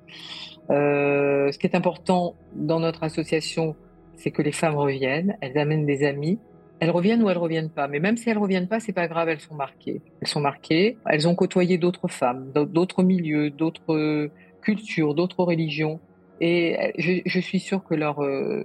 Euh, 0.71 1.51
ce 1.51 1.59
qui 1.59 1.67
est 1.67 1.77
important 1.77 2.37
dans 2.55 2.81
notre 2.81 3.05
association, 3.05 3.77
c'est 4.17 4.31
que 4.31 4.43
les 4.43 4.53
femmes 4.53 4.77
reviennent, 4.77 5.37
elles 5.41 5.59
amènent 5.59 5.87
des 5.87 6.05
amis, 6.05 6.39
elles 6.83 6.91
reviennent 6.91 7.23
ou 7.23 7.31
elles 7.31 7.39
reviennent 7.39 7.71
pas. 7.71 7.87
Mais 7.87 8.01
même 8.01 8.17
si 8.17 8.29
elles 8.29 8.39
reviennent 8.39 8.67
pas, 8.67 8.81
c'est 8.81 8.93
pas 8.93 9.07
grave, 9.07 9.29
elles 9.29 9.39
sont 9.39 9.55
marquées. 9.55 10.01
Elles 10.21 10.27
sont 10.27 10.41
marquées. 10.41 10.99
Elles 11.07 11.29
ont 11.29 11.37
côtoyé 11.37 11.79
d'autres 11.79 12.09
femmes, 12.09 12.51
d'autres 12.53 13.05
milieux, 13.05 13.51
d'autres 13.51 14.29
cultures, 14.63 15.15
d'autres 15.15 15.45
religions. 15.45 16.01
Et 16.41 16.93
je, 16.99 17.21
je, 17.25 17.39
suis 17.39 17.61
sûre 17.61 17.85
que 17.85 17.95
leur 17.95 18.21
euh, 18.25 18.65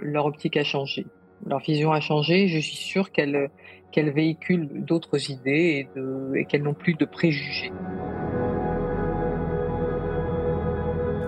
leur 0.00 0.26
optique 0.26 0.56
a 0.56 0.64
changé, 0.64 1.06
leur 1.46 1.60
vision 1.60 1.92
a 1.92 2.00
changé. 2.00 2.48
Je 2.48 2.58
suis 2.58 2.74
sûre 2.74 3.12
qu'elles 3.12 3.48
qu'elles 3.92 4.10
véhiculent 4.10 4.68
d'autres 4.84 5.30
idées 5.30 5.86
et, 5.94 6.40
et 6.40 6.44
qu'elles 6.46 6.64
n'ont 6.64 6.74
plus 6.74 6.94
de 6.94 7.04
préjugés. 7.04 7.70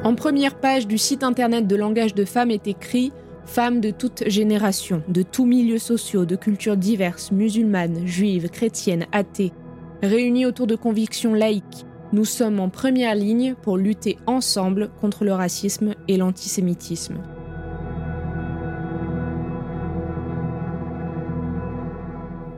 En 0.03 0.17
première 0.17 0.59
page 0.59 0.89
du 0.89 0.99
site 0.99 1.23
internet 1.23 1.69
de 1.69 1.77
Langage 1.77 2.13
de 2.13 2.25
Femmes 2.25 2.51
est 2.51 2.67
écrit 2.67 3.13
Femmes 3.47 3.81
de 3.81 3.91
toutes 3.91 4.29
générations, 4.29 5.03
de 5.09 5.23
tous 5.23 5.45
milieux 5.45 5.79
sociaux, 5.79 6.25
de 6.25 6.35
cultures 6.35 6.77
diverses, 6.77 7.31
musulmanes, 7.31 8.07
juives, 8.07 8.49
chrétiennes, 8.49 9.07
athées, 9.13 9.53
réunies 10.03 10.47
autour 10.47 10.67
de 10.67 10.77
convictions 10.77 11.35
laïques, 11.35 11.85
nous 12.13 12.25
sommes 12.25 12.61
en 12.61 12.69
première 12.69 13.15
ligne 13.15 13.55
pour 13.55 13.77
lutter 13.77 14.19
ensemble 14.27 14.91
contre 15.01 15.25
le 15.25 15.33
racisme 15.33 15.95
et 16.07 16.17
l'antisémitisme. 16.17 17.17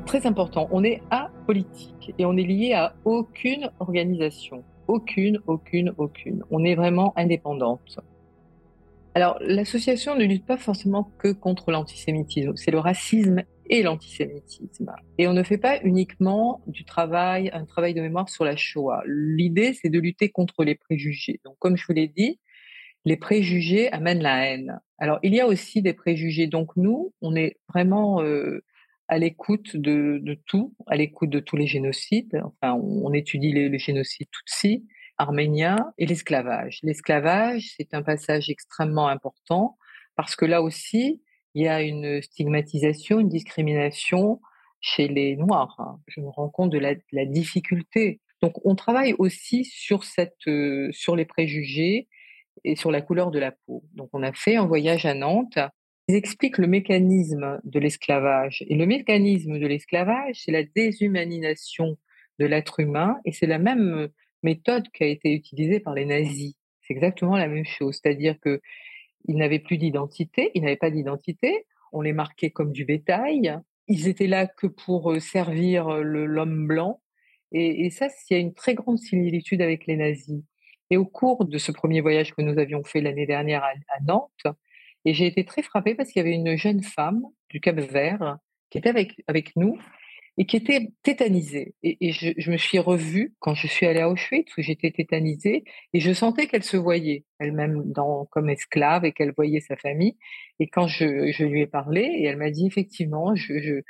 Très 0.04 0.26
important, 0.26 0.68
on 0.70 0.84
est 0.84 1.02
apolitique 1.10 2.14
et 2.18 2.24
on 2.24 2.36
est 2.36 2.44
lié 2.44 2.74
à 2.74 2.94
aucune 3.04 3.70
organisation. 3.80 4.62
Aucune, 4.88 5.40
aucune, 5.46 5.92
aucune. 5.98 6.44
On 6.50 6.62
est 6.62 6.74
vraiment 6.74 7.12
indépendante. 7.16 7.98
Alors, 9.16 9.38
l'association 9.40 10.14
ne 10.14 10.26
lutte 10.26 10.44
pas 10.44 10.58
forcément 10.58 11.04
que 11.18 11.32
contre 11.32 11.70
l'antisémitisme, 11.70 12.54
c'est 12.54 12.70
le 12.70 12.78
racisme 12.78 13.44
et 13.70 13.82
l'antisémitisme. 13.82 14.92
Et 15.16 15.26
on 15.26 15.32
ne 15.32 15.42
fait 15.42 15.56
pas 15.56 15.80
uniquement 15.84 16.60
du 16.66 16.84
travail, 16.84 17.48
un 17.54 17.64
travail 17.64 17.94
de 17.94 18.02
mémoire 18.02 18.28
sur 18.28 18.44
la 18.44 18.56
Shoah. 18.56 19.02
L'idée, 19.06 19.72
c'est 19.72 19.88
de 19.88 19.98
lutter 19.98 20.28
contre 20.28 20.64
les 20.64 20.74
préjugés. 20.74 21.40
Donc, 21.46 21.56
comme 21.60 21.78
je 21.78 21.86
vous 21.86 21.94
l'ai 21.94 22.08
dit, 22.08 22.40
les 23.06 23.16
préjugés 23.16 23.90
amènent 23.90 24.22
la 24.22 24.50
haine. 24.50 24.80
Alors, 24.98 25.18
il 25.22 25.34
y 25.34 25.40
a 25.40 25.46
aussi 25.46 25.80
des 25.80 25.94
préjugés. 25.94 26.46
Donc, 26.46 26.76
nous, 26.76 27.14
on 27.22 27.34
est 27.34 27.56
vraiment 27.70 28.20
euh, 28.20 28.62
à 29.08 29.16
l'écoute 29.16 29.78
de, 29.78 30.20
tout, 30.44 30.74
à 30.88 30.96
l'écoute 30.96 31.30
de 31.30 31.40
tous 31.40 31.56
les 31.56 31.66
génocides. 31.66 32.42
Enfin, 32.44 32.74
on, 32.74 33.10
étudie 33.14 33.54
les, 33.54 33.70
les 33.70 33.78
génocides 33.78 34.28
Tutsi, 34.30 34.84
arméniens 35.18 35.92
et 35.98 36.06
l'esclavage. 36.06 36.80
L'esclavage, 36.82 37.74
c'est 37.76 37.94
un 37.94 38.02
passage 38.02 38.50
extrêmement 38.50 39.08
important 39.08 39.76
parce 40.16 40.36
que 40.36 40.44
là 40.44 40.62
aussi, 40.62 41.22
il 41.54 41.64
y 41.64 41.68
a 41.68 41.82
une 41.82 42.20
stigmatisation, 42.22 43.20
une 43.20 43.28
discrimination 43.28 44.40
chez 44.80 45.08
les 45.08 45.36
Noirs. 45.36 45.98
Je 46.06 46.20
me 46.20 46.28
rends 46.28 46.48
compte 46.48 46.70
de 46.70 46.78
la, 46.78 46.94
de 46.94 47.02
la 47.12 47.24
difficulté. 47.24 48.20
Donc, 48.42 48.54
on 48.64 48.74
travaille 48.74 49.14
aussi 49.18 49.64
sur 49.64 50.04
cette, 50.04 50.46
euh, 50.46 50.88
sur 50.92 51.16
les 51.16 51.24
préjugés 51.24 52.08
et 52.64 52.76
sur 52.76 52.90
la 52.90 53.00
couleur 53.00 53.30
de 53.30 53.38
la 53.38 53.52
peau. 53.52 53.84
Donc, 53.94 54.10
on 54.12 54.22
a 54.22 54.32
fait 54.32 54.56
un 54.56 54.66
voyage 54.66 55.06
à 55.06 55.14
Nantes 55.14 55.58
ils 56.08 56.14
expliquent 56.14 56.58
le 56.58 56.68
mécanisme 56.68 57.60
de 57.64 57.80
l'esclavage. 57.80 58.64
Et 58.68 58.76
le 58.76 58.86
mécanisme 58.86 59.58
de 59.58 59.66
l'esclavage, 59.66 60.42
c'est 60.44 60.52
la 60.52 60.62
déshumanisation 60.62 61.98
de 62.38 62.46
l'être 62.46 62.80
humain, 62.80 63.16
et 63.24 63.32
c'est 63.32 63.46
la 63.46 63.58
même 63.58 64.08
méthode 64.50 64.88
qui 64.94 65.02
a 65.04 65.06
été 65.06 65.32
utilisée 65.32 65.80
par 65.80 65.94
les 65.94 66.06
nazis. 66.06 66.54
C'est 66.82 66.94
exactement 66.94 67.36
la 67.36 67.48
même 67.48 67.64
chose, 67.64 67.98
c'est-à-dire 68.00 68.36
que 68.40 68.60
ils 69.28 69.36
n'avaient 69.36 69.64
plus 69.68 69.76
d'identité, 69.76 70.52
ils 70.54 70.62
n'avaient 70.62 70.84
pas 70.86 70.90
d'identité, 70.90 71.66
on 71.92 72.00
les 72.00 72.12
marquait 72.12 72.50
comme 72.50 72.72
du 72.72 72.84
bétail, 72.84 73.58
ils 73.88 74.06
étaient 74.06 74.28
là 74.28 74.46
que 74.46 74.68
pour 74.68 75.12
euh, 75.12 75.20
servir 75.20 75.88
l'homme 75.88 76.66
blanc, 76.66 77.00
et, 77.52 77.86
et 77.86 77.90
ça, 77.90 78.06
il 78.30 78.34
y 78.34 78.36
a 78.36 78.40
une 78.40 78.54
très 78.54 78.74
grande 78.74 78.98
similitude 78.98 79.62
avec 79.62 79.86
les 79.86 79.96
nazis. 79.96 80.42
Et 80.90 80.96
au 80.96 81.06
cours 81.06 81.44
de 81.44 81.58
ce 81.58 81.72
premier 81.72 82.00
voyage 82.00 82.34
que 82.34 82.42
nous 82.42 82.58
avions 82.58 82.84
fait 82.84 83.00
l'année 83.00 83.26
dernière 83.26 83.64
à, 83.64 83.72
à 83.96 84.00
Nantes, 84.06 84.46
et 85.04 85.14
j'ai 85.14 85.26
été 85.26 85.44
très 85.44 85.62
frappée 85.62 85.94
parce 85.94 86.10
qu'il 86.10 86.20
y 86.20 86.24
avait 86.26 86.34
une 86.34 86.56
jeune 86.56 86.82
femme 86.82 87.22
du 87.50 87.60
Cap 87.60 87.78
Vert 87.78 88.38
qui 88.70 88.78
était 88.78 88.88
avec, 88.88 89.22
avec 89.28 89.54
nous 89.56 89.78
et 90.38 90.46
qui 90.46 90.56
était 90.56 90.92
tétanisée. 91.02 91.74
Et, 91.82 92.12
je, 92.12 92.32
je, 92.36 92.50
me 92.50 92.56
suis 92.56 92.78
revue 92.78 93.34
quand 93.38 93.54
je 93.54 93.66
suis 93.66 93.86
allée 93.86 94.00
à 94.00 94.10
Auschwitz 94.10 94.56
où 94.56 94.62
j'étais 94.62 94.90
tétanisée 94.90 95.64
et 95.92 96.00
je 96.00 96.12
sentais 96.12 96.46
qu'elle 96.46 96.62
se 96.62 96.76
voyait 96.76 97.24
elle-même 97.38 97.92
comme 98.30 98.50
esclave 98.50 99.04
et 99.04 99.12
qu'elle 99.12 99.32
voyait 99.32 99.60
sa 99.60 99.76
famille. 99.76 100.16
Et 100.60 100.68
quand 100.68 100.86
je, 100.86 101.32
je 101.32 101.44
lui 101.44 101.62
ai 101.62 101.66
parlé, 101.66 102.02
et 102.02 102.24
elle 102.24 102.36
m'a 102.36 102.50
dit 102.50 102.66
effectivement, 102.66 103.34
je, 103.34 103.58
je, 103.60 103.80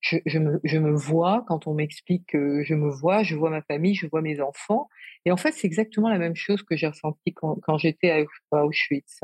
je, 0.00 0.18
je, 0.26 0.38
me, 0.38 0.60
je 0.64 0.78
me 0.78 0.92
vois 0.92 1.44
quand 1.46 1.66
on 1.66 1.74
m'explique 1.74 2.26
que 2.26 2.62
je 2.64 2.74
me 2.74 2.90
vois, 2.90 3.22
je 3.22 3.36
vois 3.36 3.50
ma 3.50 3.62
famille, 3.62 3.94
je 3.94 4.06
vois 4.06 4.20
mes 4.20 4.40
enfants. 4.40 4.88
Et 5.24 5.32
en 5.32 5.36
fait, 5.36 5.52
c'est 5.52 5.66
exactement 5.66 6.08
la 6.08 6.18
même 6.18 6.36
chose 6.36 6.62
que 6.62 6.76
j'ai 6.76 6.88
ressenti 6.88 7.32
quand, 7.34 7.56
quand 7.62 7.78
j'étais 7.78 8.10
à 8.52 8.64
Auschwitz. 8.64 9.20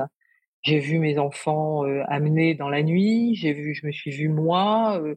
J'ai 0.63 0.79
vu 0.79 0.99
mes 0.99 1.19
enfants 1.19 1.85
euh, 1.87 2.03
amenés 2.07 2.55
dans 2.55 2.69
la 2.69 2.83
nuit, 2.83 3.35
j'ai 3.35 3.53
vu, 3.53 3.75
je 3.75 3.87
me 3.87 3.93
suis 3.93 4.11
vue 4.11 4.29
moi. 4.29 5.01
Euh, 5.03 5.17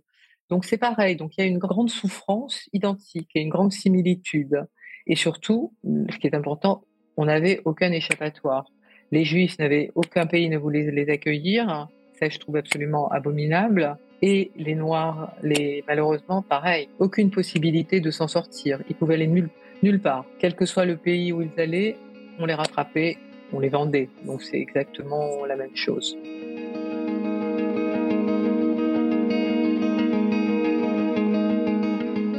donc 0.54 0.66
c'est 0.66 0.78
pareil. 0.78 1.16
Donc 1.16 1.32
il 1.36 1.42
y 1.42 1.44
a 1.44 1.48
une 1.48 1.58
grande 1.58 1.90
souffrance 1.90 2.70
identique 2.74 3.32
et 3.34 3.42
une 3.42 3.50
grande 3.50 3.72
similitude. 3.72 4.68
Et 5.08 5.16
surtout, 5.16 5.74
ce 5.84 6.16
qui 6.20 6.28
est 6.28 6.36
important, 6.36 6.84
on 7.18 7.26
n'avait 7.26 7.62
aucun 7.66 7.92
échappatoire. 7.92 8.66
Les 9.12 9.26
Juifs 9.26 9.58
n'avaient 9.58 9.90
aucun 9.96 10.28
pays 10.28 10.48
ne 10.50 10.60
voulait 10.60 10.92
les 10.92 11.10
accueillir. 11.10 11.88
Ça, 12.20 12.30
je 12.30 12.38
trouve 12.38 12.58
absolument 12.58 13.10
abominable. 13.10 13.98
Et 14.22 14.52
les 14.56 14.76
Noirs, 14.76 15.34
les 15.42 15.84
malheureusement, 15.88 16.44
pareil, 16.44 16.88
aucune 17.00 17.32
possibilité 17.32 18.00
de 18.00 18.12
s'en 18.12 18.28
sortir. 18.28 18.80
Ils 18.90 18.96
pouvaient 18.96 19.16
aller 19.16 19.26
nulle, 19.26 19.50
nulle 19.82 20.00
part, 20.00 20.24
quel 20.38 20.56
que 20.56 20.68
soit 20.68 20.86
le 20.86 20.98
pays 20.98 21.34
où 21.34 21.42
ils 21.42 21.60
allaient, 21.60 21.96
on 22.38 22.46
les 22.46 22.54
rattrapait 22.54 23.18
on 23.54 23.60
les 23.60 23.70
vendait. 23.70 24.10
Donc 24.26 24.42
c'est 24.42 24.60
exactement 24.60 25.46
la 25.46 25.56
même 25.56 25.76
chose. 25.76 26.18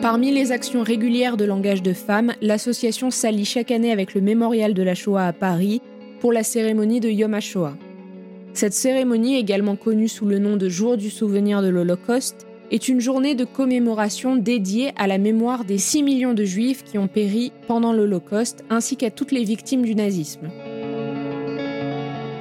Parmi 0.05 0.31
les 0.31 0.53
actions 0.53 0.83
régulières 0.83 1.39
de 1.39 1.47
langage 1.47 1.83
de 1.83 1.95
femmes, 1.95 2.35
l'association 2.43 3.11
s'allie 3.11 3.47
chaque 3.47 3.71
année 3.71 3.91
avec 3.91 4.13
le 4.13 4.21
Mémorial 4.21 4.75
de 4.75 4.83
la 4.83 4.95
Shoah 4.95 5.29
à 5.29 5.33
Paris 5.33 5.81
pour 6.21 6.31
la 6.31 6.43
cérémonie 6.43 7.01
de 7.01 7.09
Yom 7.09 7.33
HaShoah. 7.33 7.75
Cette 8.53 8.75
cérémonie, 8.75 9.37
également 9.37 9.77
connue 9.77 10.09
sous 10.09 10.27
le 10.27 10.39
nom 10.39 10.59
de 10.59 10.69
Jour 10.69 10.99
du 10.99 11.09
souvenir 11.09 11.63
de 11.63 11.69
l'Holocauste, 11.69 12.47
est 12.71 12.89
une 12.89 13.01
journée 13.01 13.35
de 13.35 13.47
commémoration 13.47 14.37
dédiée 14.37 14.93
à 14.97 15.07
la 15.07 15.17
mémoire 15.17 15.65
des 15.65 15.79
6 15.79 16.03
millions 16.03 16.35
de 16.35 16.45
juifs 16.45 16.85
qui 16.85 16.99
ont 16.99 17.09
péri 17.09 17.51
pendant 17.67 17.95
l'Holocauste 17.95 18.63
ainsi 18.69 18.99
qu'à 18.99 19.11
toutes 19.11 19.33
les 19.33 19.45
victimes 19.45 19.87
du 19.87 19.95
nazisme. 19.95 20.51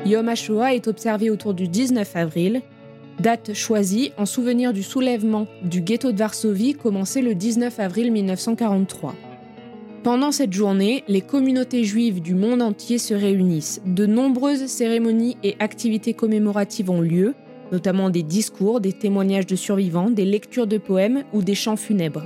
Yom 0.06 0.28
HaShoah 0.28 0.74
est 0.74 0.90
observé 0.90 1.30
autour 1.30 1.54
du 1.54 1.70
19 1.70 2.14
avril, 2.18 2.62
date 3.20 3.54
choisie 3.54 4.12
en 4.18 4.26
souvenir 4.26 4.74
du 4.74 4.84
soulèvement 4.84 5.48
du 5.64 5.82
ghetto 5.82 6.12
de 6.12 6.18
Varsovie 6.18 6.74
commencé 6.74 7.22
le 7.22 7.36
19 7.36 7.80
avril 7.80 8.12
1943. 8.12 9.16
Pendant 10.04 10.34
cette 10.34 10.52
journée, 10.52 11.04
les 11.08 11.22
communautés 11.22 11.86
juives 11.86 12.22
du 12.22 12.36
monde 12.36 12.62
entier 12.62 12.98
se 12.98 13.14
réunissent. 13.14 13.82
De 13.86 14.06
nombreuses 14.06 14.66
cérémonies 14.66 15.38
et 15.44 15.56
activités 15.60 16.14
commémoratives 16.14 16.90
ont 16.90 17.00
lieu, 17.00 17.36
notamment 17.72 18.10
des 18.10 18.24
discours, 18.24 18.82
des 18.82 18.92
témoignages 18.92 19.48
de 19.48 19.56
survivants, 19.56 20.10
des 20.10 20.26
lectures 20.26 20.68
de 20.68 20.78
poèmes 20.78 21.24
ou 21.32 21.42
des 21.42 21.56
chants 21.56 21.78
funèbres. 21.78 22.24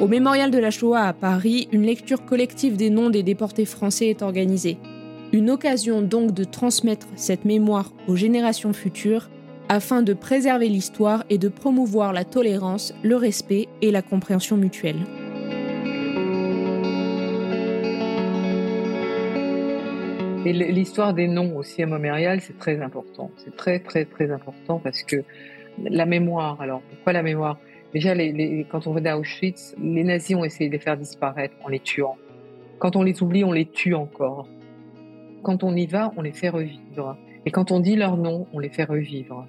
Au 0.00 0.08
mémorial 0.08 0.50
de 0.50 0.58
la 0.58 0.70
Shoah 0.70 1.02
à 1.02 1.12
Paris, 1.12 1.68
une 1.70 1.84
lecture 1.84 2.24
collective 2.24 2.76
des 2.76 2.90
noms 2.90 3.10
des 3.10 3.22
déportés 3.22 3.64
français 3.64 4.08
est 4.08 4.22
organisée. 4.22 4.78
Une 5.34 5.50
occasion 5.50 6.00
donc 6.00 6.32
de 6.32 6.44
transmettre 6.44 7.08
cette 7.16 7.44
mémoire 7.44 7.92
aux 8.06 8.14
générations 8.14 8.72
futures 8.72 9.30
afin 9.68 10.02
de 10.02 10.12
préserver 10.12 10.68
l'histoire 10.68 11.24
et 11.28 11.38
de 11.38 11.48
promouvoir 11.48 12.12
la 12.12 12.24
tolérance, 12.24 12.94
le 13.02 13.16
respect 13.16 13.66
et 13.82 13.90
la 13.90 14.00
compréhension 14.00 14.56
mutuelle. 14.56 15.00
Et 20.46 20.52
l'histoire 20.52 21.12
des 21.14 21.26
noms 21.26 21.56
aussi 21.56 21.82
à 21.82 21.86
Montréal, 21.86 22.40
c'est 22.40 22.56
très 22.56 22.80
important. 22.80 23.32
C'est 23.38 23.56
très 23.56 23.80
très 23.80 24.04
très 24.04 24.30
important 24.30 24.78
parce 24.78 25.02
que 25.02 25.24
la 25.82 26.06
mémoire, 26.06 26.60
alors 26.60 26.80
pourquoi 26.88 27.12
la 27.12 27.24
mémoire? 27.24 27.58
Déjà, 27.92 28.14
quand 28.70 28.86
on 28.86 28.92
venait 28.92 29.10
à 29.10 29.18
Auschwitz, 29.18 29.74
les 29.82 30.04
nazis 30.04 30.36
ont 30.36 30.44
essayé 30.44 30.70
de 30.70 30.74
les 30.74 30.80
faire 30.80 30.96
disparaître 30.96 31.56
en 31.64 31.70
les 31.70 31.80
tuant. 31.80 32.18
Quand 32.78 32.94
on 32.94 33.02
les 33.02 33.20
oublie, 33.20 33.42
on 33.42 33.50
les 33.50 33.66
tue 33.66 33.94
encore. 33.94 34.46
Quand 35.44 35.62
on 35.62 35.76
y 35.76 35.86
va, 35.86 36.12
on 36.16 36.22
les 36.22 36.32
fait 36.32 36.48
revivre. 36.48 37.16
Et 37.46 37.50
quand 37.50 37.70
on 37.70 37.78
dit 37.78 37.94
leur 37.94 38.16
nom, 38.16 38.46
on 38.52 38.58
les 38.58 38.70
fait 38.70 38.84
revivre. 38.84 39.46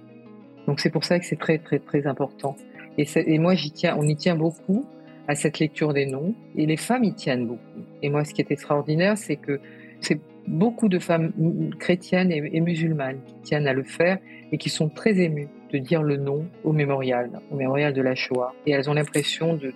Donc 0.67 0.79
c'est 0.79 0.89
pour 0.89 1.03
ça 1.03 1.19
que 1.19 1.25
c'est 1.25 1.39
très 1.39 1.57
très 1.57 1.79
très 1.79 2.05
important. 2.05 2.55
Et, 2.97 3.39
moi 3.39 3.53
on 3.97 4.07
y 4.07 4.15
tient 4.15 4.35
beaucoup 4.35 4.85
à 5.27 5.35
cette 5.35 5.59
lecture 5.59 5.93
des 5.93 6.05
noms. 6.05 6.33
Et 6.55 6.65
les 6.65 6.77
femmes 6.77 7.03
y 7.03 7.13
tiennent 7.13 7.47
beaucoup. 7.47 7.81
Et 8.01 8.09
moi, 8.09 8.23
ce 8.25 8.33
qui 8.33 8.41
est 8.41 8.51
extraordinaire, 8.51 9.17
c'est 9.17 9.37
que 9.37 9.59
c'est 9.99 10.19
beaucoup 10.47 10.89
de 10.89 10.99
femmes 10.99 11.31
chrétiennes 11.79 12.31
et, 12.31 12.61
musulmanes 12.61 13.19
qui 13.25 13.35
tiennent 13.41 13.67
à 13.67 13.73
le 13.73 13.83
faire 13.83 14.19
et 14.51 14.57
qui 14.57 14.69
sont 14.69 14.89
très 14.89 15.19
émues 15.19 15.47
de 15.73 15.79
dire 15.79 16.03
le 16.03 16.17
nom 16.17 16.45
au 16.63 16.71
mémorial, 16.71 17.41
au 17.51 17.55
mémorial 17.55 17.93
de 17.93 18.01
la 18.01 18.15
Shoah. 18.15 18.53
Et 18.65 18.71
elles 18.71 18.89
ont 18.89 18.93
l'impression 18.93 19.55
de, 19.55 19.73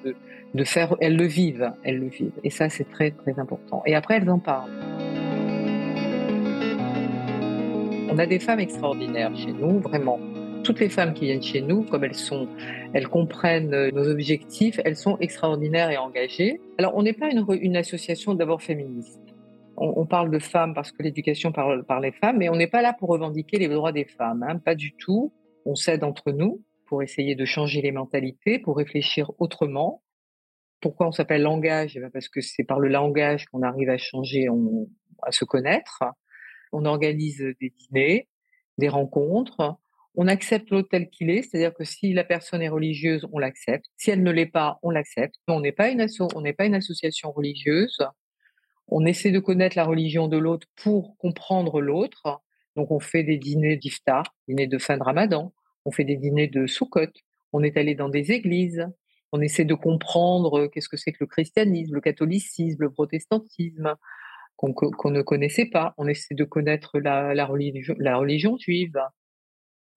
de, 0.54 0.64
faire, 0.64 0.96
elles 1.02 1.16
le 1.16 1.26
vivent, 1.26 1.72
elles 1.84 1.98
le 1.98 2.08
vivent. 2.08 2.40
Et 2.44 2.52
ça, 2.52 2.70
c'est 2.70 2.90
très, 2.90 3.12
très 3.12 3.40
important. 3.40 3.82
Et 3.86 3.96
après, 3.96 4.18
elles 4.18 4.30
en 4.30 4.40
parlent. 4.40 4.70
On 8.12 8.18
a 8.18 8.26
des 8.26 8.40
femmes 8.40 8.60
extraordinaires 8.60 9.36
chez 9.36 9.54
nous, 9.54 9.80
vraiment 9.80 10.20
toutes 10.64 10.80
les 10.80 10.90
femmes 10.90 11.14
qui 11.14 11.26
viennent 11.26 11.42
chez 11.42 11.62
nous, 11.62 11.84
comme 11.84 12.04
elles 12.04 12.16
sont, 12.16 12.48
elles 12.94 13.08
comprennent 13.08 13.74
euh, 13.74 13.92
nos 13.92 14.08
objectifs, 14.08 14.80
elles 14.84 14.96
sont 14.96 15.18
extraordinaires 15.20 15.90
et 15.90 15.98
engagées. 15.98 16.60
Alors, 16.78 16.96
on 16.96 17.04
n'est 17.04 17.14
pas 17.14 17.30
une, 17.32 17.78
association 17.78 18.36
d'abord 18.36 18.62
féministe. 18.62 19.22
On, 19.78 20.06
parle 20.06 20.30
de 20.30 20.40
femmes 20.40 20.74
parce 20.74 20.92
que 20.92 21.02
l'éducation 21.02 21.54
parle 21.54 21.86
par 21.86 22.02
les 22.02 22.12
femmes, 22.12 22.38
mais 22.38 22.50
on 22.50 22.56
n'est 22.56 22.68
pas 22.68 22.82
là 22.82 22.94
pour 22.94 23.10
revendiquer 23.10 23.58
les 23.58 23.70
droits 23.70 23.94
des 23.94 24.04
femmes, 24.04 24.44
hein, 24.44 24.58
pas 24.58 24.76
du 24.76 24.94
tout. 24.94 25.34
On 25.66 25.76
s'aide 25.76 26.04
entre 26.04 26.32
nous 26.32 26.62
pour 26.86 27.02
essayer 27.02 27.34
de 27.34 27.46
changer 27.46 27.82
les 27.82 27.94
mentalités, 27.94 28.60
pour 28.60 28.76
réfléchir 28.76 29.32
autrement. 29.40 30.04
Pourquoi 30.82 31.08
on 31.08 31.12
s'appelle 31.14 31.44
langage? 31.44 31.96
Eh 31.96 32.02
ben, 32.02 32.10
Parce 32.12 32.28
que 32.28 32.42
c'est 32.42 32.66
par 32.66 32.80
le 32.80 32.90
langage 32.90 33.46
qu'on 33.46 33.62
arrive 33.62 33.90
à 33.90 33.98
changer, 33.98 34.48
à 35.22 35.32
se 35.32 35.46
connaître. 35.46 36.04
On 36.72 36.86
organise 36.86 37.44
des 37.60 37.74
dîners, 37.78 38.28
des 38.78 38.90
rencontres, 38.90 39.78
on 40.16 40.28
accepte 40.28 40.70
l'autre 40.72 40.90
tel 40.90 41.10
qu'il 41.10 41.30
est, 41.30 41.44
c'est-à-dire 41.44 41.74
que 41.74 41.84
si 41.84 42.14
la 42.14 42.24
personne 42.24 42.62
est 42.62 42.70
religieuse, 42.70 43.28
on 43.32 43.40
l'accepte. 43.40 43.86
Si 43.96 44.10
elle 44.10 44.24
ne 44.24 44.32
l'est 44.32 44.48
pas, 44.48 44.80
on 44.82 44.90
l'accepte. 44.90 45.36
On 45.48 45.62
n'est 45.62 45.72
pas 45.72 45.90
une 45.90 46.06
on 46.36 46.42
n'est 46.42 46.54
pas 46.54 46.66
une 46.66 46.76
association 46.76 47.32
religieuse. 47.32 47.98
On 48.88 49.06
essaie 49.06 49.32
de 49.32 49.40
connaître 49.40 49.78
la 49.78 49.86
religion 49.86 50.28
de 50.28 50.38
l'autre 50.38 50.68
pour 50.76 51.16
comprendre 51.18 51.80
l'autre. 51.80 52.42
Donc 52.76 52.92
on 52.92 53.00
fait 53.00 53.24
des 53.24 53.38
dîners 53.38 53.78
d'iftar, 53.78 54.24
dîners 54.48 54.68
de 54.68 54.78
fin 54.78 54.98
de 54.98 55.04
Ramadan. 55.04 55.54
On 55.86 55.92
fait 55.92 56.06
des 56.06 56.18
dîners 56.18 56.48
de 56.48 56.66
Sukkot. 56.66 57.14
On 57.54 57.64
est 57.64 57.78
allé 57.78 57.96
dans 57.96 58.10
des 58.10 58.32
églises. 58.32 58.88
On 59.32 59.42
essaie 59.42 59.66
de 59.66 59.76
comprendre 59.76 60.68
qu'est-ce 60.68 60.90
que 60.90 60.98
c'est 60.98 61.12
que 61.12 61.20
le 61.22 61.28
christianisme, 61.28 61.94
le 61.94 62.02
catholicisme, 62.02 62.82
le 62.82 62.92
protestantisme 62.92 63.96
qu'on 64.60 65.12
ne 65.12 65.22
connaissait 65.22 65.68
pas. 65.68 65.94
On 65.98 66.08
essaie 66.08 66.36
de 66.36 66.44
connaître 66.44 67.00
la 67.00 67.46
religion 67.46 68.58
juive 68.58 69.00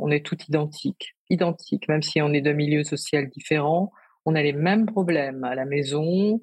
on 0.02 0.10
est 0.10 0.24
tout 0.24 0.36
identiques, 0.48 1.14
identiques, 1.30 1.88
même 1.88 2.02
si 2.02 2.20
on 2.20 2.32
est 2.32 2.40
d'un 2.40 2.54
milieu 2.54 2.82
social 2.82 3.28
différent, 3.28 3.92
on 4.24 4.34
a 4.34 4.42
les 4.42 4.52
mêmes 4.52 4.86
problèmes 4.86 5.44
à 5.44 5.54
la 5.54 5.64
maison, 5.64 6.40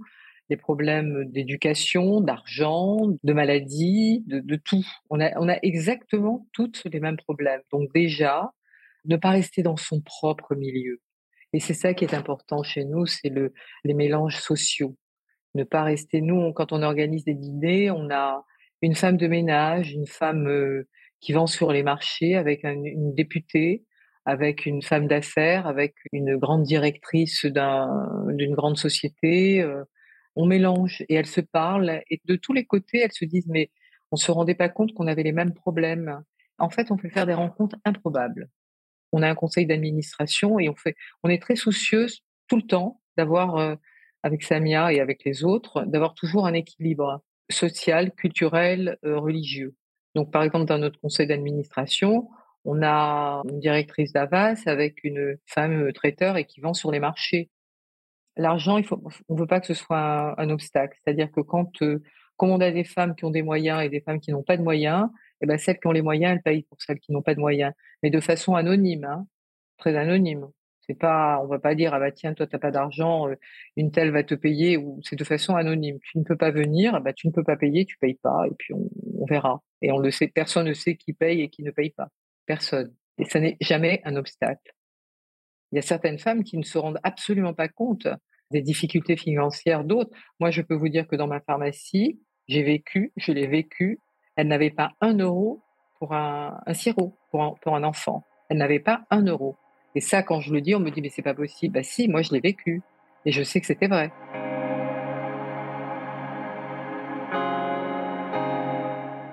les 0.50 0.58
problèmes 0.58 1.26
d'éducation, 1.26 2.22
d'argent, 2.22 2.98
de 3.24 3.34
maladie, 3.34 4.24
de, 4.28 4.56
tout. 4.56 4.86
On 5.10 5.20
a, 5.20 5.60
exactement 5.62 6.48
tous 6.54 6.84
les 6.86 7.00
mêmes 7.00 7.18
problèmes. 7.18 7.62
Donc 7.72 7.90
déjà, 7.94 8.52
ne 9.06 9.18
pas 9.18 9.32
rester 9.32 9.62
dans 9.62 9.78
son 9.78 10.02
propre 10.02 10.56
milieu. 10.56 11.02
Et 11.54 11.60
c'est 11.60 11.74
ça 11.74 11.94
qui 11.94 12.06
est 12.06 12.14
important 12.14 12.64
chez 12.64 12.86
nous, 12.86 13.06
c'est 13.06 13.30
le, 13.30 13.54
les 13.84 13.94
mélanges 13.94 14.40
sociaux. 14.40 14.96
Ne 15.56 15.64
pas 15.64 15.84
rester, 15.84 16.22
nous, 16.22 16.54
quand 16.54 16.72
on 16.72 16.84
organise 16.84 17.26
des 17.26 17.34
dîners, 17.34 17.92
on 17.92 18.10
a 18.12 18.46
une 18.82 18.96
femme 18.96 19.18
de 19.18 19.28
ménage, 19.28 19.92
une 19.92 20.08
femme 20.08 20.48
qui 21.20 21.34
vend 21.34 21.48
sur 21.48 21.72
les 21.72 21.84
marchés 21.84 22.36
avec 22.36 22.64
une 22.64 23.14
députée, 23.14 23.84
avec 24.26 24.66
une 24.66 24.82
femme 24.82 25.08
d'affaires, 25.08 25.68
avec 25.68 25.96
une 26.12 26.38
grande 26.38 26.64
directrice 26.64 27.46
d'une 27.46 28.56
grande 28.56 28.78
société. 28.78 29.68
On 30.36 30.46
mélange 30.46 31.04
et 31.10 31.16
elles 31.16 31.26
se 31.26 31.42
parlent 31.42 32.02
et 32.10 32.22
de 32.26 32.36
tous 32.36 32.54
les 32.54 32.66
côtés, 32.66 33.00
elles 33.00 33.12
se 33.12 33.26
disent 33.26 33.48
mais 33.48 33.72
on 34.12 34.16
se 34.16 34.32
rendait 34.32 34.56
pas 34.56 34.70
compte 34.70 34.94
qu'on 34.94 35.08
avait 35.08 35.24
les 35.24 35.32
mêmes 35.32 35.54
problèmes. 35.54 36.24
En 36.58 36.70
fait, 36.70 36.92
on 36.92 36.98
peut 36.98 37.10
faire 37.10 37.26
des 37.26 37.34
rencontres 37.34 37.78
improbables. 37.86 38.50
On 39.12 39.24
a 39.24 39.30
un 39.30 39.36
conseil 39.36 39.66
d'administration 39.66 40.60
et 40.60 40.70
on 40.70 40.76
fait, 40.76 40.96
on 41.24 41.30
est 41.30 41.42
très 41.42 41.56
soucieuse 41.56 42.22
tout 42.48 42.58
le 42.58 42.68
temps 42.68 43.02
d'avoir, 43.18 43.78
avec 44.24 44.44
Samia 44.44 44.94
et 44.94 45.00
avec 45.00 45.24
les 45.26 45.44
autres, 45.44 45.84
d'avoir 45.86 46.14
toujours 46.14 46.46
un 46.46 46.54
équilibre 46.54 47.22
social, 47.50 48.12
culturel, 48.14 48.98
euh, 49.06 49.18
religieux. 49.18 49.76
Donc, 50.16 50.32
par 50.32 50.44
exemple, 50.44 50.66
dans 50.66 50.78
notre 50.78 51.00
conseil 51.00 51.28
d'administration, 51.28 52.30
on 52.66 52.84
a 52.84 53.42
une 53.50 53.60
directrice 53.60 54.12
d'Avas 54.12 54.62
avec 54.66 55.04
une 55.04 55.38
femme 55.46 55.88
euh, 55.88 55.92
traiteur 55.92 56.38
et 56.38 56.46
qui 56.46 56.62
vend 56.62 56.74
sur 56.74 56.92
les 56.92 57.00
marchés. 57.00 57.50
L'argent, 58.36 58.78
il 58.78 58.86
faut, 58.86 59.02
on 59.28 59.36
veut 59.36 59.48
pas 59.48 59.60
que 59.60 59.68
ce 59.68 59.74
soit 59.74 60.40
un, 60.40 60.50
obstacle. 60.50 60.98
C'est-à-dire 61.04 61.32
que 61.32 61.42
quand, 61.42 61.82
euh, 61.82 62.02
comme 62.38 62.52
on 62.52 62.62
a 62.62 62.72
des 62.72 62.84
femmes 62.84 63.16
qui 63.16 63.26
ont 63.26 63.32
des 63.32 63.42
moyens 63.42 63.84
et 63.84 63.90
des 63.90 64.02
femmes 64.02 64.20
qui 64.20 64.32
n'ont 64.32 64.44
pas 64.44 64.58
de 64.58 64.64
moyens, 64.64 65.10
eh 65.42 65.46
ben, 65.46 65.58
celles 65.58 65.80
qui 65.80 65.88
ont 65.88 65.92
les 65.92 66.02
moyens, 66.02 66.34
elles 66.34 66.42
payent 66.42 66.64
pour 66.64 66.82
celles 66.82 67.00
qui 67.00 67.12
n'ont 67.12 67.22
pas 67.22 67.36
de 67.36 67.40
moyens. 67.40 67.74
Mais 68.04 68.10
de 68.10 68.20
façon 68.20 68.56
anonyme, 68.56 69.06
hein, 69.06 69.28
très 69.78 69.96
anonyme. 69.96 70.48
C'est 70.90 70.98
pas, 70.98 71.40
on 71.44 71.46
va 71.46 71.60
pas 71.60 71.76
dire 71.76 71.94
ah 71.94 72.00
bah 72.00 72.12
tiens 72.12 72.34
toi 72.34 72.48
t'as 72.48 72.58
pas 72.58 72.72
d'argent, 72.72 73.30
euh, 73.30 73.36
une 73.78 73.92
telle 73.92 74.10
va 74.10 74.24
te 74.24 74.34
payer 74.34 74.76
ou 74.76 75.00
c'est 75.04 75.16
de 75.16 75.24
façon 75.24 75.56
anonyme. 75.56 76.00
Tu 76.02 76.18
ne 76.18 76.24
peux 76.24 76.36
pas 76.36 76.50
venir, 76.50 77.00
bah 77.00 77.14
tu 77.14 77.28
ne 77.28 77.32
peux 77.32 77.44
pas 77.44 77.58
payer, 77.58 77.86
tu 77.86 77.96
payes 78.00 78.16
pas 78.16 78.48
et 78.48 78.56
puis 78.58 78.74
on, 78.74 79.26
verra. 79.30 79.62
Et 79.84 79.92
on 79.92 80.00
le 80.00 80.10
sait, 80.10 80.28
personne 80.28 80.66
ne 80.66 80.74
sait 80.74 80.96
qui 80.96 81.14
paye 81.14 81.42
et 81.42 81.50
qui 81.50 81.62
ne 81.62 81.70
paye 81.70 81.92
pas, 81.92 82.08
personne. 82.48 82.92
Et 83.20 83.26
ça 83.26 83.40
n'est 83.40 83.56
jamais 83.62 84.02
un 84.04 84.16
obstacle. 84.16 84.74
Il 85.72 85.76
y 85.76 85.80
a 85.80 85.84
certaines 85.84 86.18
femmes 86.18 86.44
qui 86.44 86.58
ne 86.58 86.64
se 86.64 86.80
rendent 86.80 87.00
absolument 87.04 87.54
pas 87.54 87.68
compte 87.68 88.08
des 88.50 88.64
difficultés 88.64 89.16
financières 89.16 89.84
d'autres. 89.84 90.10
Moi, 90.40 90.50
je 90.50 90.64
peux 90.64 90.74
vous 90.74 90.90
dire 90.90 91.08
que 91.08 91.16
dans 91.16 91.28
ma 91.28 91.40
pharmacie, 91.40 92.20
j'ai 92.48 92.64
vécu, 92.64 93.14
je 93.16 93.32
l'ai 93.32 93.46
vécu, 93.46 94.00
elle 94.36 94.48
n'avait 94.48 94.72
pas 94.72 94.94
un 95.02 95.16
euro 95.20 95.62
pour 96.00 96.16
un, 96.16 96.60
un 96.66 96.74
sirop, 96.74 97.16
pour 97.30 97.44
un, 97.44 97.54
pour 97.62 97.76
un 97.76 97.84
enfant. 97.84 98.24
Elle 98.50 98.58
n'avait 98.58 98.80
pas 98.80 99.06
un 99.12 99.22
euro. 99.22 99.56
Et 99.96 100.02
ça, 100.02 100.22
quand 100.24 100.40
je 100.40 100.54
le 100.54 100.62
dis, 100.62 100.76
on 100.76 100.80
me 100.80 100.92
dit, 100.92 101.02
mais 101.02 101.10
c'est 101.10 101.22
pas 101.22 101.34
possible. 101.34 101.74
Bah 101.74 101.84
si, 101.84 102.08
moi 102.08 102.22
je 102.22 102.32
l'ai 102.32 102.40
vécu. 102.40 102.82
Et 103.26 103.32
je 103.32 103.44
sais 103.44 103.60
que 103.60 103.66
c'était 103.66 103.88
vrai. 103.88 104.12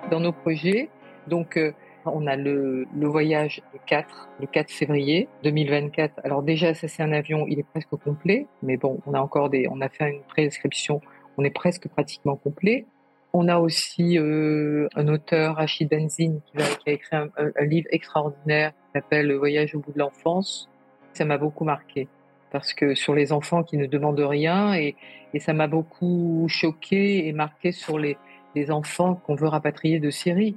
Dans 0.09 0.19
nos 0.19 0.31
projets, 0.31 0.89
donc, 1.27 1.57
euh, 1.57 1.73
on 2.05 2.27
a 2.27 2.35
le, 2.35 2.87
voyage 2.95 3.61
le 3.73 3.79
4, 3.85 4.29
le 4.39 4.47
4 4.47 4.71
février 4.71 5.27
2024. 5.43 6.21
Alors 6.23 6.41
déjà, 6.43 6.73
ça 6.73 6.87
c'est 6.87 7.03
un 7.03 7.11
avion, 7.11 7.45
il 7.47 7.59
est 7.59 7.67
presque 7.67 7.89
complet, 7.89 8.47
mais 8.63 8.77
bon, 8.77 8.99
on 9.05 9.13
a 9.13 9.19
encore 9.19 9.49
des, 9.49 9.67
on 9.69 9.81
a 9.81 9.89
fait 9.89 10.09
une 10.09 10.23
préinscription, 10.23 11.01
on 11.37 11.43
est 11.43 11.51
presque 11.51 11.87
pratiquement 11.87 12.35
complet. 12.35 12.85
On 13.33 13.49
a 13.49 13.59
aussi 13.59 14.17
euh, 14.17 14.87
un 14.95 15.07
auteur, 15.09 15.57
Rachid 15.57 15.89
Benzine, 15.89 16.41
qui, 16.45 16.57
a 16.89 16.91
écrit 16.91 17.15
un, 17.15 17.29
livre 17.65 17.87
extraordinaire 17.91 18.71
s'appelle 18.99 19.27
Le 19.27 19.35
voyage 19.35 19.75
au 19.75 19.79
bout 19.79 19.91
de 19.91 19.99
l'enfance. 19.99 20.69
Ça 21.13 21.23
m'a 21.23 21.37
beaucoup 21.37 21.63
marqué 21.63 22.07
parce 22.51 22.73
que 22.73 22.95
sur 22.95 23.13
les 23.13 23.31
enfants 23.31 23.63
qui 23.63 23.77
ne 23.77 23.85
demandent 23.85 24.19
rien 24.19 24.73
et, 24.73 24.95
et 25.33 25.39
ça 25.39 25.53
m'a 25.53 25.67
beaucoup 25.67 26.47
choqué 26.49 27.27
et 27.27 27.33
marqué 27.33 27.71
sur 27.71 27.99
les, 27.99 28.17
les 28.55 28.71
enfants 28.71 29.15
qu'on 29.15 29.35
veut 29.35 29.47
rapatrier 29.47 29.99
de 29.99 30.09
Syrie 30.09 30.55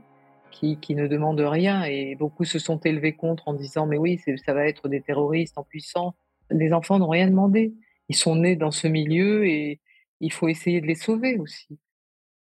qui, 0.51 0.79
qui 0.79 0.95
ne 0.95 1.07
demandent 1.07 1.41
rien 1.41 1.85
et 1.85 2.15
beaucoup 2.15 2.45
se 2.45 2.59
sont 2.59 2.79
élevés 2.79 3.13
contre 3.13 3.49
en 3.49 3.55
disant 3.55 3.87
mais 3.87 3.99
oui 3.99 4.21
ça 4.45 4.55
va 4.55 4.67
être 4.67 4.89
des 4.89 5.01
terroristes 5.01 5.59
en 5.59 5.65
puissance. 5.65 6.15
Les 6.51 6.73
enfants 6.73 6.99
n'ont 6.99 7.09
rien 7.09 7.29
demandé. 7.29 7.75
Ils 8.09 8.17
sont 8.17 8.37
nés 8.37 8.57
dans 8.57 8.71
ce 8.71 8.89
milieu 8.89 9.47
et 9.47 9.81
il 10.21 10.33
faut 10.33 10.49
essayer 10.49 10.81
de 10.81 10.87
les 10.87 10.95
sauver 10.95 11.39
aussi. 11.39 11.79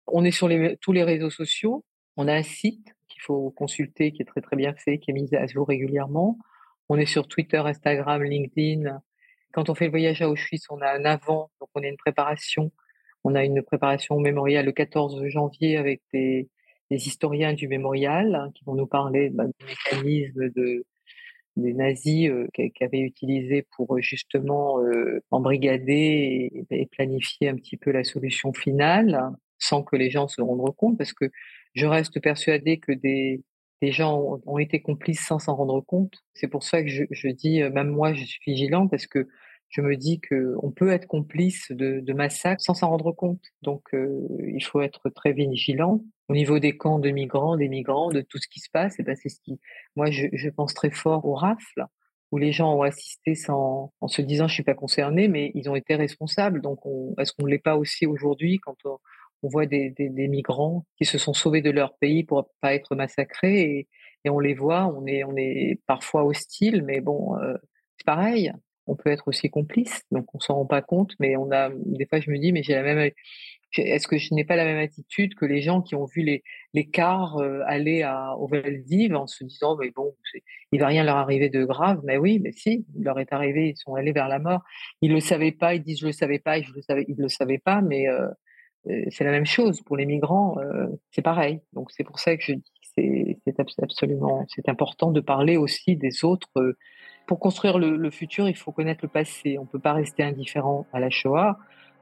On 0.06 0.24
est 0.24 0.30
sur 0.32 0.48
les, 0.48 0.76
tous 0.80 0.92
les 0.92 1.04
réseaux 1.04 1.30
sociaux. 1.30 1.84
On 2.16 2.28
a 2.28 2.34
un 2.34 2.42
site 2.42 2.95
faut 3.26 3.50
consulter, 3.50 4.12
qui 4.12 4.22
est 4.22 4.26
très 4.26 4.40
très 4.40 4.56
bien 4.56 4.74
fait, 4.74 4.98
qui 4.98 5.10
est 5.10 5.14
mis 5.14 5.34
à 5.34 5.46
jour 5.46 5.68
régulièrement. 5.68 6.38
On 6.88 6.98
est 6.98 7.06
sur 7.06 7.26
Twitter, 7.28 7.58
Instagram, 7.58 8.22
LinkedIn. 8.22 9.00
Quand 9.52 9.70
on 9.70 9.74
fait 9.74 9.86
le 9.86 9.90
voyage 9.90 10.22
à 10.22 10.28
Auschwitz, 10.28 10.66
on 10.70 10.80
a 10.80 10.90
un 10.92 11.04
avant, 11.04 11.50
donc 11.60 11.68
on 11.74 11.82
a 11.82 11.86
une 11.86 11.96
préparation. 11.96 12.70
On 13.24 13.34
a 13.34 13.44
une 13.44 13.62
préparation 13.62 14.16
au 14.16 14.20
mémorial 14.20 14.66
le 14.66 14.72
14 14.72 15.26
janvier 15.28 15.76
avec 15.76 16.02
des, 16.12 16.48
des 16.90 17.06
historiens 17.08 17.54
du 17.54 17.68
mémorial 17.68 18.34
hein, 18.34 18.50
qui 18.54 18.64
vont 18.64 18.74
nous 18.74 18.86
parler 18.86 19.30
bah, 19.30 19.46
du 19.46 19.66
mécanisme 19.66 20.50
de, 20.50 20.84
des 21.56 21.72
nazis 21.72 22.28
euh, 22.30 22.46
qu'avaient 22.74 23.00
utilisé 23.00 23.66
pour 23.76 23.98
justement 24.00 24.80
euh, 24.82 25.20
embrigader 25.30 26.64
et, 26.70 26.86
planifier 26.86 27.48
un 27.48 27.56
petit 27.56 27.76
peu 27.76 27.90
la 27.90 28.04
solution 28.04 28.52
finale 28.52 29.30
sans 29.58 29.82
que 29.82 29.96
les 29.96 30.10
gens 30.10 30.28
se 30.28 30.42
rendent 30.42 30.74
compte, 30.76 30.98
parce 30.98 31.14
que 31.14 31.30
je 31.76 31.86
reste 31.86 32.20
persuadée 32.20 32.78
que 32.78 32.92
des, 32.92 33.44
des 33.82 33.92
gens 33.92 34.40
ont, 34.46 34.58
été 34.58 34.80
complices 34.80 35.24
sans 35.24 35.38
s'en 35.38 35.54
rendre 35.54 35.80
compte. 35.80 36.14
C'est 36.34 36.48
pour 36.48 36.64
ça 36.64 36.82
que 36.82 36.88
je, 36.88 37.04
je, 37.10 37.28
dis, 37.28 37.62
euh, 37.62 37.70
même 37.70 37.90
moi, 37.90 38.14
je 38.14 38.24
suis 38.24 38.40
vigilant, 38.46 38.88
parce 38.88 39.06
que 39.06 39.28
je 39.68 39.82
me 39.82 39.96
dis 39.96 40.20
qu'on 40.20 40.70
peut 40.70 40.90
être 40.90 41.06
complice 41.06 41.70
de, 41.70 42.00
de 42.00 42.12
massacres 42.14 42.62
sans 42.62 42.74
s'en 42.74 42.88
rendre 42.88 43.12
compte. 43.12 43.42
Donc, 43.62 43.82
euh, 43.94 44.26
il 44.48 44.64
faut 44.64 44.80
être 44.80 45.10
très 45.10 45.32
vigilant 45.32 46.00
au 46.28 46.34
niveau 46.34 46.58
des 46.58 46.76
camps 46.76 46.98
de 46.98 47.10
migrants, 47.10 47.56
des 47.56 47.68
migrants, 47.68 48.10
de 48.10 48.22
tout 48.22 48.38
ce 48.38 48.48
qui 48.48 48.60
se 48.60 48.70
passe. 48.70 48.98
Et 48.98 49.02
ben, 49.02 49.14
c'est 49.14 49.28
ce 49.28 49.40
qui, 49.40 49.60
moi, 49.96 50.10
je, 50.10 50.28
je, 50.32 50.48
pense 50.48 50.72
très 50.72 50.90
fort 50.90 51.26
aux 51.26 51.34
rafles 51.34 51.84
où 52.32 52.38
les 52.38 52.52
gens 52.52 52.74
ont 52.74 52.82
assisté 52.82 53.34
sans, 53.34 53.92
en 54.00 54.08
se 54.08 54.22
disant 54.22 54.48
je 54.48 54.54
suis 54.54 54.62
pas 54.64 54.74
concerné, 54.74 55.28
mais 55.28 55.52
ils 55.54 55.68
ont 55.68 55.76
été 55.76 55.94
responsables. 55.94 56.62
Donc, 56.62 56.80
est-ce 57.18 57.32
qu'on 57.32 57.44
ne 57.44 57.50
l'est 57.50 57.58
pas 57.58 57.76
aussi 57.76 58.06
aujourd'hui 58.06 58.58
quand 58.58 58.76
on, 58.84 58.98
on 59.42 59.48
voit 59.48 59.66
des, 59.66 59.90
des, 59.90 60.08
des, 60.08 60.28
migrants 60.28 60.84
qui 60.96 61.04
se 61.04 61.18
sont 61.18 61.34
sauvés 61.34 61.62
de 61.62 61.70
leur 61.70 61.96
pays 61.98 62.24
pour 62.24 62.50
pas 62.60 62.74
être 62.74 62.94
massacrés 62.94 63.60
et, 63.60 63.88
et 64.24 64.30
on 64.30 64.40
les 64.40 64.54
voit, 64.54 64.86
on 64.86 65.06
est, 65.06 65.24
on 65.24 65.36
est 65.36 65.80
parfois 65.86 66.24
hostile, 66.24 66.82
mais 66.84 67.00
bon, 67.00 67.36
euh, 67.38 67.56
c'est 67.96 68.06
pareil 68.06 68.52
on 68.86 68.94
peut 68.94 69.10
être 69.10 69.28
aussi 69.28 69.50
complice, 69.50 70.02
donc 70.10 70.32
on 70.34 70.40
s'en 70.40 70.54
rend 70.54 70.66
pas 70.66 70.82
compte, 70.82 71.12
mais 71.18 71.36
on 71.36 71.50
a 71.50 71.70
des 71.74 72.06
fois 72.06 72.20
je 72.20 72.30
me 72.30 72.38
dis 72.38 72.52
mais 72.52 72.62
j'ai 72.62 72.74
la 72.74 72.82
même 72.82 73.10
est-ce 73.78 74.08
que 74.08 74.16
je 74.16 74.32
n'ai 74.32 74.44
pas 74.44 74.56
la 74.56 74.64
même 74.64 74.78
attitude 74.78 75.34
que 75.34 75.44
les 75.44 75.60
gens 75.60 75.82
qui 75.82 75.94
ont 75.96 76.06
vu 76.06 76.22
les, 76.22 76.42
les 76.72 76.88
cars 76.88 77.36
euh, 77.38 77.60
aller 77.66 78.02
à, 78.02 78.34
au 78.38 78.46
Valdiv 78.46 79.14
en 79.14 79.26
se 79.26 79.44
disant 79.44 79.76
mais 79.76 79.90
bon 79.90 80.14
il 80.72 80.80
va 80.80 80.86
rien 80.86 81.04
leur 81.04 81.16
arriver 81.16 81.50
de 81.50 81.64
grave. 81.64 82.00
Mais 82.04 82.16
oui 82.16 82.38
mais 82.38 82.52
si 82.52 82.86
il 82.96 83.04
leur 83.04 83.18
est 83.18 83.32
arrivé 83.32 83.70
ils 83.70 83.76
sont 83.76 83.94
allés 83.94 84.12
vers 84.12 84.28
la 84.28 84.38
mort. 84.38 84.62
Ils 85.02 85.12
le 85.12 85.20
savaient 85.20 85.52
pas 85.52 85.74
ils 85.74 85.82
disent 85.82 86.00
je 86.00 86.06
le 86.06 86.12
savais 86.12 86.38
pas 86.38 86.60
je 86.62 86.72
le 86.72 86.80
savais 86.82 87.04
ils 87.08 87.16
le 87.18 87.28
savaient 87.28 87.58
pas 87.58 87.82
mais 87.82 88.08
euh, 88.08 88.28
c'est 89.10 89.24
la 89.24 89.30
même 89.30 89.46
chose 89.46 89.80
pour 89.82 89.96
les 89.96 90.06
migrants 90.06 90.56
c'est 91.10 91.22
pareil 91.22 91.60
donc 91.72 91.90
c'est 91.90 92.04
pour 92.04 92.18
ça 92.18 92.36
que 92.36 92.42
je 92.42 92.52
dis 92.52 92.72
que 92.96 93.02
c'est 93.46 93.82
absolument 93.82 94.44
c'est 94.48 94.68
important 94.68 95.10
de 95.10 95.20
parler 95.20 95.56
aussi 95.56 95.96
des 95.96 96.24
autres 96.24 96.48
pour 97.26 97.40
construire 97.40 97.78
le, 97.78 98.10
futur, 98.10 98.48
il 98.48 98.56
faut 98.56 98.72
connaître 98.72 99.00
le 99.02 99.08
passé. 99.08 99.58
On 99.58 99.62
ne 99.62 99.66
peut 99.66 99.80
pas 99.80 99.92
rester 99.92 100.22
indifférent 100.22 100.86
à 100.92 101.00
la 101.00 101.10
Shoah. 101.10 101.58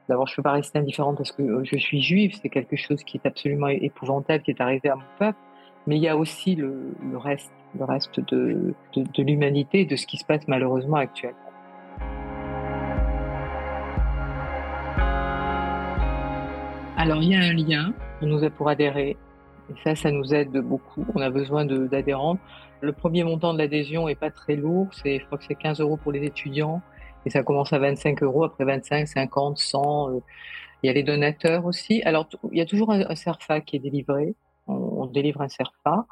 D'abord, 0.07 0.27
je 0.27 0.33
ne 0.33 0.35
peux 0.37 0.43
pas 0.43 0.51
rester 0.51 0.77
indifférent 0.77 1.15
parce 1.15 1.31
que 1.31 1.41
euh, 1.41 1.63
je 1.63 1.77
suis 1.77 2.01
juive, 2.01 2.37
c'est 2.39 2.49
quelque 2.49 2.75
chose 2.75 3.03
qui 3.03 3.17
est 3.17 3.27
absolument 3.27 3.67
épouvantable, 3.67 4.43
qui 4.43 4.51
est 4.51 4.61
arrivé 4.61 4.89
à 4.89 4.95
mon 4.95 5.01
peuple. 5.17 5.39
Mais 5.87 5.97
il 5.97 6.03
y 6.03 6.07
a 6.07 6.15
aussi 6.15 6.55
le, 6.55 6.95
reste, 7.15 7.51
le 7.77 7.85
reste 7.85 8.19
de 8.19 8.75
l'humanité, 9.17 9.85
de 9.85 9.95
ce 9.95 10.05
qui 10.05 10.17
se 10.17 10.25
passe 10.25 10.47
malheureusement 10.47 10.97
actuellement. 10.97 11.44
Alors, 17.05 17.21
il 17.21 17.29
y 17.29 17.35
a 17.35 17.39
un 17.39 17.53
lien 17.53 17.93
pour 18.17 18.27
nous 18.27 18.49
pour 18.49 18.67
adhérer. 18.67 19.15
Et 19.69 19.73
ça, 19.83 19.95
ça 19.95 20.09
nous 20.09 20.33
aide 20.33 20.57
beaucoup. 20.57 21.05
On 21.13 21.21
a 21.21 21.29
besoin 21.29 21.63
d'adhérents. 21.63 22.39
Le 22.81 22.93
premier 22.93 23.23
montant 23.23 23.53
de 23.53 23.59
l'adhésion 23.59 24.09
est 24.09 24.15
pas 24.15 24.31
très 24.31 24.55
lourd. 24.55 24.87
Je 24.91 25.23
crois 25.23 25.37
que 25.37 25.43
c'est 25.43 25.53
15 25.53 25.81
euros 25.81 25.97
pour 25.97 26.11
les 26.11 26.23
étudiants. 26.23 26.81
Et 27.23 27.29
ça 27.29 27.43
commence 27.43 27.71
à 27.73 27.77
25 27.77 28.23
euros. 28.23 28.43
Après 28.43 28.65
25, 28.65 29.07
50, 29.07 29.59
100. 29.59 30.13
Il 30.81 30.87
y 30.87 30.89
a 30.89 30.93
les 30.93 31.03
donateurs 31.03 31.67
aussi. 31.67 32.01
Alors, 32.05 32.27
il 32.51 32.57
y 32.57 32.61
a 32.61 32.65
toujours 32.65 32.91
un, 32.91 33.13
CERFA 33.13 33.61
qui 33.61 33.75
est 33.75 33.79
délivré. 33.79 34.33
On, 34.65 34.73
on, 34.73 35.05
délivre 35.05 35.41
un 35.41 35.47
CERFA. 35.47 36.07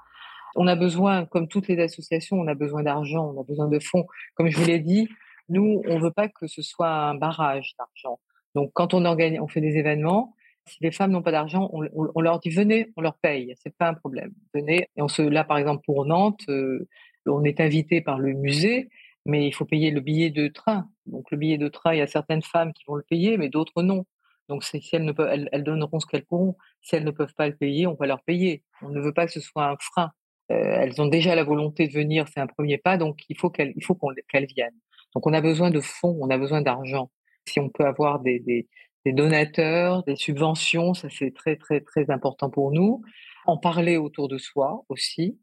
On 0.55 0.67
a 0.67 0.75
besoin, 0.75 1.25
comme 1.25 1.47
toutes 1.47 1.69
les 1.69 1.79
associations, 1.79 2.37
on 2.37 2.45
a 2.45 2.53
besoin 2.53 2.83
d'argent, 2.83 3.33
on 3.35 3.41
a 3.41 3.43
besoin 3.43 3.67
de 3.67 3.79
fonds. 3.79 4.05
Comme 4.35 4.47
je 4.47 4.59
vous 4.59 4.67
l'ai 4.67 4.77
dit, 4.77 5.09
nous, 5.49 5.81
on 5.87 5.97
veut 5.97 6.11
pas 6.11 6.27
que 6.27 6.45
ce 6.45 6.61
soit 6.61 6.91
un 6.91 7.15
barrage 7.15 7.73
d'argent. 7.79 8.19
Donc, 8.53 8.69
quand 8.73 8.93
on 8.93 9.05
organise, 9.05 9.39
on 9.41 9.47
fait 9.47 9.61
des 9.61 9.77
événements, 9.77 10.35
si 10.67 10.77
les 10.81 10.91
femmes 10.91 11.11
n'ont 11.11 11.21
pas 11.21 11.31
d'argent, 11.31 11.69
on, 11.73 12.21
leur 12.21 12.39
dit 12.39 12.49
venez, 12.49 12.89
on 12.95 13.01
leur 13.01 13.17
paye, 13.17 13.53
c'est 13.61 13.75
pas 13.75 13.89
un 13.89 13.93
problème. 13.93 14.33
Venez. 14.53 14.87
Et 14.95 15.01
on 15.01 15.07
se, 15.07 15.21
là, 15.21 15.43
par 15.43 15.57
exemple, 15.57 15.83
pour 15.85 16.05
Nantes, 16.05 16.41
euh, 16.49 16.87
on 17.25 17.43
est 17.43 17.59
invité 17.59 18.01
par 18.01 18.17
le 18.17 18.33
musée, 18.33 18.89
mais 19.25 19.47
il 19.47 19.53
faut 19.53 19.65
payer 19.65 19.91
le 19.91 20.01
billet 20.01 20.29
de 20.29 20.47
train. 20.47 20.89
Donc 21.05 21.31
le 21.31 21.37
billet 21.37 21.57
de 21.57 21.67
train, 21.67 21.93
il 21.93 21.99
y 21.99 22.01
a 22.01 22.07
certaines 22.07 22.41
femmes 22.41 22.73
qui 22.73 22.83
vont 22.87 22.95
le 22.95 23.03
payer, 23.03 23.37
mais 23.37 23.49
d'autres 23.49 23.83
non. 23.83 24.05
Donc 24.49 24.63
si 24.63 24.81
elles 24.93 25.05
ne 25.05 25.11
peuvent, 25.11 25.47
elles, 25.51 25.63
donneront 25.63 25.99
ce 25.99 26.05
qu'elles 26.05 26.25
pourront. 26.25 26.57
Si 26.81 26.95
elles 26.95 27.05
ne 27.05 27.11
peuvent 27.11 27.33
pas 27.35 27.47
le 27.47 27.55
payer, 27.55 27.87
on 27.87 27.95
va 27.95 28.07
leur 28.07 28.21
payer. 28.23 28.63
On 28.81 28.89
ne 28.89 29.01
veut 29.01 29.13
pas 29.13 29.25
que 29.25 29.31
ce 29.31 29.39
soit 29.39 29.65
un 29.65 29.77
frein. 29.79 30.11
Euh, 30.51 30.55
elles 30.55 31.01
ont 31.01 31.07
déjà 31.07 31.35
la 31.35 31.43
volonté 31.43 31.87
de 31.87 31.93
venir, 31.93 32.27
c'est 32.27 32.41
un 32.41 32.47
premier 32.47 32.77
pas, 32.77 32.97
donc 32.97 33.19
il 33.29 33.37
faut 33.37 33.49
qu'elles, 33.49 33.73
viennent. 33.75 34.77
Donc 35.15 35.25
on 35.25 35.33
a 35.33 35.41
besoin 35.41 35.71
de 35.71 35.79
fonds, 35.79 36.17
on 36.21 36.29
a 36.29 36.37
besoin 36.37 36.61
d'argent. 36.61 37.09
Si 37.47 37.59
on 37.59 37.69
peut 37.69 37.85
avoir 37.85 38.19
des, 38.19 38.67
des 39.05 39.13
donateurs, 39.13 40.03
des 40.03 40.15
subventions, 40.15 40.93
ça 40.93 41.09
c'est 41.09 41.33
très 41.33 41.55
très 41.55 41.81
très 41.81 42.09
important 42.09 42.49
pour 42.49 42.71
nous. 42.71 43.01
En 43.45 43.57
parler 43.57 43.97
autour 43.97 44.29
de 44.29 44.37
soi 44.37 44.85
aussi. 44.87 45.37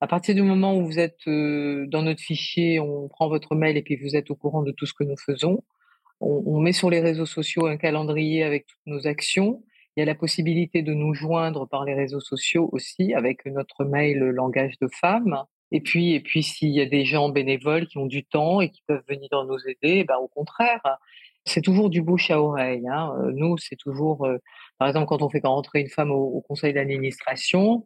À 0.00 0.06
partir 0.06 0.34
du 0.34 0.42
moment 0.42 0.76
où 0.76 0.84
vous 0.84 0.98
êtes 0.98 1.26
dans 1.26 2.02
notre 2.02 2.20
fichier, 2.20 2.80
on 2.80 3.08
prend 3.08 3.28
votre 3.28 3.54
mail 3.54 3.76
et 3.76 3.82
puis 3.82 3.96
vous 3.96 4.16
êtes 4.16 4.30
au 4.30 4.36
courant 4.36 4.62
de 4.62 4.72
tout 4.72 4.86
ce 4.86 4.92
que 4.92 5.04
nous 5.04 5.16
faisons. 5.16 5.62
On, 6.20 6.60
met 6.60 6.72
sur 6.72 6.88
les 6.88 7.00
réseaux 7.00 7.26
sociaux 7.26 7.66
un 7.66 7.76
calendrier 7.76 8.44
avec 8.44 8.66
toutes 8.66 8.86
nos 8.86 9.08
actions. 9.08 9.64
Il 9.96 10.00
y 10.00 10.02
a 10.04 10.06
la 10.06 10.14
possibilité 10.14 10.82
de 10.82 10.94
nous 10.94 11.14
joindre 11.14 11.66
par 11.66 11.84
les 11.84 11.94
réseaux 11.94 12.20
sociaux 12.20 12.68
aussi 12.72 13.12
avec 13.12 13.44
notre 13.46 13.84
mail 13.84 14.18
langage 14.18 14.78
de 14.80 14.88
femme. 15.00 15.42
Et 15.72 15.80
puis, 15.80 16.12
et 16.12 16.20
puis, 16.20 16.44
s'il 16.44 16.70
y 16.70 16.80
a 16.80 16.86
des 16.86 17.04
gens 17.04 17.30
bénévoles 17.30 17.86
qui 17.86 17.98
ont 17.98 18.06
du 18.06 18.24
temps 18.24 18.60
et 18.60 18.70
qui 18.70 18.82
peuvent 18.86 19.02
venir 19.08 19.28
nous 19.48 19.58
aider, 19.66 20.04
ben 20.04 20.16
au 20.16 20.28
contraire, 20.28 20.80
c'est 21.44 21.60
toujours 21.60 21.90
du 21.90 22.02
bouche 22.02 22.30
à 22.30 22.40
oreille. 22.40 22.86
Hein. 22.88 23.14
Nous, 23.34 23.56
c'est 23.58 23.76
toujours, 23.76 24.26
par 24.78 24.88
exemple, 24.88 25.06
quand 25.06 25.22
on 25.22 25.28
fait 25.28 25.44
rentrer 25.44 25.80
une 25.80 25.88
femme 25.88 26.10
au, 26.10 26.40
conseil 26.42 26.72
d'administration, 26.72 27.84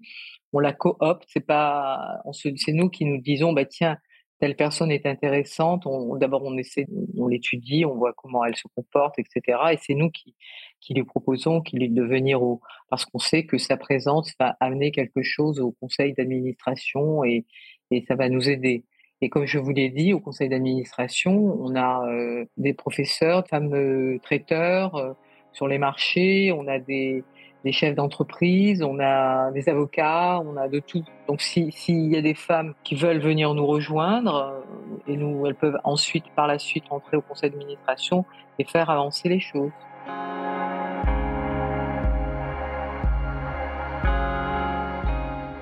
on 0.52 0.58
la 0.58 0.72
coopte. 0.72 1.24
C'est 1.28 1.46
pas, 1.46 2.20
c'est 2.32 2.72
nous 2.72 2.90
qui 2.90 3.04
nous 3.04 3.18
disons, 3.18 3.52
bah 3.52 3.64
tiens, 3.64 3.96
telle 4.40 4.56
personne 4.56 4.90
est 4.90 5.06
intéressante. 5.06 5.86
D'abord, 6.18 6.42
on 6.44 6.56
essaie, 6.56 6.86
on 7.16 7.26
l'étudie, 7.26 7.84
on 7.84 7.94
voit 7.94 8.12
comment 8.14 8.44
elle 8.44 8.56
se 8.56 8.68
comporte, 8.74 9.18
etc. 9.18 9.58
Et 9.72 9.78
c'est 9.80 9.94
nous 9.94 10.10
qui, 10.10 10.34
qui 10.80 10.94
lui 10.94 11.04
proposons 11.04 11.62
qu'il 11.62 11.92
de 11.94 12.02
venir 12.02 12.42
au, 12.42 12.60
parce 12.90 13.04
qu'on 13.04 13.18
sait 13.18 13.46
que 13.46 13.58
sa 13.58 13.76
présence 13.76 14.32
va 14.38 14.56
amener 14.60 14.90
quelque 14.90 15.22
chose 15.22 15.60
au 15.60 15.72
conseil 15.72 16.12
d'administration 16.14 17.24
et, 17.24 17.46
et 17.90 18.04
ça 18.06 18.14
va 18.14 18.28
nous 18.28 18.48
aider. 18.48 18.84
Et 19.22 19.30
comme 19.30 19.46
je 19.46 19.58
vous 19.58 19.70
l'ai 19.70 19.88
dit, 19.88 20.12
au 20.12 20.20
conseil 20.20 20.48
d'administration, 20.48 21.58
on 21.60 21.74
a 21.74 22.06
euh, 22.06 22.44
des 22.58 22.74
professeurs, 22.74 23.46
fameux 23.48 24.18
traiteurs 24.22 24.94
euh, 24.96 25.12
sur 25.52 25.68
les 25.68 25.78
marchés, 25.78 26.52
on 26.52 26.66
a 26.66 26.78
des, 26.78 27.24
des 27.64 27.72
chefs 27.72 27.94
d'entreprise, 27.94 28.82
on 28.82 29.00
a 29.00 29.50
des 29.52 29.68
avocats, 29.70 30.42
on 30.44 30.56
a 30.56 30.68
de 30.68 30.80
tout. 30.80 31.02
Donc 31.28 31.40
s'il 31.40 31.72
y 31.88 32.16
a 32.16 32.20
des 32.20 32.34
femmes 32.34 32.74
qui 32.84 32.94
veulent 32.94 33.20
venir 33.20 33.54
nous 33.54 33.66
rejoindre, 33.66 34.34
euh, 34.34 35.12
et 35.12 35.16
nous, 35.16 35.46
elles 35.46 35.54
peuvent 35.54 35.78
ensuite, 35.82 36.26
par 36.36 36.46
la 36.46 36.58
suite, 36.58 36.84
entrer 36.90 37.16
au 37.16 37.22
conseil 37.22 37.50
d'administration 37.50 38.26
et 38.58 38.64
faire 38.64 38.90
avancer 38.90 39.28
les 39.28 39.40
choses. 39.40 39.72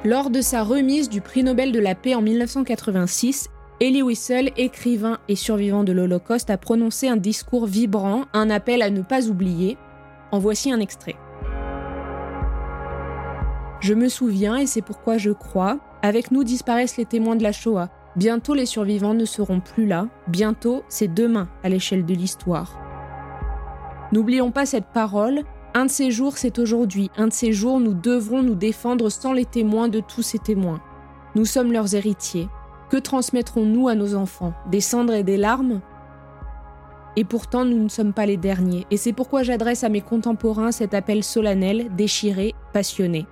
Lors 0.07 0.29
de 0.29 0.43
sa 0.43 0.63
remise 0.63 1.09
du 1.09 1.23
prix 1.23 1.43
Nobel 1.43 1.73
de 1.73 1.81
la 1.81 1.95
paix 1.95 2.15
en 2.15 2.21
1986, 2.21 3.49
Elie 3.81 4.03
Wiesel, 4.03 4.53
écrivain 4.59 5.17
et 5.29 5.35
survivant 5.35 5.83
de 5.83 5.93
l'Holocauste, 5.93 6.51
a 6.51 6.59
prononcé 6.59 7.09
un 7.09 7.17
discours 7.17 7.65
vibrant, 7.65 8.27
un 8.35 8.51
appel 8.51 8.83
à 8.83 8.91
ne 8.91 9.01
pas 9.01 9.29
oublier. 9.29 9.79
En 10.31 10.39
voici 10.39 10.71
un 10.71 10.81
extrait. 10.81 11.17
Je 13.81 13.95
me 13.95 14.11
souviens, 14.11 14.59
et 14.59 14.67
c'est 14.67 14.83
pourquoi 14.83 15.17
je 15.17 15.31
crois, 15.31 15.79
avec 16.03 16.31
nous 16.33 16.45
disparaissent 16.45 16.99
les 16.99 17.07
témoins 17.07 17.37
de 17.37 17.43
la 17.43 17.53
Shoah. 17.53 17.89
Bientôt 18.15 18.53
les 18.53 18.67
survivants 18.67 19.15
ne 19.15 19.25
seront 19.25 19.61
plus 19.61 19.87
là, 19.87 20.09
bientôt 20.29 20.85
c'est 20.91 21.13
demain 21.13 21.49
à 21.63 21.71
l'échelle 21.71 22.05
de 22.05 22.13
l'histoire. 22.13 22.79
N'oublions 24.13 24.51
pas 24.51 24.67
cette 24.67 24.87
parole, 24.93 25.45
un 25.75 25.87
de 25.87 25.91
ces 25.91 26.13
jours, 26.13 26.39
c'est 26.39 26.61
aujourd'hui. 26.61 27.11
Un 27.17 27.27
de 27.27 27.33
ces 27.33 27.53
jours, 27.53 27.81
nous 27.81 27.95
devrons 27.95 28.43
nous 28.43 28.55
défendre 28.55 29.11
sans 29.11 29.33
les 29.33 29.45
témoins 29.45 29.89
de 29.89 29.99
tous 29.99 30.23
ces 30.23 30.39
témoins. 30.39 30.81
Nous 31.35 31.45
sommes 31.45 31.73
leurs 31.73 31.97
héritiers. 31.97 32.49
Que 32.91 32.97
transmettrons-nous 32.97 33.89
à 33.89 33.97
nos 33.97 34.15
enfants? 34.15 34.55
Des 34.71 34.81
cendres 34.81 35.15
et 35.15 35.25
des 35.25 35.37
larmes? 35.37 35.81
Et 37.17 37.25
pourtant, 37.25 37.65
nous 37.65 37.83
ne 37.83 37.89
sommes 37.89 38.13
pas 38.13 38.27
les 38.27 38.37
derniers. 38.37 38.87
Et 38.93 38.97
c'est 38.97 39.13
pourquoi 39.13 39.43
j'adresse 39.43 39.83
à 39.83 39.89
mes 39.89 40.01
contemporains 40.01 40.71
cet 40.71 40.95
appel 40.95 41.25
solennel, 41.25 41.89
déchiré, 41.97 42.55
passionné. 42.73 43.27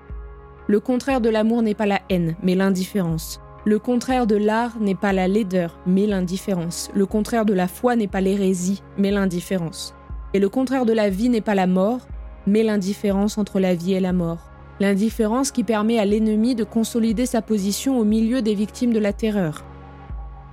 Le 0.67 0.81
contraire 0.81 1.21
de 1.21 1.29
l'amour 1.29 1.63
n'est 1.63 1.75
pas 1.75 1.87
la 1.87 2.01
haine, 2.11 2.35
mais 2.43 2.57
l'indifférence. 2.57 3.41
Le 3.65 3.79
contraire 3.79 4.27
de 4.27 4.37
l'art 4.37 4.81
n'est 4.81 4.97
pas 4.97 5.13
la 5.13 5.29
laideur, 5.29 5.79
mais 5.87 6.09
l'indifférence. 6.09 6.91
Le 6.95 7.07
contraire 7.07 7.45
de 7.45 7.55
la 7.55 7.69
foi 7.69 7.95
n'est 7.95 8.09
pas 8.09 8.21
l'hérésie, 8.21 8.83
mais 8.99 9.13
l'indifférence. 9.13 9.95
Et 10.35 10.41
le 10.41 10.49
contraire 10.49 10.87
de 10.87 10.93
la 10.93 11.09
vie 11.09 11.29
n'est 11.29 11.41
pas 11.41 11.55
la 11.55 11.69
mort, 11.69 12.01
mais 12.47 12.63
l'indifférence 12.63 13.39
entre 13.39 13.61
la 13.61 13.75
vie 13.75 13.95
et 13.95 14.01
la 14.01 14.13
mort. 14.13 14.51
L'indifférence 14.81 15.51
qui 15.51 15.65
permet 15.65 15.99
à 15.99 16.05
l'ennemi 16.05 16.55
de 16.55 16.65
consolider 16.65 17.27
sa 17.27 17.43
position 17.43 17.99
au 17.99 18.05
milieu 18.05 18.43
des 18.43 18.55
victimes 18.55 18.93
de 18.93 18.99
la 18.99 19.13
terreur. 19.13 19.65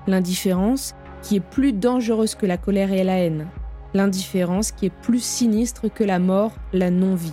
L'indifférence 0.08 0.94
qui 1.22 1.38
est 1.38 1.40
plus 1.40 1.74
dangereuse 1.74 2.36
que 2.36 2.46
la 2.46 2.58
colère 2.58 2.92
et 2.92 3.04
la 3.04 3.20
haine. 3.20 3.48
L'indifférence 3.94 4.72
qui 4.72 4.86
est 4.88 5.02
plus 5.02 5.24
sinistre 5.24 5.92
que 5.94 6.04
la 6.04 6.20
mort, 6.20 6.52
la 6.74 6.92
non-vie. 6.92 7.32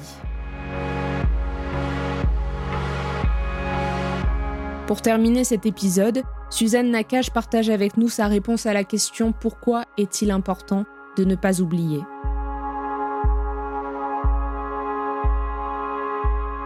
Pour 4.86 5.02
terminer 5.02 5.44
cet 5.44 5.66
épisode, 5.66 6.22
Suzanne 6.48 6.92
Nakache 6.92 7.30
partage 7.30 7.70
avec 7.70 7.96
nous 7.96 8.08
sa 8.08 8.28
réponse 8.28 8.66
à 8.66 8.72
la 8.72 8.84
question 8.84 9.32
pourquoi 9.32 9.84
est-il 9.98 10.30
important 10.30 10.84
de 11.16 11.24
ne 11.24 11.34
pas 11.34 11.60
oublier? 11.60 12.00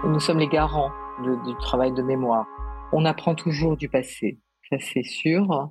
Nous 0.02 0.18
sommes 0.18 0.38
les 0.38 0.48
garants 0.48 0.92
du 1.22 1.54
travail 1.60 1.92
de 1.92 2.00
mémoire. 2.02 2.46
On 2.92 3.04
apprend 3.04 3.34
toujours 3.34 3.76
du 3.76 3.90
passé, 3.90 4.40
ça 4.70 4.78
c'est 4.78 5.02
sûr. 5.02 5.68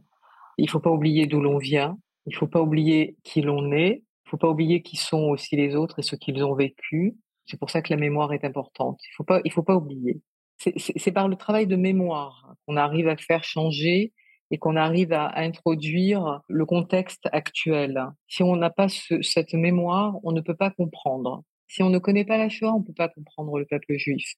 Il 0.60 0.66
ne 0.66 0.70
faut 0.70 0.80
pas 0.80 0.92
oublier 0.92 1.26
d'où 1.26 1.42
l'on 1.42 1.58
vient, 1.58 1.98
il 2.28 2.34
ne 2.34 2.38
faut 2.38 2.48
pas 2.48 2.62
oublier 2.62 3.18
qui 3.24 3.42
l'on 3.42 3.72
est, 3.72 3.88
il 3.90 4.28
ne 4.28 4.30
faut 4.30 4.38
pas 4.38 4.50
oublier 4.50 4.84
qui 4.84 4.98
sont 4.98 5.30
aussi 5.30 5.56
les 5.56 5.76
autres 5.76 5.98
et 6.00 6.04
ce 6.04 6.16
qu'ils 6.16 6.44
ont 6.44 6.54
vécu. 6.54 7.18
C'est 7.48 7.58
pour 7.58 7.72
ça 7.72 7.82
que 7.82 7.92
la 7.92 8.00
mémoire 8.00 8.32
est 8.32 8.46
importante. 8.46 9.00
Il 9.04 9.14
ne 9.14 9.16
faut, 9.18 9.24
pas, 9.24 9.42
faut 9.52 9.64
pas 9.64 9.76
oublier. 9.76 10.22
C'est 10.58 11.12
par 11.12 11.28
le 11.28 11.36
travail 11.36 11.66
de 11.66 11.76
mémoire 11.76 12.54
qu'on 12.68 12.78
arrive 12.78 13.08
à 13.08 13.18
faire 13.18 13.44
changer 13.44 14.14
et 14.52 14.60
qu'on 14.60 14.76
arrive 14.76 15.12
à, 15.12 15.36
introduire 15.40 16.42
le 16.48 16.66
contexte 16.68 17.28
actuel. 17.32 18.06
Si 18.28 18.44
on 18.44 18.56
n'a 18.56 18.70
pas 18.70 18.88
cette 19.22 19.54
mémoire, 19.54 20.18
on 20.22 20.34
ne 20.34 20.42
peut 20.42 20.56
pas 20.56 20.70
comprendre. 20.70 21.44
Si 21.70 21.84
on 21.84 21.90
ne 21.90 22.00
connaît 22.00 22.26
pas 22.26 22.38
la 22.38 22.50
Shoah, 22.50 22.74
on 22.74 22.80
ne 22.80 22.86
peut 22.86 22.94
pas 22.94 23.10
comprendre 23.10 23.58
le 23.60 23.66
peuple 23.66 23.96
juif. 23.96 24.34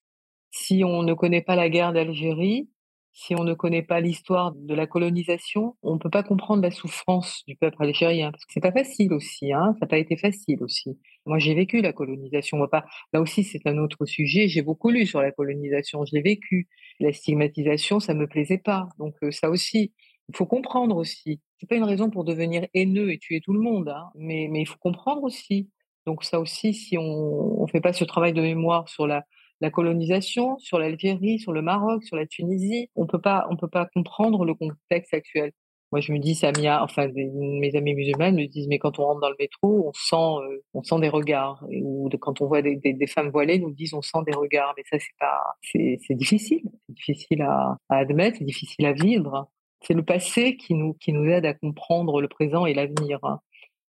Si 0.51 0.84
on 0.84 1.01
ne 1.01 1.13
connaît 1.13 1.41
pas 1.41 1.55
la 1.55 1.69
guerre 1.69 1.93
d'Algérie, 1.93 2.69
si 3.13 3.36
on 3.36 3.45
ne 3.45 3.53
connaît 3.53 3.84
pas 3.84 4.01
l'histoire 4.01 4.53
de 4.53 4.73
la 4.73 4.86
colonisation, 4.86 5.77
on 5.82 5.93
ne 5.93 5.99
peut 5.99 6.09
pas 6.09 6.23
comprendre 6.23 6.61
la 6.61 6.71
souffrance 6.71 7.43
du 7.47 7.55
peuple 7.55 7.77
algérien. 7.79 8.32
Parce 8.32 8.43
que 8.43 8.51
c'est 8.53 8.61
pas 8.61 8.73
facile 8.73 9.13
aussi, 9.13 9.53
hein, 9.53 9.73
ça 9.79 9.86
n'a 9.86 9.88
pas 9.88 9.97
été 9.97 10.17
facile 10.17 10.61
aussi. 10.61 10.99
Moi, 11.25 11.39
j'ai 11.39 11.53
vécu 11.53 11.82
la 11.82 11.93
colonisation. 11.93 12.57
Pas... 12.67 12.86
Là 13.13 13.21
aussi, 13.21 13.45
c'est 13.45 13.65
un 13.65 13.77
autre 13.77 14.05
sujet. 14.05 14.49
J'ai 14.49 14.61
beaucoup 14.61 14.89
lu 14.89 15.05
sur 15.05 15.21
la 15.21 15.32
colonisation. 15.32 16.03
Je 16.03 16.13
l'ai 16.15 16.21
vécu. 16.21 16.67
La 16.99 17.13
stigmatisation, 17.13 18.01
ça 18.01 18.13
me 18.13 18.27
plaisait 18.27 18.57
pas. 18.57 18.89
Donc 18.99 19.15
euh, 19.23 19.32
ça 19.32 19.49
aussi, 19.49 19.93
il 20.27 20.36
faut 20.36 20.45
comprendre 20.45 20.97
aussi. 20.97 21.39
C'est 21.59 21.67
pas 21.67 21.75
une 21.75 21.86
raison 21.86 22.09
pour 22.09 22.25
devenir 22.25 22.67
haineux 22.73 23.11
et 23.11 23.19
tuer 23.19 23.39
tout 23.39 23.53
le 23.53 23.59
monde, 23.59 23.89
hein, 23.89 24.09
mais 24.15 24.49
il 24.53 24.65
faut 24.65 24.79
comprendre 24.79 25.23
aussi. 25.23 25.69
Donc 26.06 26.24
ça 26.24 26.39
aussi, 26.39 26.74
si 26.74 26.97
on 26.97 27.62
ne 27.62 27.68
fait 27.68 27.82
pas 27.82 27.93
ce 27.93 28.04
travail 28.04 28.34
de 28.34 28.41
mémoire 28.41 28.89
sur 28.89 29.08
la 29.08 29.24
colonisation, 29.72 30.58
sur 30.58 30.80
l'Algérie, 30.80 31.39
sur 31.39 31.52
le 31.52 31.62
Maroc, 31.62 32.04
sur 32.04 32.16
la 32.16 32.26
Tunisie. 32.26 32.89
On 32.95 33.06
peut 33.06 33.22
pas, 33.22 33.47
on 33.49 33.58
peut 33.58 33.70
pas 33.70 33.88
comprendre 33.93 34.45
le 34.45 34.56
contexte 34.56 35.14
actuel. 35.14 35.52
Moi, 35.91 35.99
je 35.99 36.14
me 36.14 36.20
dis, 36.20 36.36
Samia, 36.36 36.82
enfin, 36.84 37.10
mes 37.14 37.76
amis 37.76 37.93
musulmanes 37.93 38.36
me 38.36 38.45
disent, 38.47 38.68
mais 38.70 38.80
quand 38.80 38.97
on 38.97 39.04
rentre 39.04 39.20
dans 39.20 39.30
le 39.30 39.36
métro, 39.38 39.89
on 39.89 39.91
sent, 39.93 40.45
euh, 40.45 40.64
on 40.74 40.84
sent 40.84 40.99
des 41.02 41.10
regards. 41.10 41.66
ou 41.70 42.10
quand 42.22 42.39
on 42.39 42.47
voit 42.47 42.62
des, 42.62 43.08
femmes 43.08 43.30
voilées, 43.30 43.60
nous 43.60 43.72
disent, 43.72 43.93
on 43.93 44.02
sent 44.02 44.20
des 44.26 44.34
regards. 44.34 44.74
Mais 44.78 44.84
ça, 44.89 44.97
c'est 44.99 45.18
pas, 45.20 45.43
c'est 45.62 46.16
difficile. 46.16 46.62
C'est 46.88 46.95
difficile 46.95 47.41
à, 47.41 47.78
admettre, 47.89 48.38
c'est 48.38 48.45
difficile 48.45 48.86
à 48.86 48.93
vivre. 48.93 49.49
C'est 49.82 49.93
le 49.93 50.04
passé 50.04 50.56
qui 50.56 50.76
nous, 50.76 50.93
qui 50.93 51.12
nous 51.12 51.26
aide 51.26 51.45
à 51.45 51.54
comprendre 51.54 52.22
le 52.22 52.30
présent 52.30 52.66
et 52.66 52.74
l'avenir. 52.74 53.20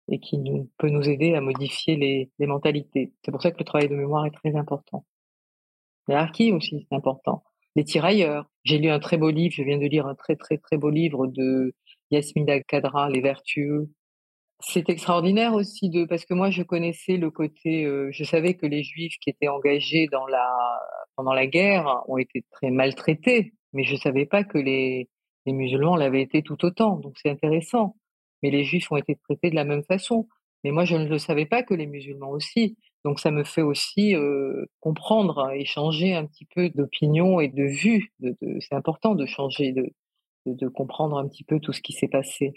Et 0.07 0.19
qui 0.19 0.37
peut 0.77 0.89
nous 0.89 1.09
aider 1.09 1.33
à 1.33 1.41
modifier 1.41 1.95
les, 1.95 2.47
mentalités. 2.47 3.13
C'est 3.23 3.31
pour 3.31 3.41
ça 3.41 3.51
que 3.51 3.57
le 3.57 3.65
travail 3.65 3.89
de 3.89 3.95
mémoire 3.95 4.25
est 4.25 4.31
très 4.31 4.55
important. 4.55 5.05
L'hierarchie 6.07 6.51
aussi, 6.51 6.85
c'est 6.87 6.95
important. 6.95 7.43
Les 7.75 7.83
tirailleurs. 7.83 8.45
J'ai 8.63 8.77
lu 8.77 8.89
un 8.89 8.99
très 8.99 9.17
beau 9.17 9.29
livre, 9.31 9.53
je 9.55 9.63
viens 9.63 9.77
de 9.77 9.85
lire 9.85 10.07
un 10.07 10.15
très 10.15 10.35
très 10.35 10.57
très 10.57 10.77
beau 10.77 10.89
livre 10.89 11.27
de 11.27 11.73
Yasmina 12.11 12.61
Kadra, 12.61 13.09
Les 13.09 13.21
Vertueux. 13.21 13.89
C'est 14.59 14.89
extraordinaire 14.89 15.53
aussi 15.53 15.89
de 15.89 16.05
parce 16.05 16.25
que 16.25 16.33
moi 16.33 16.49
je 16.49 16.63
connaissais 16.63 17.17
le 17.17 17.29
côté, 17.31 17.85
euh, 17.85 18.09
je 18.11 18.23
savais 18.23 18.53
que 18.55 18.65
les 18.65 18.83
Juifs 18.83 19.17
qui 19.21 19.29
étaient 19.29 19.49
engagés 19.49 20.07
dans 20.11 20.25
la 20.27 20.47
pendant 21.15 21.33
la 21.33 21.47
guerre 21.47 22.03
ont 22.07 22.17
été 22.17 22.43
très 22.51 22.71
maltraités, 22.71 23.53
mais 23.73 23.83
je 23.83 23.95
savais 23.95 24.25
pas 24.25 24.43
que 24.43 24.57
les 24.57 25.09
musulmans 25.45 25.95
l'avaient 25.95 26.21
été 26.21 26.41
tout 26.43 26.63
autant. 26.65 26.97
Donc 26.97 27.15
c'est 27.21 27.29
intéressant. 27.29 27.95
Mais 28.43 28.51
les 28.51 28.63
Juifs 28.63 28.91
ont 28.91 28.97
été 28.97 29.15
traités 29.15 29.49
de 29.49 29.55
la 29.55 29.65
même 29.65 29.83
façon. 29.83 30.27
Mais 30.63 30.71
moi 30.71 30.85
je 30.85 30.95
ne 30.95 31.07
le 31.07 31.17
savais 31.17 31.45
pas 31.45 31.63
que 31.63 31.73
les 31.73 31.87
musulmans 31.87 32.31
aussi. 32.31 32.77
Donc 33.05 33.19
ça 33.19 33.29
me 33.29 33.43
fait 33.43 33.61
aussi 33.61 34.15
comprendre, 34.79 35.51
échanger 35.51 36.15
un 36.15 36.25
petit 36.25 36.45
peu 36.55 36.69
d'opinion 36.69 37.39
et 37.39 37.49
de 37.49 37.63
vue. 37.63 38.11
C'est 38.59 38.73
important 38.73 39.13
de 39.13 39.27
changer, 39.27 39.73
de, 39.73 39.93
de, 40.47 40.67
comprendre 40.67 41.17
un 41.17 41.27
petit 41.27 41.43
peu 41.43 41.59
tout 41.59 41.71
ce 41.71 41.81
qui 41.81 41.93
s'est 41.93 42.07
passé. 42.07 42.53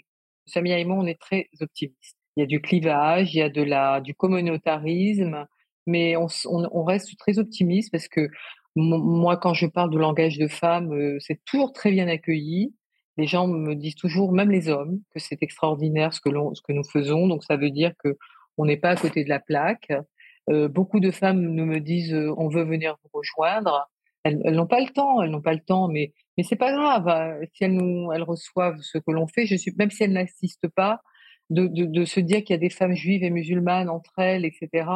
Samia 0.47 0.79
et 0.79 0.85
moi, 0.85 0.97
on 0.97 1.05
est 1.05 1.19
très 1.19 1.49
optimistes. 1.61 2.17
Il 2.35 2.41
y 2.41 2.43
a 2.43 2.47
du 2.47 2.61
clivage, 2.61 3.35
il 3.35 3.37
y 3.37 3.41
a 3.43 3.49
de 3.49 3.61
la, 3.61 4.01
du 4.01 4.15
communautarisme, 4.15 5.45
mais 5.85 6.15
on, 6.15 6.27
on, 6.45 6.83
reste 6.83 7.15
très 7.17 7.37
optimiste 7.37 7.91
parce 7.91 8.07
que 8.07 8.27
moi, 8.75 9.37
quand 9.37 9.53
je 9.53 9.67
parle 9.67 9.91
de 9.91 9.97
langage 9.97 10.37
de 10.37 10.47
femme, 10.47 10.91
c'est 11.19 11.43
toujours 11.45 11.73
très 11.73 11.91
bien 11.91 12.07
accueilli. 12.07 12.73
Les 13.19 13.27
gens 13.27 13.47
me 13.47 13.75
disent 13.75 13.95
toujours, 13.95 14.31
même 14.31 14.49
les 14.49 14.69
hommes, 14.69 15.01
que 15.13 15.19
c'est 15.19 15.43
extraordinaire 15.43 16.13
ce 16.13 16.21
que, 16.21 16.29
ce 16.29 16.61
que 16.61 16.71
nous 16.71 16.85
faisons. 16.85 17.27
Donc 17.27 17.43
ça 17.43 17.57
veut 17.57 17.69
dire 17.69 17.91
que 18.01 18.17
on 18.57 18.65
n'est 18.65 18.77
pas 18.77 18.91
à 18.91 18.95
côté 18.95 19.25
de 19.25 19.29
la 19.29 19.41
plaque. 19.41 19.91
Euh, 20.49 20.69
beaucoup 20.69 21.01
de 21.01 21.11
femmes 21.11 21.41
nous 21.41 21.65
me 21.65 21.79
disent 21.79 22.13
euh, 22.13 22.33
on 22.37 22.47
veut 22.47 22.63
venir 22.63 22.95
vous 23.03 23.09
rejoindre. 23.13 23.89
Elles, 24.23 24.37
n'ont 24.55 24.67
pas 24.67 24.79
le 24.79 24.87
temps, 24.87 25.21
elles 25.21 25.31
n'ont 25.31 25.41
pas 25.41 25.53
le 25.53 25.59
temps, 25.59 25.89
mais 25.89 26.13
mais 26.37 26.43
c'est 26.43 26.55
pas 26.55 26.71
grave. 26.71 27.09
Hein. 27.09 27.39
Si 27.53 27.65
elles 27.65 27.73
nous 27.73 28.09
elles 28.13 28.23
reçoivent 28.23 28.79
ce 28.81 28.97
que 28.97 29.11
l'on 29.11 29.27
fait, 29.27 29.45
je 29.45 29.55
suis 29.55 29.73
même 29.77 29.91
si 29.91 30.03
elles 30.03 30.13
n'assistent 30.13 30.69
pas, 30.69 31.01
de, 31.49 31.67
de, 31.67 31.85
de, 31.85 32.05
se 32.05 32.19
dire 32.19 32.43
qu'il 32.43 32.53
y 32.53 32.57
a 32.57 32.59
des 32.59 32.69
femmes 32.69 32.93
juives 32.93 33.23
et 33.23 33.29
musulmanes 33.29 33.89
entre 33.89 34.13
elles, 34.17 34.45
etc. 34.45 34.87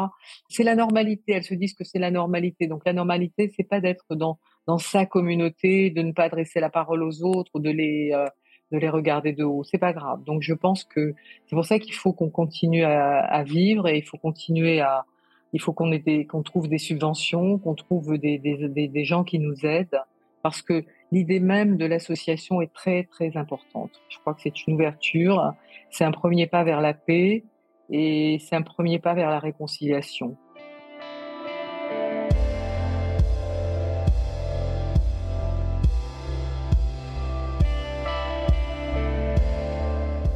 C'est 0.49 0.63
la 0.63 0.75
normalité. 0.75 1.33
Elles 1.33 1.43
se 1.43 1.55
disent 1.55 1.73
que 1.73 1.83
c'est 1.83 1.99
la 1.99 2.11
normalité. 2.11 2.67
Donc 2.67 2.83
la 2.85 2.93
normalité, 2.93 3.51
c'est 3.55 3.67
pas 3.67 3.79
d'être 3.79 4.15
dans 4.15 4.39
dans 4.65 4.77
sa 4.77 5.05
communauté, 5.05 5.89
de 5.89 6.01
ne 6.01 6.13
pas 6.13 6.23
adresser 6.23 6.59
la 6.59 6.69
parole 6.69 7.03
aux 7.03 7.23
autres, 7.23 7.59
de 7.59 7.69
les 7.69 8.11
euh, 8.13 8.27
de 8.71 8.77
les 8.77 8.89
regarder 8.89 9.33
de 9.33 9.43
haut. 9.43 9.63
C'est 9.63 9.77
pas 9.77 9.93
grave. 9.93 10.23
Donc 10.23 10.41
je 10.41 10.53
pense 10.53 10.83
que 10.83 11.13
c'est 11.45 11.55
pour 11.55 11.65
ça 11.65 11.79
qu'il 11.79 11.93
faut 11.93 12.13
qu'on 12.13 12.29
continue 12.29 12.83
à, 12.83 13.19
à, 13.19 13.43
vivre 13.43 13.87
et 13.87 13.97
il 13.97 14.03
faut 14.03 14.17
continuer 14.17 14.81
à 14.81 15.05
il 15.53 15.61
faut 15.61 15.73
qu'on 15.73 15.91
qu'on 16.27 16.43
trouve 16.43 16.67
des 16.67 16.79
subventions, 16.79 17.59
qu'on 17.59 17.75
trouve 17.75 18.17
des, 18.17 18.39
des, 18.39 18.87
des, 18.87 19.05
gens 19.05 19.23
qui 19.23 19.37
nous 19.37 19.65
aident, 19.65 20.01
parce 20.43 20.61
que 20.61 20.83
l'idée 21.11 21.39
même 21.39 21.77
de 21.77 21.85
l'association 21.85 22.61
est 22.61 22.71
très 22.73 23.05
très 23.05 23.35
importante. 23.37 23.91
Je 24.09 24.19
crois 24.19 24.33
que 24.33 24.41
c'est 24.41 24.67
une 24.67 24.75
ouverture, 24.75 25.53
c'est 25.89 26.03
un 26.03 26.11
premier 26.11 26.47
pas 26.47 26.63
vers 26.65 26.81
la 26.81 26.93
paix 26.93 27.45
et 27.89 28.37
c'est 28.39 28.55
un 28.55 28.61
premier 28.61 28.99
pas 28.99 29.13
vers 29.13 29.29
la 29.29 29.39
réconciliation. 29.39 30.37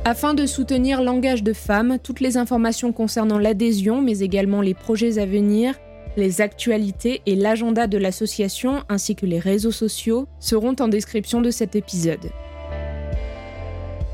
Afin 0.06 0.34
de 0.34 0.46
soutenir 0.46 1.04
l'engagement 1.04 1.48
de 1.48 1.52
femmes, 1.52 1.98
toutes 2.02 2.22
les 2.22 2.38
informations 2.38 2.94
concernant 2.94 3.40
l'adhésion, 3.40 4.02
mais 4.02 4.20
également 4.20 4.62
les 4.62 4.74
projets 4.74 5.20
à 5.20 5.26
venir, 5.26 5.78
les 6.18 6.42
actualités 6.42 7.22
et 7.26 7.36
l'agenda 7.36 7.88
de 7.88 7.98
l'association, 7.98 8.84
ainsi 8.90 9.16
que 9.16 9.26
les 9.26 9.40
réseaux 9.40 9.72
sociaux, 9.72 10.28
seront 10.40 10.76
en 10.80 10.88
description 10.88 11.42
de 11.42 11.52
cet 11.52 11.76
épisode. 11.76 12.32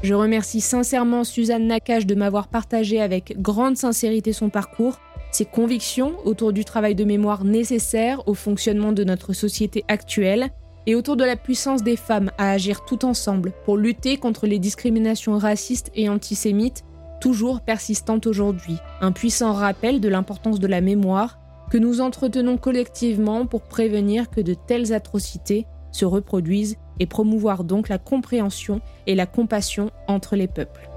Je 0.03 0.13
remercie 0.13 0.59
sincèrement 0.59 1.23
Suzanne 1.23 1.67
Nakache 1.67 2.05
de 2.05 2.13
m'avoir 2.13 2.49
partagé 2.49 2.99
avec 2.99 3.41
grande 3.41 3.77
sincérité 3.77 4.33
son 4.33 4.49
parcours, 4.49 4.99
ses 5.31 5.45
convictions 5.45 6.17
autour 6.25 6.51
du 6.51 6.65
travail 6.65 6.93
de 6.93 7.05
mémoire 7.05 7.45
nécessaire 7.45 8.27
au 8.27 8.33
fonctionnement 8.33 8.91
de 8.91 9.05
notre 9.05 9.31
société 9.31 9.85
actuelle 9.87 10.49
et 10.85 10.95
autour 10.95 11.15
de 11.15 11.23
la 11.23 11.37
puissance 11.37 11.83
des 11.83 11.95
femmes 11.95 12.31
à 12.37 12.51
agir 12.51 12.83
tout 12.83 13.05
ensemble 13.05 13.53
pour 13.63 13.77
lutter 13.77 14.17
contre 14.17 14.45
les 14.45 14.59
discriminations 14.59 15.37
racistes 15.37 15.89
et 15.95 16.09
antisémites 16.09 16.83
toujours 17.21 17.61
persistantes 17.61 18.27
aujourd'hui. 18.27 18.75
Un 18.99 19.13
puissant 19.13 19.53
rappel 19.53 20.01
de 20.01 20.09
l'importance 20.09 20.59
de 20.59 20.67
la 20.67 20.81
mémoire 20.81 21.39
que 21.73 21.79
nous 21.79 22.01
entretenons 22.01 22.57
collectivement 22.57 23.47
pour 23.47 23.63
prévenir 23.63 24.29
que 24.29 24.41
de 24.41 24.53
telles 24.53 24.93
atrocités 24.93 25.65
se 25.91 26.05
reproduisent 26.05 26.77
et 26.99 27.07
promouvoir 27.07 27.63
donc 27.63 27.89
la 27.89 27.97
compréhension 27.97 28.79
et 29.07 29.15
la 29.15 29.25
compassion 29.25 29.89
entre 30.07 30.35
les 30.35 30.45
peuples. 30.45 30.87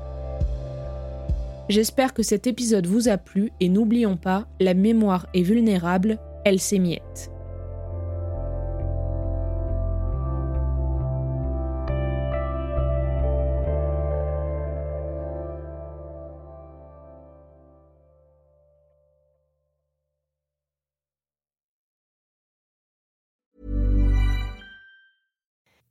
J'espère 1.70 2.12
que 2.12 2.22
cet 2.22 2.47
épisode 2.47 2.87
vous 2.87 3.09
a 3.09 3.16
plu 3.16 3.53
et 3.59 3.70
n'oublions 3.70 4.18
pas, 4.18 4.45
la 4.61 4.74
mémoire 4.74 5.29
est 5.33 5.41
vulnérable, 5.41 6.18
elle 6.45 6.61
s'émiette. 6.61 7.31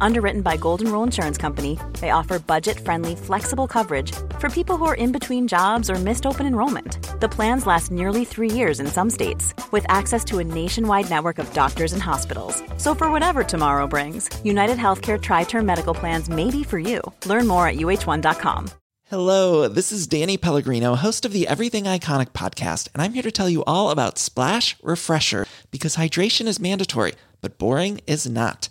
Underwritten 0.00 0.42
by 0.42 0.56
Golden 0.56 0.90
Rule 0.92 1.02
Insurance 1.02 1.36
Company, 1.36 1.78
they 2.00 2.10
offer 2.10 2.38
budget 2.38 2.78
friendly, 2.78 3.16
flexible 3.16 3.66
coverage 3.66 4.12
for 4.38 4.48
people 4.48 4.76
who 4.76 4.84
are 4.84 4.94
in 4.94 5.10
between 5.10 5.48
jobs 5.48 5.90
or 5.90 5.96
missed 5.96 6.26
open 6.26 6.46
enrollment. 6.46 7.20
The 7.20 7.28
plans 7.28 7.66
last 7.66 7.90
nearly 7.90 8.24
three 8.24 8.50
years 8.50 8.78
in 8.80 8.86
some 8.86 9.10
states, 9.10 9.52
with 9.72 9.84
access 9.88 10.24
to 10.26 10.38
a 10.38 10.44
nationwide 10.44 11.10
network 11.10 11.38
of 11.38 11.52
doctors 11.52 11.92
and 11.92 12.02
hospitals. 12.02 12.62
So, 12.76 12.94
for 12.94 13.10
whatever 13.10 13.42
tomorrow 13.42 13.86
brings, 13.86 14.30
United 14.44 14.78
Healthcare 14.78 15.20
Tri 15.20 15.42
Term 15.44 15.66
Medical 15.66 15.94
Plans 15.94 16.28
may 16.28 16.50
be 16.50 16.62
for 16.62 16.78
you. 16.78 17.00
Learn 17.26 17.46
more 17.46 17.66
at 17.66 17.76
uh1.com. 17.76 18.70
Hello, 19.08 19.68
this 19.68 19.92
is 19.92 20.06
Danny 20.06 20.36
Pellegrino, 20.38 20.94
host 20.94 21.24
of 21.24 21.32
the 21.32 21.46
Everything 21.46 21.84
Iconic 21.84 22.30
podcast, 22.30 22.88
and 22.94 23.02
I'm 23.02 23.12
here 23.12 23.22
to 23.22 23.30
tell 23.30 23.50
you 23.50 23.62
all 23.64 23.90
about 23.90 24.18
Splash 24.18 24.76
Refresher 24.82 25.46
because 25.70 25.96
hydration 25.96 26.46
is 26.46 26.58
mandatory, 26.58 27.12
but 27.40 27.58
boring 27.58 28.00
is 28.06 28.26
not. 28.26 28.70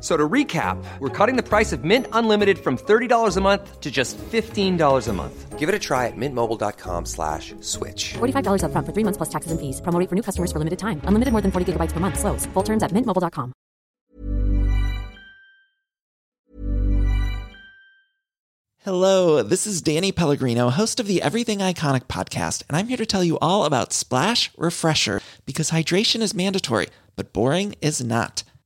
F- 0.00 0.04
So 0.04 0.16
to 0.16 0.28
recap, 0.28 0.82
we're 0.98 1.10
cutting 1.10 1.36
the 1.36 1.42
price 1.42 1.72
of 1.74 1.84
Mint 1.84 2.06
Unlimited 2.12 2.58
from 2.58 2.78
$30 2.78 3.36
a 3.36 3.40
month 3.42 3.80
to 3.80 3.90
just 3.90 4.16
$15 4.32 5.08
a 5.08 5.12
month. 5.12 5.58
Give 5.58 5.68
it 5.68 5.74
a 5.74 5.78
try 5.78 6.06
at 6.06 6.16
mintmobile.com 6.16 7.04
slash 7.04 7.54
switch. 7.60 8.14
$45 8.14 8.62
upfront 8.64 8.86
for 8.86 8.92
three 8.94 9.04
months 9.04 9.18
plus 9.18 9.28
taxes 9.28 9.52
and 9.52 9.60
fees. 9.60 9.82
Promo 9.82 10.08
for 10.08 10.14
new 10.14 10.22
customers 10.22 10.50
for 10.52 10.58
limited 10.58 10.78
time. 10.78 11.02
Unlimited 11.04 11.32
more 11.32 11.42
than 11.42 11.50
40 11.52 11.72
gigabytes 11.74 11.92
per 11.92 12.00
month. 12.00 12.18
Slows. 12.18 12.46
Full 12.54 12.62
terms 12.62 12.82
at 12.82 12.92
mintmobile.com. 12.92 13.52
Hello, 18.82 19.42
this 19.42 19.66
is 19.66 19.82
Danny 19.82 20.10
Pellegrino, 20.10 20.70
host 20.70 21.00
of 21.00 21.06
the 21.06 21.20
Everything 21.20 21.58
Iconic 21.58 22.04
podcast, 22.04 22.62
and 22.68 22.76
I'm 22.78 22.88
here 22.88 22.96
to 22.96 23.04
tell 23.04 23.22
you 23.22 23.38
all 23.40 23.64
about 23.66 23.92
Splash 23.92 24.50
Refresher 24.56 25.20
because 25.44 25.70
hydration 25.70 26.22
is 26.22 26.32
mandatory, 26.34 26.88
but 27.14 27.32
boring 27.34 27.74
is 27.82 28.02
not. 28.02 28.42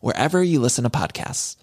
wherever 0.00 0.42
you 0.42 0.60
listen 0.60 0.84
to 0.84 0.90
podcasts. 0.90 1.56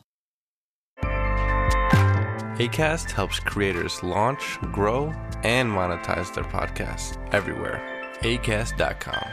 ACAST 2.59 3.11
helps 3.11 3.39
creators 3.39 4.01
launch, 4.01 4.57
grow, 4.71 5.13
and 5.43 5.69
monetize 5.69 6.33
their 6.33 6.43
podcasts 6.45 7.17
everywhere. 7.31 7.81
ACAST.com. 8.21 9.27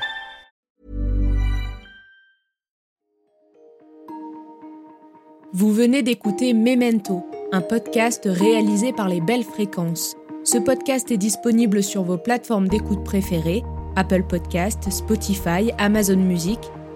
Vous 5.55 5.73
venez 5.73 6.03
d'écouter 6.03 6.53
Memento, 6.53 7.25
un 7.53 7.61
podcast 7.61 8.25
réalisé 8.27 8.93
par 8.93 9.09
les 9.09 9.21
Belles 9.21 9.45
Fréquences. 9.45 10.17
Ce 10.43 10.59
podcast 10.59 11.11
est 11.13 11.17
disponible 11.17 11.83
sur 11.83 12.03
vos 12.03 12.19
plateformes 12.19 12.69
d'écoute 12.69 13.05
préférées, 13.05 13.63
Apple 13.95 14.25
Podcast, 14.25 14.91
Spotify, 14.91 15.71
Amazon 15.79 16.17
Music, 16.17 16.59